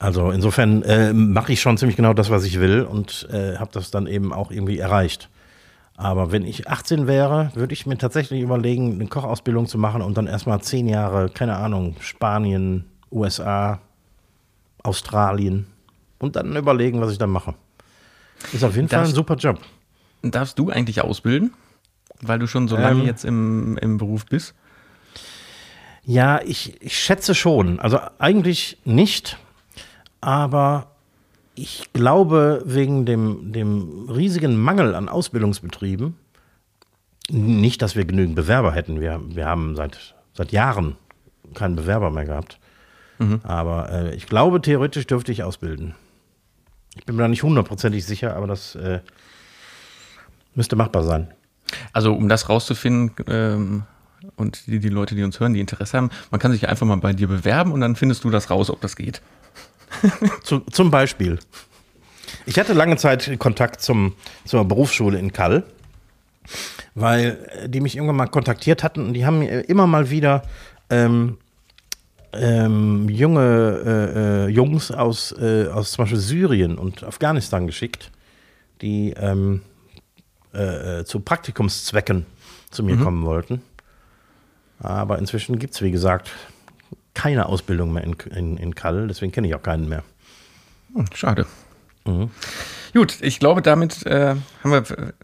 Also 0.00 0.32
insofern 0.32 0.82
äh, 0.82 1.12
mache 1.12 1.52
ich 1.52 1.60
schon 1.60 1.78
ziemlich 1.78 1.96
genau 1.96 2.12
das, 2.12 2.28
was 2.28 2.44
ich 2.44 2.58
will 2.58 2.82
und 2.82 3.28
äh, 3.32 3.56
habe 3.56 3.70
das 3.72 3.92
dann 3.92 4.08
eben 4.08 4.32
auch 4.32 4.50
irgendwie 4.50 4.78
erreicht. 4.78 5.30
Aber 5.96 6.32
wenn 6.32 6.44
ich 6.44 6.68
18 6.68 7.06
wäre, 7.06 7.52
würde 7.54 7.72
ich 7.72 7.86
mir 7.86 7.96
tatsächlich 7.96 8.40
überlegen, 8.40 8.94
eine 8.94 9.06
Kochausbildung 9.06 9.66
zu 9.66 9.78
machen 9.78 10.02
und 10.02 10.16
dann 10.16 10.26
erstmal 10.26 10.60
zehn 10.60 10.88
Jahre, 10.88 11.28
keine 11.28 11.56
Ahnung, 11.56 11.96
Spanien, 12.00 12.84
USA, 13.12 13.80
Australien 14.82 15.66
und 16.18 16.36
dann 16.36 16.56
überlegen, 16.56 17.00
was 17.00 17.12
ich 17.12 17.18
dann 17.18 17.30
mache. 17.30 17.54
Ist 18.52 18.64
auf 18.64 18.74
jeden 18.74 18.88
darfst, 18.88 19.12
Fall 19.12 19.12
ein 19.12 19.14
super 19.14 19.36
Job. 19.36 19.60
Darfst 20.22 20.58
du 20.58 20.70
eigentlich 20.70 21.00
ausbilden? 21.00 21.52
Weil 22.20 22.38
du 22.38 22.46
schon 22.46 22.68
so 22.68 22.76
lange 22.76 23.00
ähm, 23.00 23.06
jetzt 23.06 23.24
im, 23.24 23.76
im 23.78 23.98
Beruf 23.98 24.26
bist? 24.26 24.54
Ja, 26.04 26.40
ich, 26.42 26.80
ich 26.82 26.98
schätze 26.98 27.34
schon. 27.34 27.80
Also 27.80 27.98
eigentlich 28.18 28.78
nicht, 28.84 29.38
aber 30.20 30.93
ich 31.54 31.92
glaube, 31.92 32.62
wegen 32.64 33.06
dem, 33.06 33.52
dem 33.52 34.08
riesigen 34.08 34.56
Mangel 34.60 34.94
an 34.94 35.08
Ausbildungsbetrieben, 35.08 36.16
nicht, 37.30 37.80
dass 37.82 37.96
wir 37.96 38.04
genügend 38.04 38.36
Bewerber 38.36 38.72
hätten. 38.72 39.00
Wir, 39.00 39.20
wir 39.24 39.46
haben 39.46 39.76
seit, 39.76 40.14
seit 40.34 40.52
Jahren 40.52 40.96
keinen 41.54 41.76
Bewerber 41.76 42.10
mehr 42.10 42.26
gehabt. 42.26 42.58
Mhm. 43.18 43.40
Aber 43.44 43.90
äh, 43.90 44.14
ich 44.14 44.26
glaube, 44.26 44.60
theoretisch 44.60 45.06
dürfte 45.06 45.32
ich 45.32 45.42
ausbilden. 45.42 45.94
Ich 46.96 47.06
bin 47.06 47.16
mir 47.16 47.22
da 47.22 47.28
nicht 47.28 47.42
hundertprozentig 47.42 48.04
sicher, 48.04 48.36
aber 48.36 48.46
das 48.46 48.74
äh, 48.74 49.00
müsste 50.54 50.76
machbar 50.76 51.02
sein. 51.02 51.32
Also, 51.92 52.14
um 52.14 52.28
das 52.28 52.48
rauszufinden, 52.48 53.12
ähm, 53.28 53.82
und 54.36 54.66
die, 54.66 54.78
die 54.80 54.88
Leute, 54.88 55.14
die 55.14 55.22
uns 55.22 55.40
hören, 55.40 55.54
die 55.54 55.60
Interesse 55.60 55.96
haben, 55.96 56.10
man 56.30 56.40
kann 56.40 56.52
sich 56.52 56.68
einfach 56.68 56.86
mal 56.86 56.96
bei 56.96 57.12
dir 57.12 57.28
bewerben 57.28 57.72
und 57.72 57.80
dann 57.80 57.96
findest 57.96 58.24
du 58.24 58.30
das 58.30 58.50
raus, 58.50 58.70
ob 58.70 58.80
das 58.80 58.96
geht. 58.96 59.20
Zu, 60.42 60.60
zum 60.60 60.90
Beispiel. 60.90 61.38
Ich 62.46 62.58
hatte 62.58 62.72
lange 62.72 62.96
Zeit 62.96 63.38
Kontakt 63.38 63.80
zum, 63.80 64.14
zur 64.44 64.64
Berufsschule 64.64 65.18
in 65.18 65.32
Kall, 65.32 65.64
weil 66.94 67.66
die 67.66 67.80
mich 67.80 67.96
irgendwann 67.96 68.16
mal 68.16 68.26
kontaktiert 68.26 68.82
hatten 68.82 69.06
und 69.06 69.14
die 69.14 69.24
haben 69.24 69.38
mir 69.38 69.68
immer 69.68 69.86
mal 69.86 70.10
wieder 70.10 70.42
ähm, 70.90 71.38
ähm, 72.32 73.08
junge 73.08 73.82
äh, 73.86 74.46
äh, 74.46 74.48
Jungs 74.48 74.90
aus, 74.90 75.32
äh, 75.32 75.68
aus 75.68 75.92
zum 75.92 76.04
Beispiel 76.04 76.18
Syrien 76.18 76.78
und 76.78 77.04
Afghanistan 77.04 77.66
geschickt, 77.66 78.10
die 78.80 79.14
ähm, 79.16 79.62
äh, 80.52 81.00
äh, 81.00 81.04
zu 81.04 81.20
Praktikumszwecken 81.20 82.26
zu 82.70 82.82
mir 82.82 82.96
mhm. 82.96 83.02
kommen 83.02 83.24
wollten. 83.24 83.62
Aber 84.80 85.18
inzwischen 85.18 85.58
gibt 85.58 85.74
es, 85.74 85.82
wie 85.82 85.90
gesagt, 85.90 86.30
keine 87.14 87.46
Ausbildung 87.46 87.92
mehr 87.92 88.04
in, 88.04 88.16
in, 88.34 88.56
in 88.56 88.74
Kall, 88.74 89.08
deswegen 89.08 89.32
kenne 89.32 89.48
ich 89.48 89.54
auch 89.54 89.62
keinen 89.62 89.88
mehr. 89.88 90.02
Hm, 90.94 91.06
schade. 91.14 91.46
Mhm. 92.04 92.30
Gut, 92.92 93.18
ich 93.20 93.38
glaube, 93.40 93.62
damit 93.62 94.04
äh, 94.06 94.36
haben 94.62 94.70
wir 94.70 94.84
ein 94.86 95.14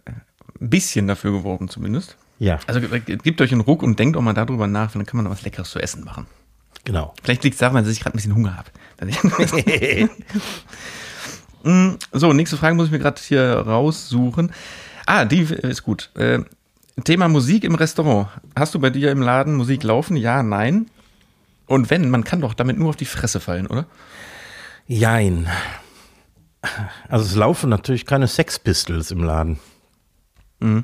bisschen 0.58 1.06
dafür 1.08 1.32
geworben, 1.32 1.68
zumindest. 1.68 2.16
Ja. 2.38 2.58
Also 2.66 2.80
gebt 2.80 3.40
euch 3.40 3.52
einen 3.52 3.60
Ruck 3.60 3.82
und 3.82 3.98
denkt 3.98 4.16
auch 4.16 4.22
mal 4.22 4.32
darüber 4.32 4.66
nach, 4.66 4.92
dann 4.92 5.04
kann 5.04 5.18
man 5.18 5.24
noch 5.24 5.32
was 5.32 5.42
Leckeres 5.42 5.70
zu 5.70 5.78
essen 5.78 6.04
machen. 6.04 6.26
Genau. 6.84 7.14
Vielleicht 7.22 7.44
liegt 7.44 7.54
es 7.54 7.60
daran, 7.60 7.84
dass 7.84 7.92
ich 7.92 8.00
gerade 8.00 8.14
ein 8.14 8.16
bisschen 8.16 8.34
Hunger 8.34 8.56
habe. 8.56 8.70
Hm, 11.62 11.98
so, 12.12 12.32
nächste 12.32 12.56
Frage 12.56 12.74
muss 12.74 12.86
ich 12.86 12.92
mir 12.92 12.98
gerade 12.98 13.20
hier 13.20 13.52
raussuchen. 13.52 14.52
Ah, 15.06 15.24
die 15.24 15.40
ist 15.40 15.82
gut. 15.82 16.10
Äh, 16.14 16.40
Thema 17.04 17.28
Musik 17.28 17.64
im 17.64 17.74
Restaurant. 17.74 18.28
Hast 18.56 18.74
du 18.74 18.78
bei 18.78 18.90
dir 18.90 19.10
im 19.10 19.20
Laden 19.20 19.56
Musik 19.56 19.82
laufen? 19.82 20.16
Ja, 20.16 20.42
nein. 20.42 20.86
Und 21.70 21.88
wenn, 21.88 22.10
man 22.10 22.24
kann 22.24 22.40
doch 22.40 22.52
damit 22.52 22.80
nur 22.80 22.88
auf 22.88 22.96
die 22.96 23.04
Fresse 23.04 23.38
fallen, 23.38 23.68
oder? 23.68 23.86
Jein. 24.88 25.48
Also 27.08 27.24
es 27.24 27.36
laufen 27.36 27.70
natürlich 27.70 28.06
keine 28.06 28.26
Sex 28.26 28.58
Pistols 28.58 29.12
im 29.12 29.22
Laden. 29.22 29.60
Mhm. 30.58 30.82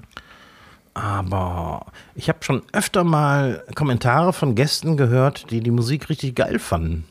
Aber 0.94 1.86
ich 2.14 2.28
habe 2.28 2.38
schon 2.42 2.62
öfter 2.72 3.02
mal 3.02 3.64
Kommentare 3.74 4.32
von 4.32 4.54
Gästen 4.54 4.96
gehört, 4.96 5.50
die 5.50 5.60
die 5.60 5.72
Musik 5.72 6.08
richtig 6.08 6.36
geil 6.36 6.60
fanden. 6.60 7.04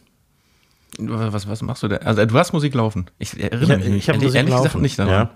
Was, 0.97 1.45
was 1.49 1.61
machst 1.61 1.83
du 1.83 1.89
da? 1.89 1.97
Also 1.97 2.25
du 2.25 2.39
hast 2.39 2.53
Musik 2.53 2.73
laufen. 2.75 3.11
Ich 3.19 3.37
erinnere 3.37 3.79
mich. 3.79 3.87
Ich, 3.87 3.95
ich 3.95 4.07
habe 4.09 4.19
Musik 4.19 4.37
ehrlich 4.37 4.51
laufen. 4.51 4.63
gesagt 4.63 4.81
nicht 4.81 4.97
daran. 4.97 5.11
Ja. 5.11 5.29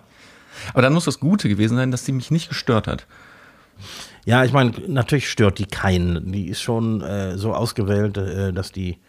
Aber 0.71 0.81
dann 0.81 0.93
muss 0.93 1.03
das 1.03 1.19
Gute 1.19 1.49
gewesen 1.49 1.75
sein, 1.75 1.91
dass 1.91 2.05
sie 2.05 2.13
mich 2.13 2.31
nicht 2.31 2.47
gestört 2.47 2.87
hat. 2.87 3.05
Ja, 4.29 4.43
ich 4.43 4.53
meine, 4.53 4.73
natürlich 4.87 5.27
stört 5.27 5.57
die 5.57 5.65
keinen. 5.65 6.31
Die 6.31 6.49
ist 6.49 6.61
schon 6.61 7.01
äh, 7.01 7.35
so 7.35 7.55
ausgewählt, 7.55 8.15
äh, 8.15 8.53
dass 8.53 8.71
die 8.71 8.99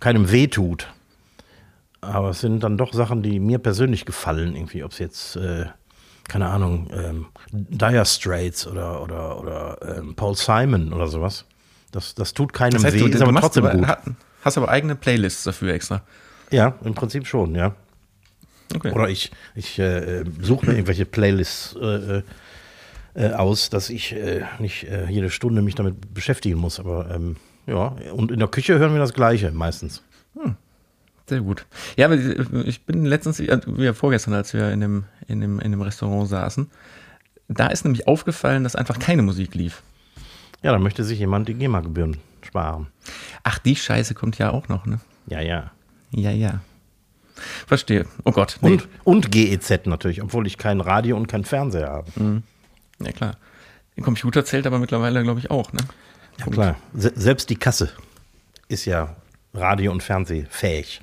keinem 0.00 0.32
wehtut. 0.32 0.88
Aber 2.00 2.30
es 2.30 2.40
sind 2.40 2.64
dann 2.64 2.78
doch 2.78 2.94
Sachen, 2.94 3.22
die 3.22 3.40
mir 3.40 3.58
persönlich 3.58 4.06
gefallen, 4.06 4.56
irgendwie, 4.56 4.82
ob 4.82 4.92
es 4.92 4.98
jetzt, 4.98 5.36
äh, 5.36 5.66
keine 6.26 6.48
Ahnung, 6.48 6.88
ähm, 6.94 7.26
Dire 7.52 8.06
Straits 8.06 8.66
oder, 8.66 9.02
oder, 9.02 9.38
oder 9.38 9.98
ähm, 9.98 10.14
Paul 10.14 10.34
Simon 10.34 10.94
oder 10.94 11.08
sowas. 11.08 11.44
Das, 11.92 12.14
das 12.14 12.32
tut 12.32 12.54
keinem 12.54 12.72
das 12.72 12.84
heißt, 12.84 12.96
weh, 12.96 13.00
du, 13.00 13.08
ist 13.08 13.20
aber 13.20 13.38
trotzdem 13.38 13.66
aber, 13.66 13.76
gut. 13.76 14.14
Hast 14.42 14.56
aber 14.56 14.70
eigene 14.70 14.96
Playlists 14.96 15.44
dafür 15.44 15.74
extra. 15.74 16.00
Ja, 16.50 16.78
im 16.82 16.94
Prinzip 16.94 17.26
schon, 17.26 17.54
ja. 17.54 17.74
Okay. 18.74 18.92
Oder 18.92 19.10
ich, 19.10 19.30
ich 19.54 19.78
äh, 19.78 20.24
suche 20.40 20.64
mir 20.64 20.72
irgendwelche 20.72 21.04
Playlists 21.04 21.76
äh, 21.76 22.22
äh 23.14 23.30
äh, 23.30 23.32
aus, 23.32 23.70
dass 23.70 23.90
ich 23.90 24.12
äh, 24.12 24.44
nicht 24.58 24.84
äh, 24.84 25.06
jede 25.08 25.30
Stunde 25.30 25.62
mich 25.62 25.74
damit 25.74 26.14
beschäftigen 26.14 26.58
muss. 26.58 26.78
Aber 26.80 27.10
ähm, 27.14 27.36
ja, 27.66 27.96
und 28.14 28.30
in 28.30 28.38
der 28.38 28.48
Küche 28.48 28.78
hören 28.78 28.92
wir 28.92 29.00
das 29.00 29.14
Gleiche 29.14 29.50
meistens. 29.50 30.02
Hm. 30.34 30.56
Sehr 31.28 31.40
gut. 31.40 31.66
Ja, 31.96 32.06
aber 32.06 32.16
ich 32.16 32.84
bin 32.86 33.04
letztens, 33.04 33.38
wie 33.38 33.92
vorgestern, 33.92 34.34
als 34.34 34.52
wir 34.52 34.72
in 34.72 34.80
dem, 34.80 35.04
in, 35.28 35.40
dem, 35.40 35.60
in 35.60 35.70
dem 35.70 35.80
Restaurant 35.80 36.28
saßen, 36.28 36.68
da 37.46 37.68
ist 37.68 37.84
nämlich 37.84 38.08
aufgefallen, 38.08 38.64
dass 38.64 38.74
einfach 38.74 38.98
keine 38.98 39.22
Musik 39.22 39.54
lief. 39.54 39.82
Ja, 40.62 40.72
da 40.72 40.78
möchte 40.78 41.04
sich 41.04 41.20
jemand 41.20 41.48
die 41.48 41.54
GEMA-Gebühren 41.54 42.16
sparen. 42.42 42.88
Ach, 43.44 43.58
die 43.58 43.76
Scheiße 43.76 44.14
kommt 44.14 44.38
ja 44.38 44.50
auch 44.50 44.68
noch, 44.68 44.86
ne? 44.86 45.00
Ja, 45.26 45.40
ja. 45.40 45.70
Ja, 46.10 46.32
ja. 46.32 46.60
Verstehe. 47.66 48.06
Oh 48.24 48.32
Gott. 48.32 48.58
Nee. 48.60 48.72
Und, 48.72 48.88
und 49.04 49.30
GEZ 49.30 49.86
natürlich, 49.86 50.22
obwohl 50.22 50.46
ich 50.46 50.58
kein 50.58 50.80
Radio 50.80 51.16
und 51.16 51.28
kein 51.28 51.44
Fernseher 51.44 51.90
habe. 51.90 52.10
Mhm. 52.16 52.42
Ja, 53.00 53.12
klar. 53.12 53.36
Den 53.96 54.04
Computer 54.04 54.44
zählt 54.44 54.66
aber 54.66 54.78
mittlerweile, 54.78 55.22
glaube 55.22 55.40
ich, 55.40 55.50
auch, 55.50 55.72
ne? 55.72 55.80
Ja, 56.38 56.46
klar. 56.46 56.76
Se 56.94 57.12
selbst 57.14 57.50
die 57.50 57.56
Kasse 57.56 57.90
ist 58.68 58.84
ja 58.84 59.16
Radio- 59.52 59.92
und 59.92 60.02
Fernsehfähig. 60.02 61.00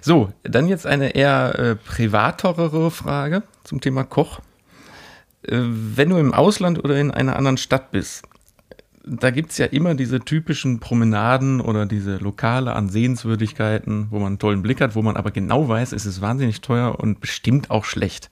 So, 0.00 0.32
dann 0.44 0.68
jetzt 0.68 0.86
eine 0.86 1.14
eher 1.14 1.58
äh, 1.58 1.76
privatere 1.76 2.90
Frage 2.90 3.42
zum 3.64 3.80
Thema 3.80 4.04
Koch. 4.04 4.40
Äh, 5.42 5.58
wenn 5.60 6.10
du 6.10 6.18
im 6.18 6.34
Ausland 6.34 6.82
oder 6.82 6.96
in 6.96 7.10
einer 7.10 7.36
anderen 7.36 7.56
Stadt 7.56 7.90
bist, 7.90 8.24
da 9.08 9.30
gibt 9.30 9.50
es 9.52 9.58
ja 9.58 9.66
immer 9.66 9.94
diese 9.94 10.20
typischen 10.20 10.80
Promenaden 10.80 11.60
oder 11.60 11.86
diese 11.86 12.16
Lokale 12.16 12.74
an 12.74 12.88
Sehenswürdigkeiten, 12.88 14.08
wo 14.10 14.18
man 14.18 14.26
einen 14.26 14.38
tollen 14.38 14.62
Blick 14.62 14.80
hat, 14.80 14.94
wo 14.94 15.02
man 15.02 15.16
aber 15.16 15.30
genau 15.30 15.68
weiß, 15.68 15.92
es 15.92 16.06
ist 16.06 16.20
wahnsinnig 16.20 16.60
teuer 16.60 16.98
und 16.98 17.20
bestimmt 17.20 17.70
auch 17.70 17.84
schlecht. 17.84 18.30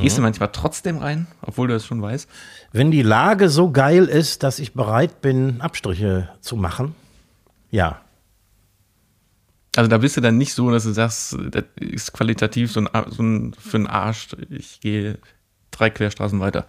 Gehst 0.00 0.18
du 0.18 0.22
manchmal 0.22 0.50
trotzdem 0.52 0.98
rein, 0.98 1.26
obwohl 1.42 1.66
du 1.66 1.74
das 1.74 1.84
schon 1.84 2.00
weißt? 2.00 2.28
Wenn 2.72 2.90
die 2.90 3.02
Lage 3.02 3.48
so 3.48 3.72
geil 3.72 4.04
ist, 4.04 4.42
dass 4.44 4.60
ich 4.60 4.72
bereit 4.72 5.20
bin, 5.20 5.60
Abstriche 5.60 6.28
zu 6.40 6.56
machen, 6.56 6.94
ja. 7.70 8.00
Also 9.76 9.88
da 9.88 9.98
bist 9.98 10.16
du 10.16 10.20
dann 10.20 10.38
nicht 10.38 10.54
so, 10.54 10.70
dass 10.70 10.84
du 10.84 10.92
sagst, 10.92 11.36
das 11.50 11.64
ist 11.76 12.12
qualitativ 12.12 12.72
so 12.72 12.80
ein, 12.80 12.88
so 13.08 13.22
ein 13.22 13.54
für 13.58 13.76
einen 13.76 13.86
Arsch, 13.86 14.28
ich 14.48 14.80
gehe 14.80 15.18
drei 15.70 15.90
Querstraßen 15.90 16.38
weiter. 16.40 16.66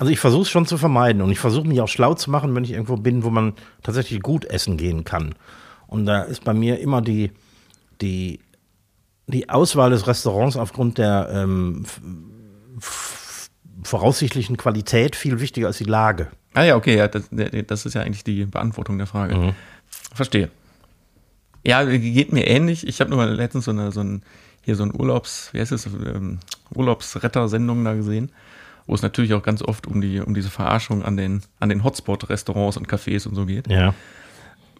Also 0.00 0.10
ich 0.10 0.18
versuche 0.18 0.42
es 0.42 0.48
schon 0.48 0.64
zu 0.64 0.78
vermeiden 0.78 1.20
und 1.20 1.30
ich 1.30 1.38
versuche 1.38 1.68
mich 1.68 1.82
auch 1.82 1.88
schlau 1.88 2.14
zu 2.14 2.30
machen, 2.30 2.54
wenn 2.54 2.64
ich 2.64 2.70
irgendwo 2.70 2.96
bin, 2.96 3.22
wo 3.22 3.28
man 3.28 3.52
tatsächlich 3.82 4.22
gut 4.22 4.46
essen 4.46 4.78
gehen 4.78 5.04
kann. 5.04 5.34
Und 5.88 6.06
da 6.06 6.22
ist 6.22 6.42
bei 6.42 6.54
mir 6.54 6.80
immer 6.80 7.02
die, 7.02 7.32
die, 8.00 8.40
die 9.26 9.50
Auswahl 9.50 9.90
des 9.90 10.06
Restaurants 10.06 10.56
aufgrund 10.56 10.96
der 10.96 11.28
ähm, 11.30 11.84
voraussichtlichen 13.82 14.56
Qualität 14.56 15.16
viel 15.16 15.38
wichtiger 15.38 15.66
als 15.66 15.76
die 15.76 15.84
Lage. 15.84 16.28
Ah 16.54 16.62
ja, 16.62 16.76
okay, 16.76 16.96
ja, 16.96 17.06
das, 17.06 17.28
das 17.30 17.84
ist 17.84 17.92
ja 17.92 18.00
eigentlich 18.00 18.24
die 18.24 18.46
Beantwortung 18.46 18.96
der 18.96 19.06
Frage. 19.06 19.36
Mhm. 19.36 19.52
Verstehe. 20.14 20.48
Ja, 21.62 21.84
geht 21.84 22.32
mir 22.32 22.46
ähnlich. 22.46 22.86
Ich 22.86 23.02
habe 23.02 23.10
nur 23.10 23.18
mal 23.18 23.34
letztens 23.34 23.66
so, 23.66 23.70
eine, 23.70 23.92
so 23.92 24.00
ein, 24.00 24.22
hier 24.62 24.76
so 24.76 24.82
ein 24.82 24.98
Urlaubs, 24.98 25.50
wie 25.52 25.60
heißt 25.60 25.72
es, 25.72 25.84
ähm, 25.84 26.38
Urlaubsretter-Sendung 26.74 27.84
da 27.84 27.92
gesehen, 27.92 28.32
wo 28.90 28.94
es 28.94 29.02
natürlich 29.02 29.34
auch 29.34 29.44
ganz 29.44 29.62
oft 29.62 29.86
um 29.86 30.00
die, 30.00 30.18
um 30.18 30.34
diese 30.34 30.50
Verarschung 30.50 31.04
an 31.04 31.16
den, 31.16 31.42
an 31.60 31.68
den 31.68 31.84
Hotspot-Restaurants 31.84 32.76
und 32.76 32.88
Cafés 32.88 33.28
und 33.28 33.36
so 33.36 33.46
geht. 33.46 33.68
Ja. 33.68 33.94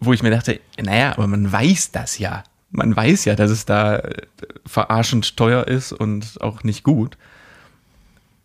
Wo 0.01 0.11
ich 0.11 0.21
mir 0.21 0.31
dachte, 0.31 0.59
naja, 0.77 1.13
aber 1.13 1.27
man 1.27 1.49
weiß 1.49 1.93
das 1.93 2.19
ja. 2.19 2.43
Man 2.71 2.93
weiß 2.93 3.23
ja, 3.23 3.35
dass 3.35 3.49
es 3.49 3.63
da 3.63 3.99
äh, 3.99 4.23
verarschend 4.65 5.37
teuer 5.37 5.65
ist 5.65 5.93
und 5.93 6.41
auch 6.41 6.65
nicht 6.65 6.83
gut. 6.83 7.17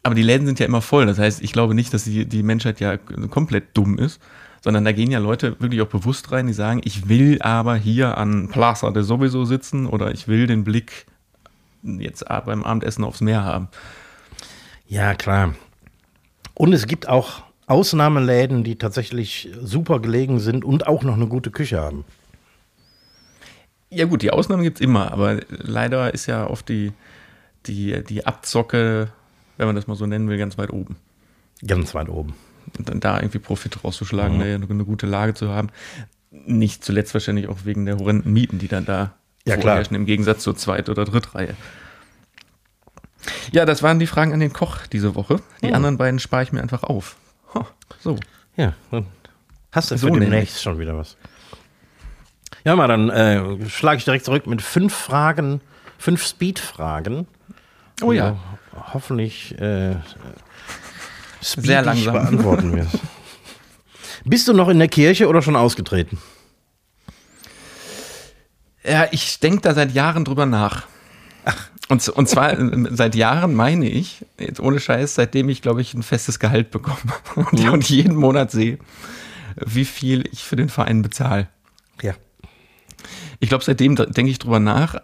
Aber 0.05 0.15
die 0.15 0.23
Läden 0.23 0.47
sind 0.47 0.61
ja 0.61 0.67
immer 0.67 0.83
voll. 0.83 1.05
Das 1.05 1.19
heißt, 1.19 1.43
ich 1.43 1.53
glaube 1.53 1.75
nicht, 1.75 1.93
dass 1.93 2.05
die, 2.05 2.27
die 2.27 2.45
Menschheit 2.45 2.79
ja 2.79 2.97
komplett 2.97 3.77
dumm 3.77 3.99
ist, 3.99 4.21
sondern 4.63 4.85
da 4.85 4.93
gehen 4.93 5.11
ja 5.11 5.19
Leute 5.19 5.61
wirklich 5.61 5.81
auch 5.81 5.89
bewusst 5.89 6.31
rein, 6.31 6.47
die 6.47 6.53
sagen, 6.53 6.81
ich 6.85 7.09
will 7.09 7.43
aber 7.43 7.75
hier 7.75 8.19
an 8.19 8.51
Plaza 8.51 8.93
de 8.93 9.03
sowieso 9.03 9.45
sitzen 9.45 9.87
oder 9.87 10.13
ich 10.13 10.29
will 10.29 10.47
den 10.47 10.63
Blick 10.63 11.07
jetzt 11.83 12.25
beim 12.29 12.63
Abendessen 12.63 13.03
aufs 13.03 13.21
Meer 13.21 13.43
haben. 13.43 13.67
Ja, 14.89 15.15
klar. 15.15 15.55
Und 16.55 16.73
es 16.73 16.87
gibt 16.87 17.09
auch 17.09 17.43
Ausnahmeläden, 17.67 18.65
die 18.65 18.77
tatsächlich 18.77 19.51
super 19.61 20.01
gelegen 20.01 20.41
sind 20.41 20.65
und 20.65 20.87
auch 20.87 21.03
noch 21.03 21.15
eine 21.15 21.27
gute 21.27 21.51
Küche 21.51 21.81
haben. 21.81 22.05
Ja 23.91 24.05
gut, 24.07 24.23
die 24.23 24.31
Ausnahmen 24.31 24.63
gibt 24.63 24.79
es 24.79 24.81
immer, 24.81 25.13
aber 25.13 25.41
leider 25.49 26.13
ist 26.13 26.27
ja 26.27 26.49
oft 26.49 26.69
die, 26.69 26.93
die, 27.67 28.03
die 28.05 28.27
Abzocke 28.27 29.11
wenn 29.57 29.67
man 29.67 29.77
das 29.77 29.87
mal 29.87 29.95
so 29.95 30.07
nennen 30.07 30.29
will, 30.29 30.39
ganz 30.39 30.59
weit 30.59 30.71
oben. 30.71 30.97
Ganz 31.67 31.95
weit 31.95 32.09
oben. 32.09 32.35
Und 32.79 32.89
dann 32.89 33.01
da 33.01 33.19
irgendwie 33.19 33.39
Profit 33.39 33.83
rauszuschlagen, 33.85 34.37
mhm. 34.37 34.43
eine, 34.43 34.67
eine, 34.69 34.85
gute 34.85 35.07
Lage 35.07 35.35
zu 35.35 35.49
haben. 35.49 35.69
Nicht 36.31 36.85
zuletzt 36.85 37.15
wahrscheinlich 37.15 37.49
auch 37.49 37.59
wegen 37.65 37.87
der 37.87 37.99
horrenden 37.99 38.33
Mieten, 38.33 38.59
die 38.59 38.69
dann 38.69 38.85
da 38.85 39.15
ja, 39.47 39.55
vorherrschen, 39.55 39.97
im 39.97 40.07
Gegensatz 40.07 40.43
zur 40.43 40.57
Zweit- 40.57 40.89
oder 40.89 41.05
Drittreihe. 41.05 41.55
Ja, 43.53 43.65
das 43.65 43.83
waren 43.83 43.99
die 43.99 44.07
Fragen 44.07 44.33
an 44.33 44.41
den 44.41 44.53
Koch 44.53 44.87
diese 44.87 45.15
Woche. 45.15 45.41
Die 45.63 45.69
mhm. 45.69 45.75
anderen 45.75 45.99
beiden 45.99 46.19
spare 46.19 46.43
ich 46.43 46.53
mir 46.53 46.61
einfach 46.61 46.83
auf. 46.83 47.17
so. 48.01 48.17
Ja, 48.57 48.75
dann 48.91 49.07
hast 49.73 49.91
du 49.91 49.99
so 49.99 50.13
für 50.13 50.21
demnächst 50.21 50.63
schon 50.63 50.79
wieder 50.79 50.97
was. 50.97 51.17
Ja, 52.65 52.77
mal, 52.77 52.89
dann 52.89 53.11
äh, 53.11 53.69
schlage 53.69 53.99
ich 53.99 54.05
direkt 54.05 54.25
zurück 54.25 54.47
mit 54.47 54.63
fünf 54.63 54.95
Fragen, 54.95 55.61
fünf 55.99 56.25
Speed-Fragen. 56.25 57.27
Oh 58.03 58.13
ja 58.13 58.37
hoffentlich 58.93 59.59
äh, 59.61 59.97
sehr 61.41 61.83
langsam 61.83 62.15
beantworten 62.15 62.77
wirst. 62.77 62.99
Bist 64.25 64.49
du 64.49 64.53
noch 64.53 64.69
in 64.69 64.79
der 64.79 64.89
Kirche 64.89 65.29
oder 65.29 65.43
schon 65.43 65.57
ausgetreten? 65.57 66.19
Ja, 68.83 69.09
ich 69.11 69.41
denke 69.41 69.61
da 69.63 69.75
seit 69.75 69.93
Jahren 69.93 70.25
drüber 70.25 70.47
nach. 70.47 70.87
Ach. 71.45 71.69
Und, 71.89 72.09
und 72.09 72.29
zwar 72.29 72.59
äh, 72.59 72.89
seit 72.91 73.15
Jahren 73.15 73.55
meine 73.55 73.89
ich, 73.89 74.25
jetzt 74.39 74.61
ohne 74.61 74.81
Scheiß, 74.81 75.15
seitdem 75.15 75.49
ich, 75.49 75.63
glaube 75.63 75.81
ich, 75.81 75.95
ein 75.95 76.03
festes 76.03 76.39
Gehalt 76.39 76.71
bekomme 76.71 76.99
und, 77.37 77.65
mhm. 77.65 77.71
und 77.71 77.89
jeden 77.89 78.17
Monat 78.17 78.51
sehe, 78.51 78.79
wie 79.65 79.85
viel 79.85 80.29
ich 80.33 80.45
für 80.45 80.57
den 80.57 80.69
Verein 80.69 81.03
bezahle. 81.03 81.49
Ja. 82.03 82.15
Ich 83.39 83.49
glaube, 83.49 83.65
seitdem 83.65 83.95
denke 83.95 84.31
ich 84.31 84.39
drüber 84.39 84.61
nach, 84.61 84.97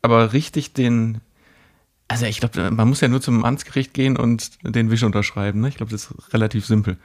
aber 0.00 0.32
richtig 0.32 0.72
den, 0.74 1.20
also 2.08 2.26
ich 2.26 2.38
glaube, 2.38 2.70
man 2.70 2.88
muss 2.88 3.00
ja 3.00 3.08
nur 3.08 3.20
zum 3.20 3.44
Amtsgericht 3.44 3.92
gehen 3.94 4.16
und 4.16 4.50
den 4.62 4.90
Wisch 4.90 5.02
unterschreiben. 5.02 5.60
Ne? 5.60 5.68
Ich 5.68 5.76
glaube, 5.76 5.90
das 5.90 6.04
ist 6.04 6.34
relativ 6.34 6.66
simpel. 6.66 6.98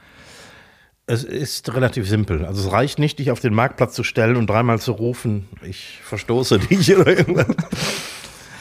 Es 1.06 1.24
ist 1.24 1.72
relativ 1.74 2.06
simpel. 2.06 2.44
Also 2.44 2.66
es 2.66 2.72
reicht 2.72 2.98
nicht, 2.98 3.18
dich 3.18 3.30
auf 3.30 3.40
den 3.40 3.54
Marktplatz 3.54 3.94
zu 3.94 4.04
stellen 4.04 4.36
und 4.36 4.48
dreimal 4.48 4.78
zu 4.78 4.92
rufen, 4.92 5.48
ich 5.62 6.00
verstoße 6.04 6.58
dich 6.58 6.94
oder 6.94 7.18
irgendwas. 7.18 7.46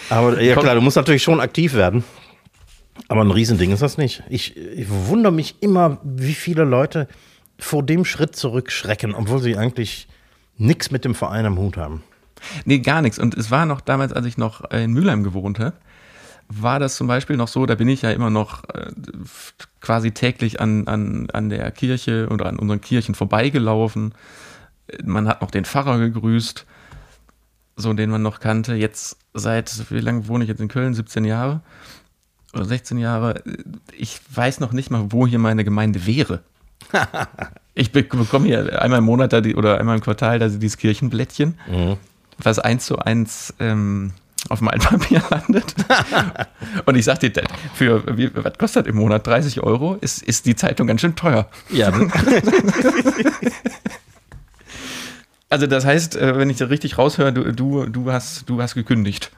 Aber 0.09 0.41
ja 0.41 0.55
klar, 0.55 0.75
du 0.75 0.81
musst 0.81 0.97
natürlich 0.97 1.23
schon 1.23 1.39
aktiv 1.39 1.73
werden. 1.73 2.03
Aber 3.07 3.21
ein 3.21 3.31
Riesending 3.31 3.71
ist 3.71 3.81
das 3.81 3.97
nicht. 3.97 4.23
Ich, 4.29 4.57
ich 4.57 4.87
wundere 4.89 5.31
mich 5.31 5.55
immer, 5.61 5.99
wie 6.03 6.33
viele 6.33 6.63
Leute 6.63 7.07
vor 7.59 7.83
dem 7.83 8.05
Schritt 8.05 8.35
zurückschrecken, 8.35 9.15
obwohl 9.15 9.39
sie 9.39 9.57
eigentlich 9.57 10.07
nichts 10.57 10.91
mit 10.91 11.05
dem 11.05 11.15
Verein 11.15 11.45
am 11.45 11.57
Hut 11.57 11.77
haben. 11.77 12.03
Nee, 12.65 12.79
gar 12.79 13.01
nichts. 13.01 13.19
Und 13.19 13.35
es 13.35 13.51
war 13.51 13.65
noch 13.65 13.81
damals, 13.81 14.13
als 14.13 14.25
ich 14.25 14.37
noch 14.37 14.69
in 14.71 14.93
Mülheim 14.93 15.23
gewohnt 15.23 15.59
habe, 15.59 15.73
war 16.49 16.79
das 16.79 16.95
zum 16.95 17.07
Beispiel 17.07 17.35
noch 17.35 17.47
so, 17.47 17.65
da 17.65 17.75
bin 17.75 17.89
ich 17.89 18.03
ja 18.03 18.11
immer 18.11 18.29
noch 18.29 18.63
äh, 18.69 18.91
quasi 19.81 20.11
täglich 20.11 20.61
an, 20.61 20.87
an, 20.87 21.29
an 21.31 21.49
der 21.49 21.71
Kirche 21.71 22.27
oder 22.29 22.45
an 22.45 22.57
unseren 22.57 22.79
Kirchen 22.79 23.15
vorbeigelaufen. 23.15 24.13
Man 25.03 25.27
hat 25.27 25.41
noch 25.41 25.51
den 25.51 25.65
Pfarrer 25.65 25.97
gegrüßt, 25.97 26.65
so 27.75 27.93
den 27.93 28.09
man 28.09 28.21
noch 28.21 28.39
kannte. 28.39 28.75
Jetzt 28.75 29.17
seit, 29.39 29.91
wie 29.91 29.99
lange 29.99 30.27
wohne 30.27 30.43
ich 30.43 30.49
jetzt 30.49 30.61
in 30.61 30.67
Köln? 30.67 30.93
17 30.93 31.25
Jahre 31.25 31.61
oder 32.53 32.65
16 32.65 32.97
Jahre. 32.97 33.43
Ich 33.97 34.19
weiß 34.33 34.59
noch 34.59 34.73
nicht 34.73 34.91
mal, 34.91 35.11
wo 35.11 35.27
hier 35.27 35.39
meine 35.39 35.63
Gemeinde 35.63 36.05
wäre. 36.05 36.41
ich 37.73 37.91
bekomme 37.91 38.45
hier 38.45 38.81
einmal 38.81 38.99
im 38.99 39.05
Monat 39.05 39.33
da 39.33 39.41
die, 39.41 39.55
oder 39.55 39.79
einmal 39.79 39.95
im 39.95 40.01
Quartal 40.01 40.39
da 40.39 40.47
dieses 40.47 40.77
Kirchenblättchen, 40.77 41.57
mhm. 41.67 41.97
was 42.37 42.59
eins 42.59 42.85
zu 42.85 42.99
eins 42.99 43.53
ähm, 43.59 44.13
auf 44.49 44.59
dem 44.59 44.69
Altpapier 44.69 45.21
landet. 45.29 45.75
und 46.85 46.95
ich 46.95 47.05
sag 47.05 47.19
dir, 47.19 47.31
für 47.73 48.17
wie, 48.17 48.31
was 48.33 48.57
kostet 48.57 48.87
im 48.87 48.95
Monat 48.95 49.27
30 49.27 49.61
Euro? 49.61 49.95
Ist, 49.95 50.21
ist 50.23 50.45
die 50.45 50.55
Zeitung 50.55 50.87
ganz 50.87 51.01
schön 51.01 51.15
teuer. 51.15 51.47
Ja. 51.69 51.91
also 55.49 55.67
das 55.67 55.85
heißt, 55.85 56.15
äh, 56.15 56.37
wenn 56.37 56.49
ich 56.49 56.57
das 56.57 56.69
richtig 56.69 56.97
raushöre, 56.97 57.33
du, 57.33 57.51
du, 57.53 57.85
du, 57.85 58.11
hast, 58.11 58.49
du 58.49 58.61
hast 58.61 58.75
gekündigt. 58.75 59.31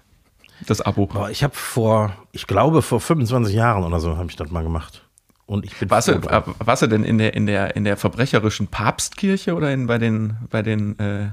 Das 0.68 0.82
Abo. 0.82 1.06
Boah, 1.06 1.30
ich 1.30 1.44
habe 1.44 1.56
vor, 1.56 2.14
ich 2.32 2.48
glaube 2.48 2.82
vor 2.82 3.00
25 3.00 3.56
Jahren 3.56 3.84
oder 3.84 4.00
so 4.00 4.18
habe 4.18 4.30
ich 4.30 4.36
das 4.36 4.52
mal 4.52 4.64
gemacht. 4.64 5.04
Und 5.46 5.66
ich 5.66 5.76
bin 5.78 5.90
warst, 5.90 6.10
du, 6.10 6.22
warst 6.24 6.82
du 6.84 6.88
denn 6.88 7.04
in 7.04 7.18
der, 7.18 7.34
in 7.34 7.46
der, 7.46 7.76
in 7.76 7.84
der 7.84 7.98
verbrecherischen 7.98 8.68
Papstkirche 8.68 9.56
oder 9.56 9.72
in, 9.72 9.88
bei 9.88 9.98
den, 9.98 10.36
bei 10.50 10.62
den 10.62 11.00
äh, 11.00 11.30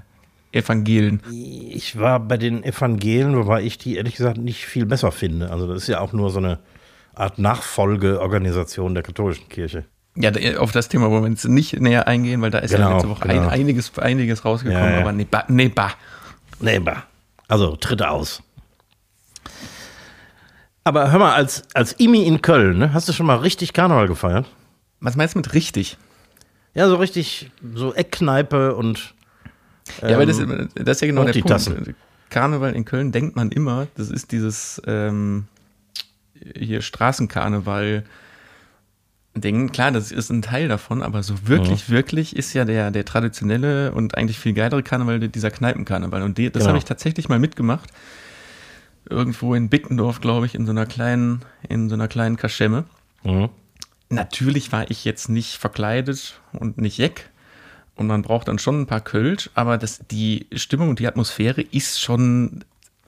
Evangelen? 0.52 1.22
Ich 1.30 1.98
war 1.98 2.20
bei 2.20 2.38
den 2.38 2.64
Evangelen, 2.64 3.36
wobei 3.36 3.62
ich 3.62 3.76
die 3.76 3.96
ehrlich 3.96 4.16
gesagt 4.16 4.38
nicht 4.38 4.64
viel 4.64 4.86
besser 4.86 5.12
finde. 5.12 5.50
Also 5.50 5.66
das 5.66 5.82
ist 5.82 5.88
ja 5.88 6.00
auch 6.00 6.12
nur 6.12 6.30
so 6.30 6.38
eine 6.38 6.60
Art 7.14 7.38
Nachfolgeorganisation 7.38 8.94
der 8.94 9.02
katholischen 9.02 9.48
Kirche. 9.48 9.84
Ja, 10.16 10.32
auf 10.58 10.72
das 10.72 10.88
Thema 10.88 11.10
wollen 11.10 11.24
wir 11.24 11.30
jetzt 11.30 11.46
nicht 11.46 11.78
näher 11.80 12.08
eingehen, 12.08 12.40
weil 12.40 12.50
da 12.50 12.58
ist 12.58 12.70
genau, 12.70 12.88
ja 12.88 12.94
letzte 12.94 13.08
Woche 13.10 13.28
genau. 13.28 13.42
ein, 13.42 13.48
einiges, 13.48 13.98
einiges 13.98 14.44
rausgekommen, 14.44 14.82
ja, 14.82 14.94
ja. 14.94 15.00
aber 15.00 15.12
neba, 15.12 15.44
neba. 15.48 15.92
Neba. 16.58 17.04
Also 17.48 17.76
tritt 17.76 18.02
aus. 18.02 18.42
Aber 20.84 21.12
hör 21.12 21.18
mal, 21.18 21.34
als, 21.34 21.64
als 21.74 21.92
Imi 21.98 22.24
in 22.24 22.40
Köln, 22.40 22.78
ne, 22.78 22.92
hast 22.92 23.08
du 23.08 23.12
schon 23.12 23.26
mal 23.26 23.36
richtig 23.36 23.72
Karneval 23.72 24.08
gefeiert? 24.08 24.46
Was 25.00 25.16
meinst 25.16 25.34
du 25.34 25.40
mit 25.40 25.52
richtig? 25.52 25.98
Ja, 26.74 26.88
so 26.88 26.96
richtig, 26.96 27.50
so 27.74 27.92
Eckkneipe 27.92 28.74
und 28.74 29.14
ja, 30.02 30.14
aber 30.14 30.26
das, 30.26 30.38
ähm, 30.38 30.68
das 30.74 30.96
ist 30.96 31.00
ja 31.02 31.06
genau 31.08 31.24
der 31.24 31.32
Punkt. 31.32 31.48
Tassen. 31.48 31.94
Karneval 32.30 32.74
in 32.74 32.84
Köln 32.84 33.12
denkt 33.12 33.36
man 33.36 33.50
immer, 33.50 33.86
das 33.96 34.10
ist 34.10 34.32
dieses 34.32 34.80
ähm, 34.86 35.46
hier 36.56 36.82
Straßenkarneval. 36.82 38.04
Ding, 39.40 39.70
klar, 39.72 39.92
das 39.92 40.12
ist 40.12 40.30
ein 40.30 40.42
Teil 40.42 40.68
davon, 40.68 41.02
aber 41.02 41.22
so 41.22 41.48
wirklich, 41.48 41.88
mhm. 41.88 41.92
wirklich 41.92 42.36
ist 42.36 42.52
ja 42.54 42.64
der, 42.64 42.90
der 42.90 43.04
traditionelle 43.04 43.92
und 43.92 44.16
eigentlich 44.16 44.38
viel 44.38 44.52
geilere 44.52 44.82
Karneval 44.82 45.20
dieser 45.28 45.50
Kneipenkarneval. 45.50 46.22
Und 46.22 46.38
die, 46.38 46.50
das 46.50 46.60
genau. 46.60 46.68
habe 46.68 46.78
ich 46.78 46.84
tatsächlich 46.84 47.28
mal 47.28 47.38
mitgemacht. 47.38 47.90
Irgendwo 49.08 49.54
in 49.54 49.68
Bickendorf, 49.68 50.20
glaube 50.20 50.46
ich, 50.46 50.54
in 50.54 50.66
so 50.66 50.72
einer 50.72 50.86
kleinen, 50.86 51.42
in 51.68 51.88
so 51.88 51.94
einer 51.94 52.08
kleinen 52.08 52.36
Kaschemme. 52.36 52.84
Mhm. 53.22 53.50
Natürlich 54.08 54.72
war 54.72 54.90
ich 54.90 55.04
jetzt 55.04 55.28
nicht 55.28 55.56
verkleidet 55.56 56.40
und 56.52 56.78
nicht 56.78 56.98
jeck, 56.98 57.30
und 57.96 58.06
man 58.06 58.22
braucht 58.22 58.48
dann 58.48 58.58
schon 58.58 58.82
ein 58.82 58.86
paar 58.86 59.00
Kölsch, 59.00 59.50
aber 59.54 59.78
das, 59.78 60.00
die 60.10 60.46
Stimmung 60.52 60.90
und 60.90 60.98
die 60.98 61.06
Atmosphäre 61.06 61.62
ist 61.62 62.00
schon, 62.00 62.64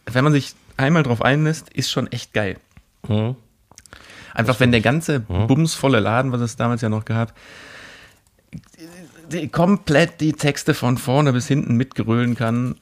wenn 0.07 0.25
man 0.25 0.33
sich 0.33 0.55
einmal 0.79 1.03
drauf 1.03 1.23
einlässt, 1.23 1.69
ist 1.69 1.91
schon 1.91 2.11
echt 2.11 2.33
geil. 2.33 2.57
Mhm. 3.07 3.37
Einfach 4.39 4.61
wenn 4.61 4.71
der 4.71 4.81
ganze 4.81 5.25
mhm. 5.27 5.49
bumsvolle 5.49 5.99
Laden, 5.99 6.31
was 6.31 6.41
es 6.41 6.55
damals 6.55 6.81
ja 6.81 6.89
noch 6.89 7.05
gab, 7.05 7.35
die, 9.33 9.49
komplett 9.49 10.21
die 10.21 10.33
Texte 10.33 10.75
von 10.75 10.97
vorne 10.97 11.33
bis 11.33 11.49
hinten 11.49 11.75
mitgerölen 11.75 12.37
kann 12.37 12.77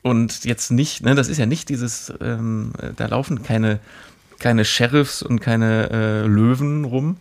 und 0.00 0.46
jetzt 0.46 0.70
nicht, 0.70 1.04
ne, 1.04 1.14
das 1.14 1.28
ist 1.28 1.36
ja 1.36 1.44
nicht 1.44 1.68
dieses, 1.68 2.10
ähm, 2.22 2.72
da 2.96 3.06
laufen 3.08 3.42
keine, 3.42 3.78
keine 4.38 4.64
Sheriffs 4.64 5.22
und 5.22 5.40
keine 5.40 5.90
äh, 5.90 6.26
Löwen 6.26 6.86
rum, 6.86 7.18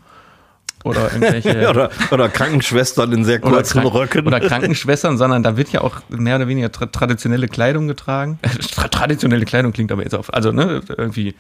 oder 0.86 1.12
irgendwelche. 1.12 1.70
oder, 1.70 1.90
oder, 2.12 2.30
Krankenschwestern 2.30 3.12
in 3.12 3.26
sehr 3.26 3.40
kurzen 3.40 3.84
oder 3.84 3.94
Röcken. 3.94 4.26
Oder 4.26 4.40
Krankenschwestern, 4.48 5.18
sondern 5.18 5.44
da 5.44 5.58
wird 5.58 5.70
ja 5.74 5.82
auch 5.82 6.00
mehr 6.08 6.38
oder 6.38 6.48
weniger 6.48 6.72
tra 6.72 6.86
traditionelle 6.86 7.50
Kleidung 7.50 7.90
getragen. 7.90 8.40
Tra 8.72 8.88
traditionelle 8.88 9.44
Kleidung 9.44 9.74
klingt 9.74 9.92
aber 9.92 10.04
jetzt 10.04 10.16
auf. 10.16 10.34
Also, 10.34 10.54
ne, 10.54 10.82
irgendwie. 10.96 11.36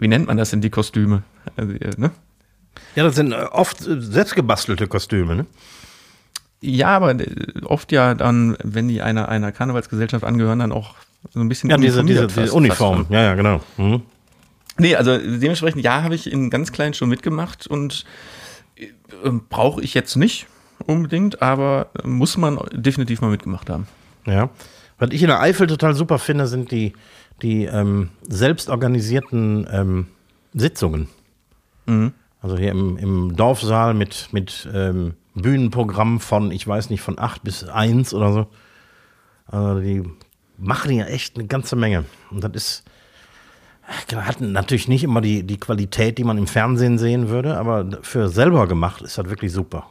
Wie 0.00 0.08
nennt 0.08 0.26
man 0.26 0.36
das 0.36 0.50
denn, 0.50 0.60
die 0.60 0.70
Kostüme? 0.70 1.22
Also, 1.56 1.72
äh, 1.72 1.90
ne? 1.96 2.10
Ja, 2.96 3.04
das 3.04 3.14
sind 3.14 3.32
äh, 3.32 3.36
oft 3.36 3.78
selbstgebastelte 3.80 4.88
Kostüme, 4.88 5.36
ne? 5.36 5.46
Ja, 6.60 6.88
aber 6.88 7.18
äh, 7.20 7.26
oft 7.64 7.92
ja 7.92 8.14
dann, 8.14 8.56
wenn 8.64 8.88
die 8.88 9.02
einer, 9.02 9.28
einer 9.28 9.52
Karnevalsgesellschaft 9.52 10.24
angehören, 10.24 10.58
dann 10.58 10.72
auch 10.72 10.94
so 11.32 11.40
ein 11.40 11.48
bisschen. 11.48 11.70
Ja, 11.70 11.76
diese, 11.76 12.04
diese, 12.04 12.26
diese 12.26 12.52
Uniform. 12.52 13.06
Ja, 13.10 13.22
ja, 13.22 13.34
genau. 13.34 13.60
Mhm. 13.76 14.02
Nee, 14.78 14.96
also 14.96 15.18
dementsprechend, 15.18 15.84
ja, 15.84 16.02
habe 16.02 16.14
ich 16.14 16.32
in 16.32 16.48
ganz 16.48 16.72
kleinen 16.72 16.94
schon 16.94 17.10
mitgemacht 17.10 17.66
und 17.66 18.04
äh, 18.76 18.86
brauche 19.48 19.82
ich 19.82 19.92
jetzt 19.94 20.16
nicht 20.16 20.46
unbedingt, 20.86 21.42
aber 21.42 21.90
muss 22.04 22.38
man 22.38 22.58
definitiv 22.72 23.20
mal 23.20 23.30
mitgemacht 23.30 23.68
haben. 23.68 23.86
Ja. 24.26 24.48
Was 24.98 25.10
ich 25.12 25.22
in 25.22 25.28
der 25.28 25.40
Eifel 25.40 25.66
total 25.66 25.94
super 25.94 26.18
finde, 26.18 26.46
sind 26.46 26.70
die, 26.70 26.94
die 27.42 27.64
ähm, 27.64 28.10
selbstorganisierten 28.28 29.66
ähm, 29.70 30.06
Sitzungen. 30.54 31.08
Mhm. 31.86 32.12
Also 32.42 32.56
hier 32.56 32.70
im, 32.70 32.96
im 32.96 33.36
Dorfsaal 33.36 33.94
mit, 33.94 34.28
mit 34.32 34.68
ähm, 34.72 35.14
Bühnenprogramm 35.34 36.20
von, 36.20 36.50
ich 36.50 36.66
weiß 36.66 36.90
nicht, 36.90 37.02
von 37.02 37.18
acht 37.18 37.42
bis 37.42 37.64
eins 37.64 38.14
oder 38.14 38.32
so. 38.32 38.46
Also 39.46 39.80
die 39.80 40.02
machen 40.56 40.92
ja 40.92 41.06
echt 41.06 41.36
eine 41.36 41.46
ganze 41.46 41.76
Menge. 41.76 42.04
Und 42.30 42.44
das 42.44 42.52
ist, 42.54 42.84
hatten 44.14 44.52
natürlich 44.52 44.88
nicht 44.88 45.04
immer 45.04 45.20
die, 45.20 45.42
die 45.42 45.58
Qualität, 45.58 46.18
die 46.18 46.24
man 46.24 46.38
im 46.38 46.46
Fernsehen 46.46 46.98
sehen 46.98 47.28
würde, 47.28 47.56
aber 47.56 47.98
für 48.02 48.28
selber 48.28 48.66
gemacht 48.66 49.02
ist 49.02 49.18
das 49.18 49.28
wirklich 49.28 49.52
super. 49.52 49.86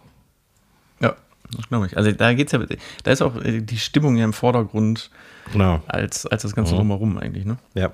Ja, 1.56 1.64
glaube 1.68 1.88
ich. 1.88 1.98
Also 1.98 2.12
da 2.12 2.34
geht's 2.34 2.52
ja, 2.52 2.60
da 3.04 3.12
ist 3.12 3.22
auch 3.22 3.36
äh, 3.44 3.62
die 3.62 3.78
Stimmung 3.78 4.18
ja 4.18 4.26
im 4.26 4.34
Vordergrund 4.34 5.10
genau. 5.52 5.82
als, 5.88 6.26
als 6.26 6.44
das 6.44 6.56
Ganze 6.56 6.74
mhm. 6.74 6.80
drumherum 6.80 7.18
eigentlich, 7.18 7.46
ne? 7.46 7.58
Ja. 7.74 7.92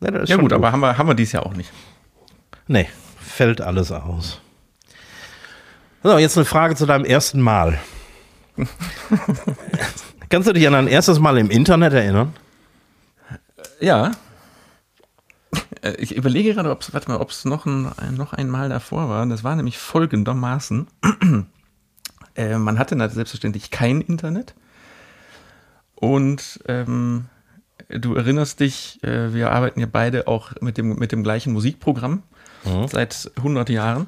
Ja, 0.00 0.24
ja 0.24 0.36
gut, 0.36 0.44
gut, 0.44 0.52
aber 0.52 0.72
haben 0.72 0.80
wir, 0.80 0.98
haben 0.98 1.08
wir 1.08 1.14
dies 1.14 1.32
Jahr 1.32 1.46
auch 1.46 1.54
nicht. 1.54 1.72
Nee, 2.66 2.88
fällt 3.18 3.60
alles 3.60 3.90
aus. 3.90 4.40
So, 6.02 6.18
jetzt 6.18 6.36
eine 6.36 6.44
Frage 6.44 6.76
zu 6.76 6.84
deinem 6.84 7.04
ersten 7.04 7.40
Mal. 7.40 7.78
Kannst 10.28 10.48
du 10.48 10.52
dich 10.52 10.66
an 10.66 10.74
dein 10.74 10.88
erstes 10.88 11.18
Mal 11.18 11.38
im 11.38 11.50
Internet 11.50 11.94
erinnern? 11.94 12.34
Ja. 13.80 14.12
Äh, 15.80 15.94
ich 15.96 16.14
überlege 16.14 16.54
gerade, 16.54 16.70
ob 16.70 17.30
es 17.30 17.44
noch 17.44 17.66
ein, 17.66 17.92
noch 18.16 18.32
einmal 18.32 18.68
davor 18.68 19.08
war. 19.08 19.24
Das 19.26 19.44
war 19.44 19.56
nämlich 19.56 19.78
folgendermaßen. 19.78 20.88
Äh, 22.36 22.58
man 22.58 22.78
hatte 22.78 22.96
selbstverständlich 23.10 23.70
kein 23.70 24.00
Internet. 24.00 24.54
Und 25.94 26.60
ähm, 26.66 27.26
du 27.88 28.14
erinnerst 28.14 28.60
dich, 28.60 29.02
äh, 29.02 29.32
wir 29.32 29.52
arbeiten 29.52 29.80
ja 29.80 29.86
beide 29.90 30.26
auch 30.26 30.52
mit 30.60 30.78
dem, 30.78 30.96
mit 30.96 31.12
dem 31.12 31.22
gleichen 31.22 31.52
Musikprogramm 31.52 32.22
mhm. 32.64 32.88
seit 32.88 33.30
100 33.36 33.68
Jahren. 33.70 34.06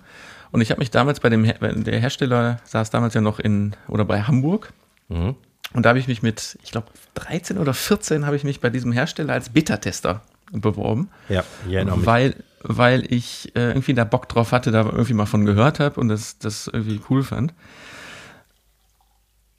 Und 0.53 0.61
ich 0.61 0.71
habe 0.71 0.79
mich 0.79 0.91
damals 0.91 1.21
bei 1.21 1.29
dem, 1.29 1.45
Her 1.45 1.59
der 1.59 1.99
Hersteller 1.99 2.61
saß 2.65 2.91
damals 2.91 3.15
ja 3.15 3.21
noch 3.21 3.39
in, 3.39 3.75
oder 3.89 4.05
bei 4.05 4.23
Hamburg. 4.23 4.73
Mhm. 5.09 5.37
Und 5.73 5.83
da 5.83 5.91
habe 5.91 5.99
ich 5.99 6.09
mich 6.09 6.23
mit, 6.23 6.59
ich 6.63 6.71
glaube, 6.71 6.87
13 7.15 7.59
oder 7.59 7.75
14 7.75 8.25
habe 8.25 8.37
ich 8.37 8.45
mich 8.45 8.61
bei 8.61 8.71
diesem 8.71 8.93
Hersteller 8.93 9.33
als 9.33 9.51
Beta-Tester 9.51 10.23
beworben. 10.53 11.11
Ja, 11.29 11.45
ja 11.69 11.85
weil, 12.07 12.37
weil 12.63 13.13
ich 13.13 13.55
äh, 13.57 13.69
irgendwie 13.69 13.95
da 13.95 14.05
Bock 14.05 14.29
drauf 14.29 14.53
hatte, 14.53 14.71
da 14.71 14.85
irgendwie 14.85 15.15
mal 15.15 15.27
von 15.27 15.45
gehört 15.45 15.81
habe 15.81 16.01
und 16.01 16.09
das, 16.09 16.39
das 16.39 16.69
irgendwie 16.69 17.01
cool 17.11 17.23
fand. 17.23 17.53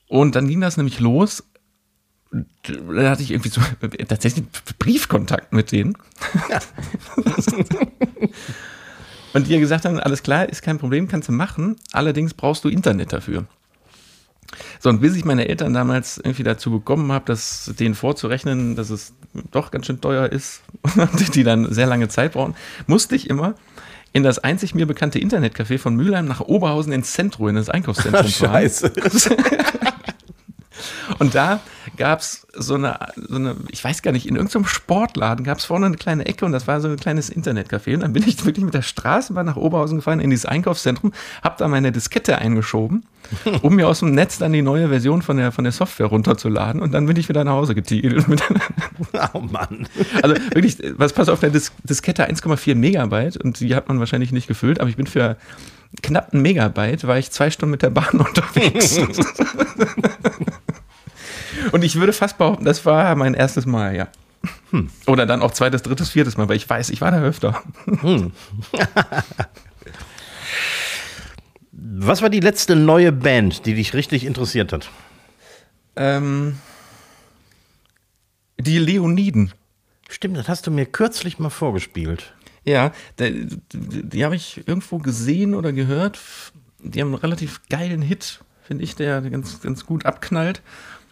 Und 0.07 0.35
dann 0.35 0.47
ging 0.47 0.61
das 0.61 0.77
nämlich 0.77 0.99
los. 0.99 1.43
Da 2.31 3.09
hatte 3.09 3.23
ich 3.23 3.31
irgendwie 3.31 3.49
so 3.49 3.61
tatsächlich 4.07 4.45
Briefkontakt 4.79 5.53
mit 5.53 5.71
denen. 5.71 5.97
Ja. 6.49 6.59
und 9.33 9.47
die 9.47 9.53
ja 9.53 9.59
gesagt 9.59 9.85
haben, 9.85 9.99
alles 9.99 10.23
klar, 10.23 10.49
ist 10.49 10.61
kein 10.61 10.77
Problem, 10.77 11.07
kannst 11.07 11.29
du 11.29 11.33
machen. 11.33 11.77
Allerdings 11.91 12.33
brauchst 12.33 12.65
du 12.65 12.69
Internet 12.69 13.13
dafür. 13.13 13.45
So, 14.79 14.89
und 14.89 15.01
bis 15.01 15.15
ich 15.15 15.25
meine 15.25 15.47
Eltern 15.47 15.73
damals 15.73 16.17
irgendwie 16.17 16.43
dazu 16.43 16.71
bekommen 16.71 17.11
habe, 17.11 17.25
das 17.25 17.71
denen 17.79 17.95
vorzurechnen, 17.95 18.75
dass 18.75 18.89
es 18.89 19.13
doch 19.51 19.71
ganz 19.71 19.85
schön 19.85 20.01
teuer 20.01 20.31
ist 20.31 20.61
und 20.95 21.35
die 21.35 21.43
dann 21.43 21.71
sehr 21.73 21.87
lange 21.87 22.07
Zeit 22.07 22.33
brauchen, 22.33 22.55
musste 22.87 23.15
ich 23.15 23.29
immer 23.29 23.55
in 24.13 24.23
das 24.23 24.39
einzig 24.39 24.73
mir 24.73 24.87
bekannte 24.87 25.19
Internetcafé 25.19 25.77
von 25.77 25.95
Mülheim 25.95 26.25
nach 26.25 26.41
Oberhausen 26.41 26.93
ins 26.93 27.13
Zentrum, 27.13 27.49
in 27.49 27.55
das 27.55 27.69
Einkaufszentrum 27.69 28.27
fahren. 28.27 28.51
Scheiße. 28.51 28.93
Und 31.19 31.35
da 31.35 31.59
gab 31.95 32.19
es 32.19 32.47
so 32.53 32.75
eine, 32.75 32.99
so 33.15 33.35
eine, 33.35 33.55
ich 33.69 33.83
weiß 33.83 34.01
gar 34.01 34.11
nicht, 34.11 34.27
in 34.27 34.35
irgendeinem 34.35 34.65
Sportladen 34.65 35.45
gab 35.45 35.59
es 35.59 35.65
vorne 35.65 35.85
eine 35.85 35.97
kleine 35.97 36.25
Ecke 36.25 36.45
und 36.45 36.51
das 36.51 36.67
war 36.67 36.81
so 36.81 36.87
ein 36.87 36.97
kleines 36.97 37.31
Internetcafé. 37.31 37.93
Und 37.93 38.01
dann 38.01 38.13
bin 38.13 38.23
ich 38.27 38.37
wirklich 38.45 38.65
mit 38.65 38.73
der 38.73 38.81
Straßenbahn 38.81 39.45
nach 39.45 39.55
Oberhausen 39.55 39.97
gefahren 39.97 40.19
in 40.19 40.29
dieses 40.29 40.45
Einkaufszentrum, 40.45 41.13
habe 41.43 41.55
da 41.57 41.67
meine 41.67 41.91
Diskette 41.91 42.37
eingeschoben, 42.37 43.05
um 43.61 43.75
mir 43.75 43.87
aus 43.87 43.99
dem 43.99 44.11
Netz 44.11 44.37
dann 44.37 44.53
die 44.53 44.61
neue 44.61 44.89
Version 44.89 45.21
von 45.21 45.37
der, 45.37 45.51
von 45.51 45.63
der 45.63 45.73
Software 45.73 46.07
runterzuladen 46.07 46.81
und 46.81 46.91
dann 46.93 47.05
bin 47.05 47.17
ich 47.17 47.29
wieder 47.29 47.43
nach 47.43 47.53
Hause 47.53 47.75
getigelt. 47.75 48.25
oh 49.33 49.39
Mann. 49.39 49.87
Also 50.21 50.35
wirklich, 50.53 50.77
was 50.97 51.13
passt 51.13 51.29
auf 51.29 51.39
der 51.39 51.49
Dis 51.49 51.71
Diskette 51.83 52.29
1,4 52.29 52.75
Megabyte 52.75 53.37
und 53.37 53.59
die 53.59 53.75
hat 53.75 53.87
man 53.87 53.99
wahrscheinlich 53.99 54.31
nicht 54.31 54.47
gefüllt, 54.47 54.79
aber 54.79 54.89
ich 54.89 54.97
bin 54.97 55.07
für 55.07 55.37
knapp 56.01 56.33
ein 56.33 56.41
Megabyte, 56.41 57.07
war 57.07 57.17
ich 57.17 57.31
zwei 57.31 57.49
Stunden 57.51 57.71
mit 57.71 57.81
der 57.81 57.89
Bahn 57.89 58.19
unterwegs. 58.19 58.99
Und 61.71 61.83
ich 61.83 61.95
würde 61.95 62.13
fast 62.13 62.37
behaupten, 62.37 62.65
das 62.65 62.85
war 62.85 63.15
mein 63.15 63.33
erstes 63.33 63.65
Mal, 63.65 63.95
ja. 63.95 64.07
Hm. 64.71 64.89
Oder 65.07 65.25
dann 65.25 65.41
auch 65.41 65.51
zweites, 65.51 65.81
drittes, 65.81 66.09
viertes 66.09 66.37
Mal, 66.37 66.47
weil 66.49 66.57
ich 66.57 66.69
weiß, 66.69 66.89
ich 66.89 67.01
war 67.01 67.11
da 67.11 67.21
öfter. 67.21 67.61
Hm. 67.85 68.31
Was 71.71 72.21
war 72.21 72.29
die 72.29 72.39
letzte 72.39 72.75
neue 72.75 73.11
Band, 73.11 73.65
die 73.65 73.75
dich 73.75 73.93
richtig 73.93 74.25
interessiert 74.25 74.73
hat? 74.73 74.89
Ähm, 75.95 76.57
die 78.59 78.77
Leoniden. 78.77 79.51
Stimmt, 80.09 80.37
das 80.37 80.47
hast 80.47 80.67
du 80.67 80.71
mir 80.71 80.85
kürzlich 80.85 81.39
mal 81.39 81.49
vorgespielt. 81.49 82.33
Ja, 82.63 82.91
die, 83.19 83.47
die, 83.71 84.09
die 84.09 84.25
habe 84.25 84.35
ich 84.35 84.67
irgendwo 84.67 84.97
gesehen 84.97 85.53
oder 85.55 85.71
gehört. 85.71 86.19
Die 86.79 87.01
haben 87.01 87.09
einen 87.09 87.21
relativ 87.21 87.61
geilen 87.69 88.01
Hit, 88.01 88.41
finde 88.63 88.83
ich, 88.83 88.95
der 88.95 89.21
ganz, 89.21 89.61
ganz 89.61 89.85
gut 89.85 90.05
abknallt. 90.05 90.61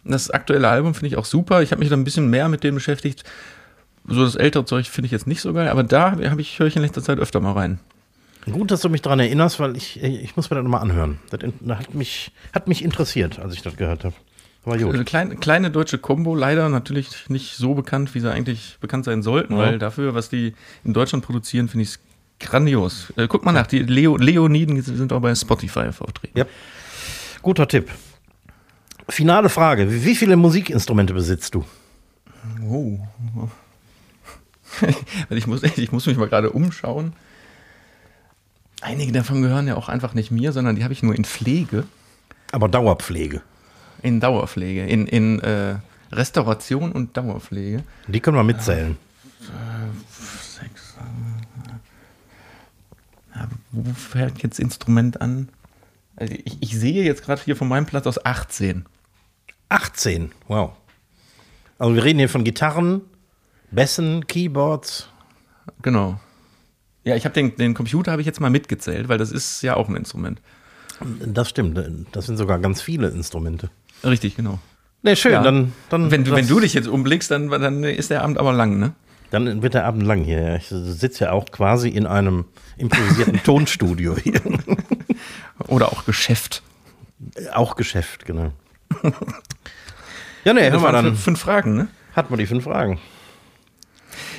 Das 0.06 0.30
aktuelle 0.30 0.70
Album 0.70 0.94
finde 0.94 1.08
ich 1.08 1.18
auch 1.18 1.26
super. 1.26 1.62
Ich 1.62 1.72
habe 1.72 1.80
mich 1.80 1.90
da 1.90 1.96
ein 1.96 2.04
bisschen 2.04 2.30
mehr 2.30 2.48
mit 2.48 2.64
dem 2.64 2.76
beschäftigt. 2.76 3.24
So 4.08 4.24
das 4.24 4.36
ältere 4.36 4.66
Zeug 4.66 4.88
finde 4.88 5.08
ich 5.08 5.12
jetzt 5.12 5.26
nicht 5.26 5.42
so 5.42 5.52
geil, 5.52 5.68
aber 5.68 5.84
da 5.84 6.12
habe 6.12 6.42
ich, 6.42 6.60
höre 6.60 6.68
ich 6.68 6.76
in 6.76 6.84
letzter 6.84 7.02
Zeit 7.02 7.20
öfter 7.20 7.40
mal 7.40 7.54
rein. 7.54 7.80
Gut, 8.52 8.70
dass 8.70 8.82
du 8.82 8.90
mich 8.90 9.02
daran 9.02 9.20
erinnerst, 9.20 9.60
weil 9.60 9.76
ich, 9.76 10.02
ich 10.04 10.36
muss 10.36 10.52
mir 10.52 10.56
das 10.56 10.64
nochmal 10.64 10.82
anhören. 10.82 11.18
Das 11.32 11.40
hat 11.42 11.96
mich, 11.96 12.32
hat 12.54 12.68
mich 12.68 12.84
interessiert, 12.84 13.40
als 13.40 13.56
ich 13.56 13.64
das 13.64 13.76
gehört 13.76 14.04
habe. 14.04 14.16
Aber 14.64 14.78
gut. 14.78 14.92
Also 14.92 15.04
kleine, 15.04 15.36
kleine 15.36 15.72
deutsche 15.72 15.98
Combo, 15.98 16.36
leider 16.36 16.70
natürlich 16.70 17.30
nicht 17.30 17.56
so 17.56 17.74
bekannt, 17.74 18.14
wie 18.14 18.20
sie 18.20 18.32
eigentlich 18.32 18.78
bekannt 18.80 19.06
sein 19.06 19.24
sollten, 19.24 19.54
ja. 19.54 19.60
weil 19.60 19.80
dafür, 19.80 20.14
was 20.14 20.30
die 20.30 20.54
in 20.84 20.94
Deutschland 20.94 21.26
produzieren, 21.26 21.68
finde 21.68 21.84
ich 21.84 21.90
es 21.90 22.00
grandios. 22.40 23.14
Äh, 23.16 23.28
guck 23.28 23.46
mal 23.46 23.52
nach, 23.52 23.68
die 23.68 23.80
Leo, 23.80 24.18
Leoniden 24.18 24.80
sind 24.82 25.14
auch 25.14 25.22
bei 25.22 25.34
Spotify 25.34 25.92
vertreten. 25.92 26.38
Ja. 26.38 26.46
Guter 27.42 27.68
Tipp. 27.68 27.90
Finale 29.10 29.50
Frage. 29.50 30.04
Wie 30.04 30.16
viele 30.16 30.36
Musikinstrumente 30.36 31.14
besitzt 31.14 31.56
du? 31.56 31.64
Oh. 32.68 33.00
ich, 35.30 35.48
muss, 35.48 35.64
ich 35.64 35.92
muss 35.92 36.06
mich 36.06 36.18
mal 36.18 36.28
gerade 36.28 36.52
umschauen. 36.52 37.14
Einige 38.82 39.12
davon 39.12 39.42
gehören 39.42 39.68
ja 39.68 39.76
auch 39.76 39.90
einfach 39.90 40.14
nicht 40.14 40.32
mir, 40.32 40.52
sondern 40.52 40.76
die 40.76 40.84
habe 40.84 40.94
ich 40.94 41.04
nur 41.04 41.16
in 41.16 41.26
Pflege. 41.26 41.86
Aber 42.52 42.68
Dauerpflege. 42.68 43.42
In 44.02 44.20
Dauerpflege. 44.20 44.86
In, 44.86 45.08
in 45.08 45.40
äh, 45.40 45.76
Restauration 46.12 46.92
und 46.92 47.16
Dauerpflege. 47.18 47.84
Die 48.08 48.20
können 48.20 48.38
wir 48.38 48.44
mitzählen. 48.44 48.98
Äh, 49.42 50.60
sechs. 50.60 50.96
Äh, 53.34 53.48
wo 53.72 53.94
fällt 53.94 54.42
jetzt 54.44 54.60
Instrument 54.60 55.22
an? 55.22 55.50
Also 56.16 56.34
ich, 56.34 56.58
ich 56.62 56.78
sehe 56.78 57.04
jetzt 57.04 57.24
gerade 57.24 57.42
hier 57.44 57.56
von 57.56 57.68
meinem 57.68 57.86
Platz 57.86 58.08
aus 58.08 58.24
18. 58.24 58.86
18, 59.76 60.32
wow. 60.48 60.72
Also 61.78 61.96
wir 61.96 62.04
reden 62.06 62.20
hier 62.20 62.30
von 62.30 62.46
Gitarren, 62.46 63.02
Bässen, 63.72 64.26
Keyboards. 64.28 65.10
Genau. 65.82 66.18
Ja, 67.04 67.16
ich 67.16 67.26
habe 67.26 67.34
den, 67.34 67.56
den 67.58 67.74
Computer 67.74 68.12
habe 68.14 68.22
ich 68.22 68.26
jetzt 68.26 68.40
mal 68.40 68.50
mitgezählt, 68.50 69.10
weil 69.10 69.18
das 69.18 69.32
ist 69.32 69.62
ja 69.62 69.76
auch 69.76 69.90
ein 69.90 69.96
Instrument. 69.98 70.42
Das 71.26 71.50
stimmt, 71.50 71.78
das 72.14 72.26
sind 72.26 72.38
sogar 72.38 72.58
ganz 72.60 72.82
viele 72.82 73.10
Instrumente. 73.10 73.70
Richtig, 74.04 74.38
genau. 74.38 74.60
Nee, 75.04 75.18
schön, 75.18 75.34
Ja. 75.34 75.44
dann, 75.44 75.74
dann, 75.90 76.10
Wenn, 76.10 76.26
wenn 76.32 76.48
du 76.48 76.60
dich 76.62 76.74
jetzt 76.74 76.88
umblickst, 76.88 77.30
dann, 77.30 77.50
dann 77.50 77.84
ist 77.84 78.10
der 78.12 78.24
Abend 78.24 78.38
aber 78.38 78.54
lang, 78.54 78.80
ne? 78.80 78.94
dann 79.32 79.62
wird 79.62 79.74
der 79.74 79.86
Abend 79.86 80.04
lang 80.04 80.24
hier. 80.24 80.42
Ja, 80.42 80.56
Ich 80.56 80.68
sitze 80.70 81.26
ja 81.26 81.32
auch 81.34 81.46
quasi 81.52 81.90
in 81.90 82.08
einem 82.08 82.46
improvisierten 82.78 83.44
Tonstudio 83.44 84.16
hier. 84.18 84.40
Oder 85.68 85.92
auch 85.92 86.06
Geschäft. 86.06 86.64
auch 87.54 87.76
Geschäft, 87.76 88.26
genau. 88.26 88.54
Ja, 90.44 90.54
nee, 90.54 90.62
Das 90.70 90.74
haben 90.74 90.84
wir 90.84 90.92
dann, 90.92 91.16
fünf, 91.16 91.40
Fragen, 91.40 91.76
ne? 91.76 91.88
hatten 92.16 92.32
wir 92.32 92.38
die 92.38 92.46
fünf 92.46 92.64
Fragen. 92.66 93.00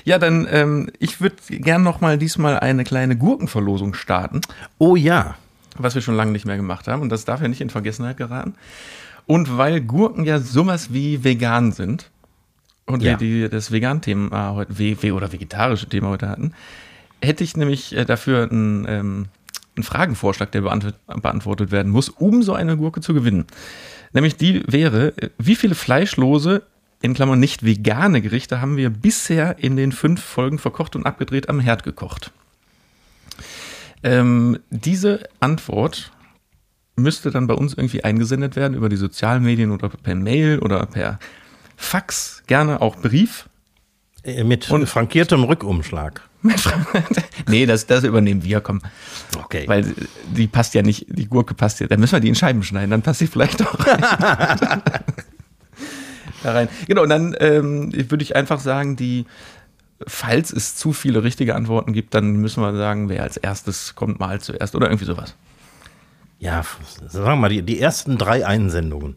Ja, 0.05 0.19
dann, 0.19 0.47
ähm, 0.51 0.89
ich 1.01 1.21
würde 1.21 1.37
gern 1.49 1.83
noch 1.83 2.01
mal 2.01 2.17
diesmal 2.17 2.59
eine 2.61 2.85
kleine 2.85 3.17
Gurkenverlosung 3.17 3.93
starten, 3.95 4.41
Oh 4.79 4.95
ja. 4.95 5.35
was 5.77 5.95
wir 5.97 6.03
schon 6.03 6.15
lange 6.15 6.31
nicht 6.31 6.47
mehr 6.47 6.57
gemacht 6.57 6.87
haben. 6.87 7.03
Und 7.03 7.11
das 7.11 7.25
darf 7.25 7.43
ja 7.43 7.49
nicht 7.49 7.61
in 7.61 7.71
Vergessenheit 7.71 8.17
geraten. 8.17 8.55
Und 9.27 9.59
weil 9.59 9.81
Gurken 9.81 10.25
ja 10.25 10.39
sowas 10.39 10.93
wie 10.93 11.25
vegan 11.25 11.73
sind 11.73 12.11
und 12.87 13.03
Ja. 13.03 13.13
wir 13.13 13.17
die, 13.17 13.49
das 13.49 13.73
Vegan-Thema 13.73 14.55
heute, 14.55 14.79
we, 14.79 14.97
we, 15.03 15.13
oder 15.13 15.33
vegetarische 15.33 15.89
Thema 15.89 16.09
heute 16.11 16.29
hatten, 16.29 16.53
hätte 17.21 17.43
ich 17.43 17.57
nämlich 17.57 17.97
äh, 17.97 18.05
dafür 18.05 18.45
einen, 18.49 18.87
ähm, 18.89 19.27
einen 19.75 19.83
Fragenvorschlag, 19.83 20.53
der 20.53 20.61
beantwortet 20.61 21.73
werden 21.73 21.91
muss, 21.91 22.09
um 22.09 22.43
so 22.45 22.55
eine 22.55 22.77
Gurke 22.77 23.01
zu 23.01 23.13
gewinnen. 23.13 23.47
Nämlich 24.17 24.39
die 24.39 24.63
wäre, 24.67 25.13
wie 25.37 25.57
viele 25.57 25.75
fleischlose, 25.75 26.63
in 27.03 27.13
Klammern 27.13 27.39
nicht 27.39 27.67
vegane 27.67 28.23
Gerichte 28.23 28.63
haben 28.63 28.79
wir 28.79 28.89
bisher 28.89 29.59
in 29.59 29.77
den 29.77 29.93
fünf 29.93 30.25
Folgen 30.25 30.59
verkocht 30.59 30.97
und 30.97 31.05
abgedreht 31.05 31.51
am 31.51 31.61
Herd 31.61 31.83
gekocht? 31.83 32.33
Ähm, 34.03 34.59
diese 34.71 35.29
Antwort 35.41 36.13
müsste 36.97 37.31
dann 37.31 37.47
bei 37.47 37.53
uns 37.53 37.75
irgendwie 37.75 38.05
eingesendet 38.05 38.57
werden 38.57 38.73
über 38.73 38.89
die 38.89 38.97
sozialen 38.97 39.43
Medien 39.43 39.71
oder 39.71 39.91
per 39.91 40.15
Mail 40.15 40.61
oder 40.61 40.87
per 40.87 41.19
Fax, 41.77 42.43
gerne 42.47 42.81
auch 42.81 42.97
Brief. 42.97 43.51
Äh, 44.27 44.45
Mit 44.45 44.71
Und- 44.71 44.87
frankiertem 44.87 45.45
Rückumschlag. 45.45 46.21
nee, 47.49 47.67
das, 47.67 47.87
das 47.87 48.05
übernehmen 48.05 48.45
wir, 48.45 48.61
komm. 48.61 48.81
Okay. 49.45 49.65
Weil 49.67 49.95
die 50.31 50.47
passt 50.47 50.75
ja 50.75 50.83
nicht, 50.83 51.07
die 51.09 51.27
Gurke 51.27 51.55
passt 51.55 51.81
ja, 51.81 51.87
dann 51.89 51.99
müssen 51.99 52.13
wir 52.13 52.21
die 52.21 52.29
in 52.29 52.35
Scheiben 52.37 52.63
schneiden, 52.63 52.91
dann 52.91 53.03
passt 53.03 53.19
sie 53.19 53.27
vielleicht 53.27 53.67
auch 53.67 53.79
rein. 53.87 54.01
da 56.43 56.53
rein. 56.53 56.69
Genau, 56.87 57.03
und 57.03 57.09
dann 57.09 57.35
ähm, 57.41 57.93
würde 58.11 58.23
ich 58.23 58.37
einfach 58.37 58.61
sagen, 58.61 58.95
die, 58.97 59.27
falls 60.07 60.53
es 60.53 60.77
zu 60.77 60.93
viele 60.93 61.25
richtige 61.25 61.55
Antworten 61.57 61.93
gibt, 61.93 62.15
dann 62.15 62.37
müssen 62.37 62.63
wir 62.63 62.77
sagen, 62.77 63.09
wer 63.09 63.23
als 63.25 63.37
erstes 63.37 63.95
kommt 63.97 64.21
mal 64.21 64.41
zuerst 64.41 64.77
oder 64.77 64.87
irgendwie 64.87 65.07
sowas. 65.07 65.35
ja, 66.39 66.63
sagen 67.09 67.27
wir 67.27 67.37
mal, 67.37 67.49
die, 67.49 67.63
die 67.63 67.81
ersten 67.81 68.19
drei 68.19 68.47
Einsendungen. 68.47 69.17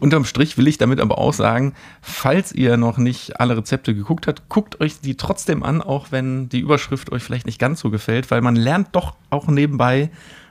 Unterm 0.00 0.24
Strich 0.24 0.58
will 0.58 0.66
ich 0.66 0.78
damit 0.78 1.00
aber 1.00 1.18
auch 1.18 1.32
sagen, 1.32 1.74
falls 2.02 2.52
ihr 2.52 2.76
noch 2.76 2.98
nicht 2.98 3.40
alle 3.40 3.56
Rezepte 3.56 3.94
geguckt 3.94 4.26
habt, 4.26 4.48
guckt 4.48 4.80
euch 4.80 5.00
die 5.00 5.16
trotzdem 5.16 5.62
an, 5.62 5.80
auch 5.82 6.08
wenn 6.10 6.48
die 6.48 6.60
Überschrift 6.60 7.12
euch 7.12 7.22
vielleicht 7.22 7.46
nicht 7.46 7.58
ganz 7.58 7.80
so 7.80 7.90
gefällt, 7.90 8.30
weil 8.30 8.40
man 8.40 8.56
lernt 8.56 8.88
doch 8.92 9.14
auch 9.30 9.46
nebenbei 9.48 10.10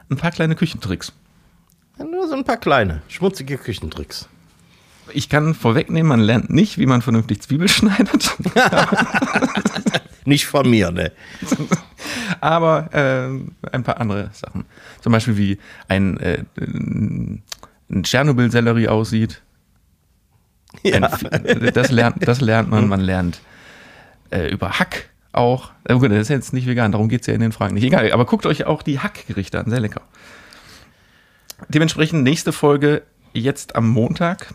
ein 0.10 0.18
paar 0.18 0.32
kleine 0.32 0.56
Küchentricks. 0.56 1.14
Nur 1.98 2.28
so 2.28 2.36
ein 2.36 2.46
paar 2.46 2.58
kleine, 2.58 3.02
schmutzige 3.10 3.58
Küchentricks. 3.58 4.30
Ich 5.12 5.28
kann 5.28 5.54
vorwegnehmen, 5.54 6.08
man 6.08 6.20
lernt 6.20 6.50
nicht, 6.50 6.78
wie 6.78 6.86
man 6.86 7.02
vernünftig 7.02 7.42
Zwiebel 7.42 7.68
schneidet, 7.68 8.36
Nicht 10.26 10.46
von 10.46 10.70
mir, 10.70 10.92
ne? 10.92 11.12
aber 12.40 12.90
ähm, 12.94 13.54
ein 13.72 13.84
paar 13.84 14.00
andere 14.00 14.30
Sachen. 14.34 14.66
Zum 15.02 15.12
Beispiel 15.12 15.38
wie 15.38 15.58
ein, 15.88 16.20
äh, 16.20 16.44
ein 17.90 18.04
Tschernobyl-Sellerie 18.04 18.88
aussieht. 18.88 19.42
Ein, 20.84 21.02
das, 21.74 21.92
lernt, 21.92 22.28
das 22.28 22.42
lernt 22.42 22.70
man. 22.70 22.88
Man 22.88 23.00
lernt 23.00 23.42
äh, 24.30 24.50
über 24.50 24.80
Hack 24.80 25.10
auch. 25.32 25.72
Äh, 25.84 25.96
gut, 25.96 26.12
das 26.12 26.20
ist 26.20 26.30
jetzt 26.30 26.54
nicht 26.54 26.68
vegan, 26.68 26.92
darum 26.92 27.10
geht 27.10 27.22
es 27.22 27.28
ja 27.28 27.34
in 27.34 27.42
den 27.42 27.52
Fragen 27.52 27.74
nicht. 27.74 27.84
Egal, 27.84 28.12
aber 28.12 28.26
guckt 28.26 28.46
euch 28.46 28.66
auch 28.66 28.82
die 28.82 29.00
Hackgerichte 29.00 29.60
an, 29.60 29.70
sehr 29.70 29.80
lecker. 29.80 30.02
Dementsprechend 31.68 32.24
nächste 32.24 32.52
Folge 32.52 33.04
jetzt 33.34 33.76
am 33.76 33.90
Montag. 33.90 34.54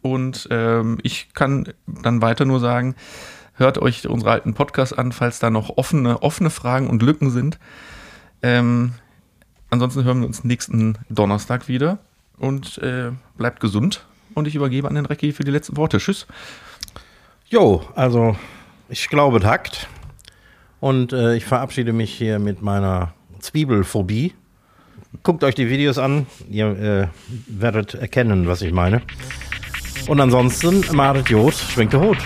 Und 0.00 0.48
ähm, 0.50 0.98
ich 1.02 1.32
kann 1.34 1.72
dann 1.86 2.22
weiter 2.22 2.44
nur 2.44 2.58
sagen, 2.58 2.96
hört 3.54 3.78
euch 3.78 4.08
unsere 4.08 4.32
alten 4.32 4.54
Podcasts 4.54 4.96
an, 4.96 5.12
falls 5.12 5.38
da 5.38 5.50
noch 5.50 5.76
offene, 5.76 6.22
offene 6.22 6.50
Fragen 6.50 6.88
und 6.88 7.02
Lücken 7.02 7.30
sind. 7.30 7.58
Ähm, 8.42 8.94
ansonsten 9.72 10.04
hören 10.04 10.20
wir 10.20 10.26
uns 10.26 10.44
nächsten 10.44 10.98
Donnerstag 11.08 11.66
wieder 11.66 11.98
und 12.38 12.78
äh, 12.78 13.10
bleibt 13.36 13.60
gesund. 13.60 14.04
Und 14.34 14.46
ich 14.46 14.54
übergebe 14.54 14.88
an 14.88 14.94
den 14.94 15.06
Recki 15.06 15.32
für 15.32 15.44
die 15.44 15.50
letzten 15.50 15.76
Worte. 15.76 15.98
Tschüss. 15.98 16.26
Jo, 17.48 17.82
also 17.94 18.36
ich 18.88 19.08
glaube, 19.08 19.38
es 19.38 19.44
hackt. 19.44 19.88
Und 20.80 21.12
äh, 21.12 21.36
ich 21.36 21.44
verabschiede 21.44 21.92
mich 21.92 22.12
hier 22.12 22.38
mit 22.38 22.62
meiner 22.62 23.14
Zwiebelphobie. 23.40 24.34
Guckt 25.22 25.44
euch 25.44 25.54
die 25.54 25.68
Videos 25.68 25.98
an, 25.98 26.26
ihr 26.50 26.66
äh, 26.66 27.08
werdet 27.46 27.94
erkennen, 27.94 28.48
was 28.48 28.62
ich 28.62 28.72
meine. 28.72 29.02
Und 30.08 30.20
ansonsten, 30.20 30.84
Marit 30.94 31.28
Jod, 31.28 31.54
schwenkt 31.54 31.92
der 31.92 32.00
Hut. 32.00 32.18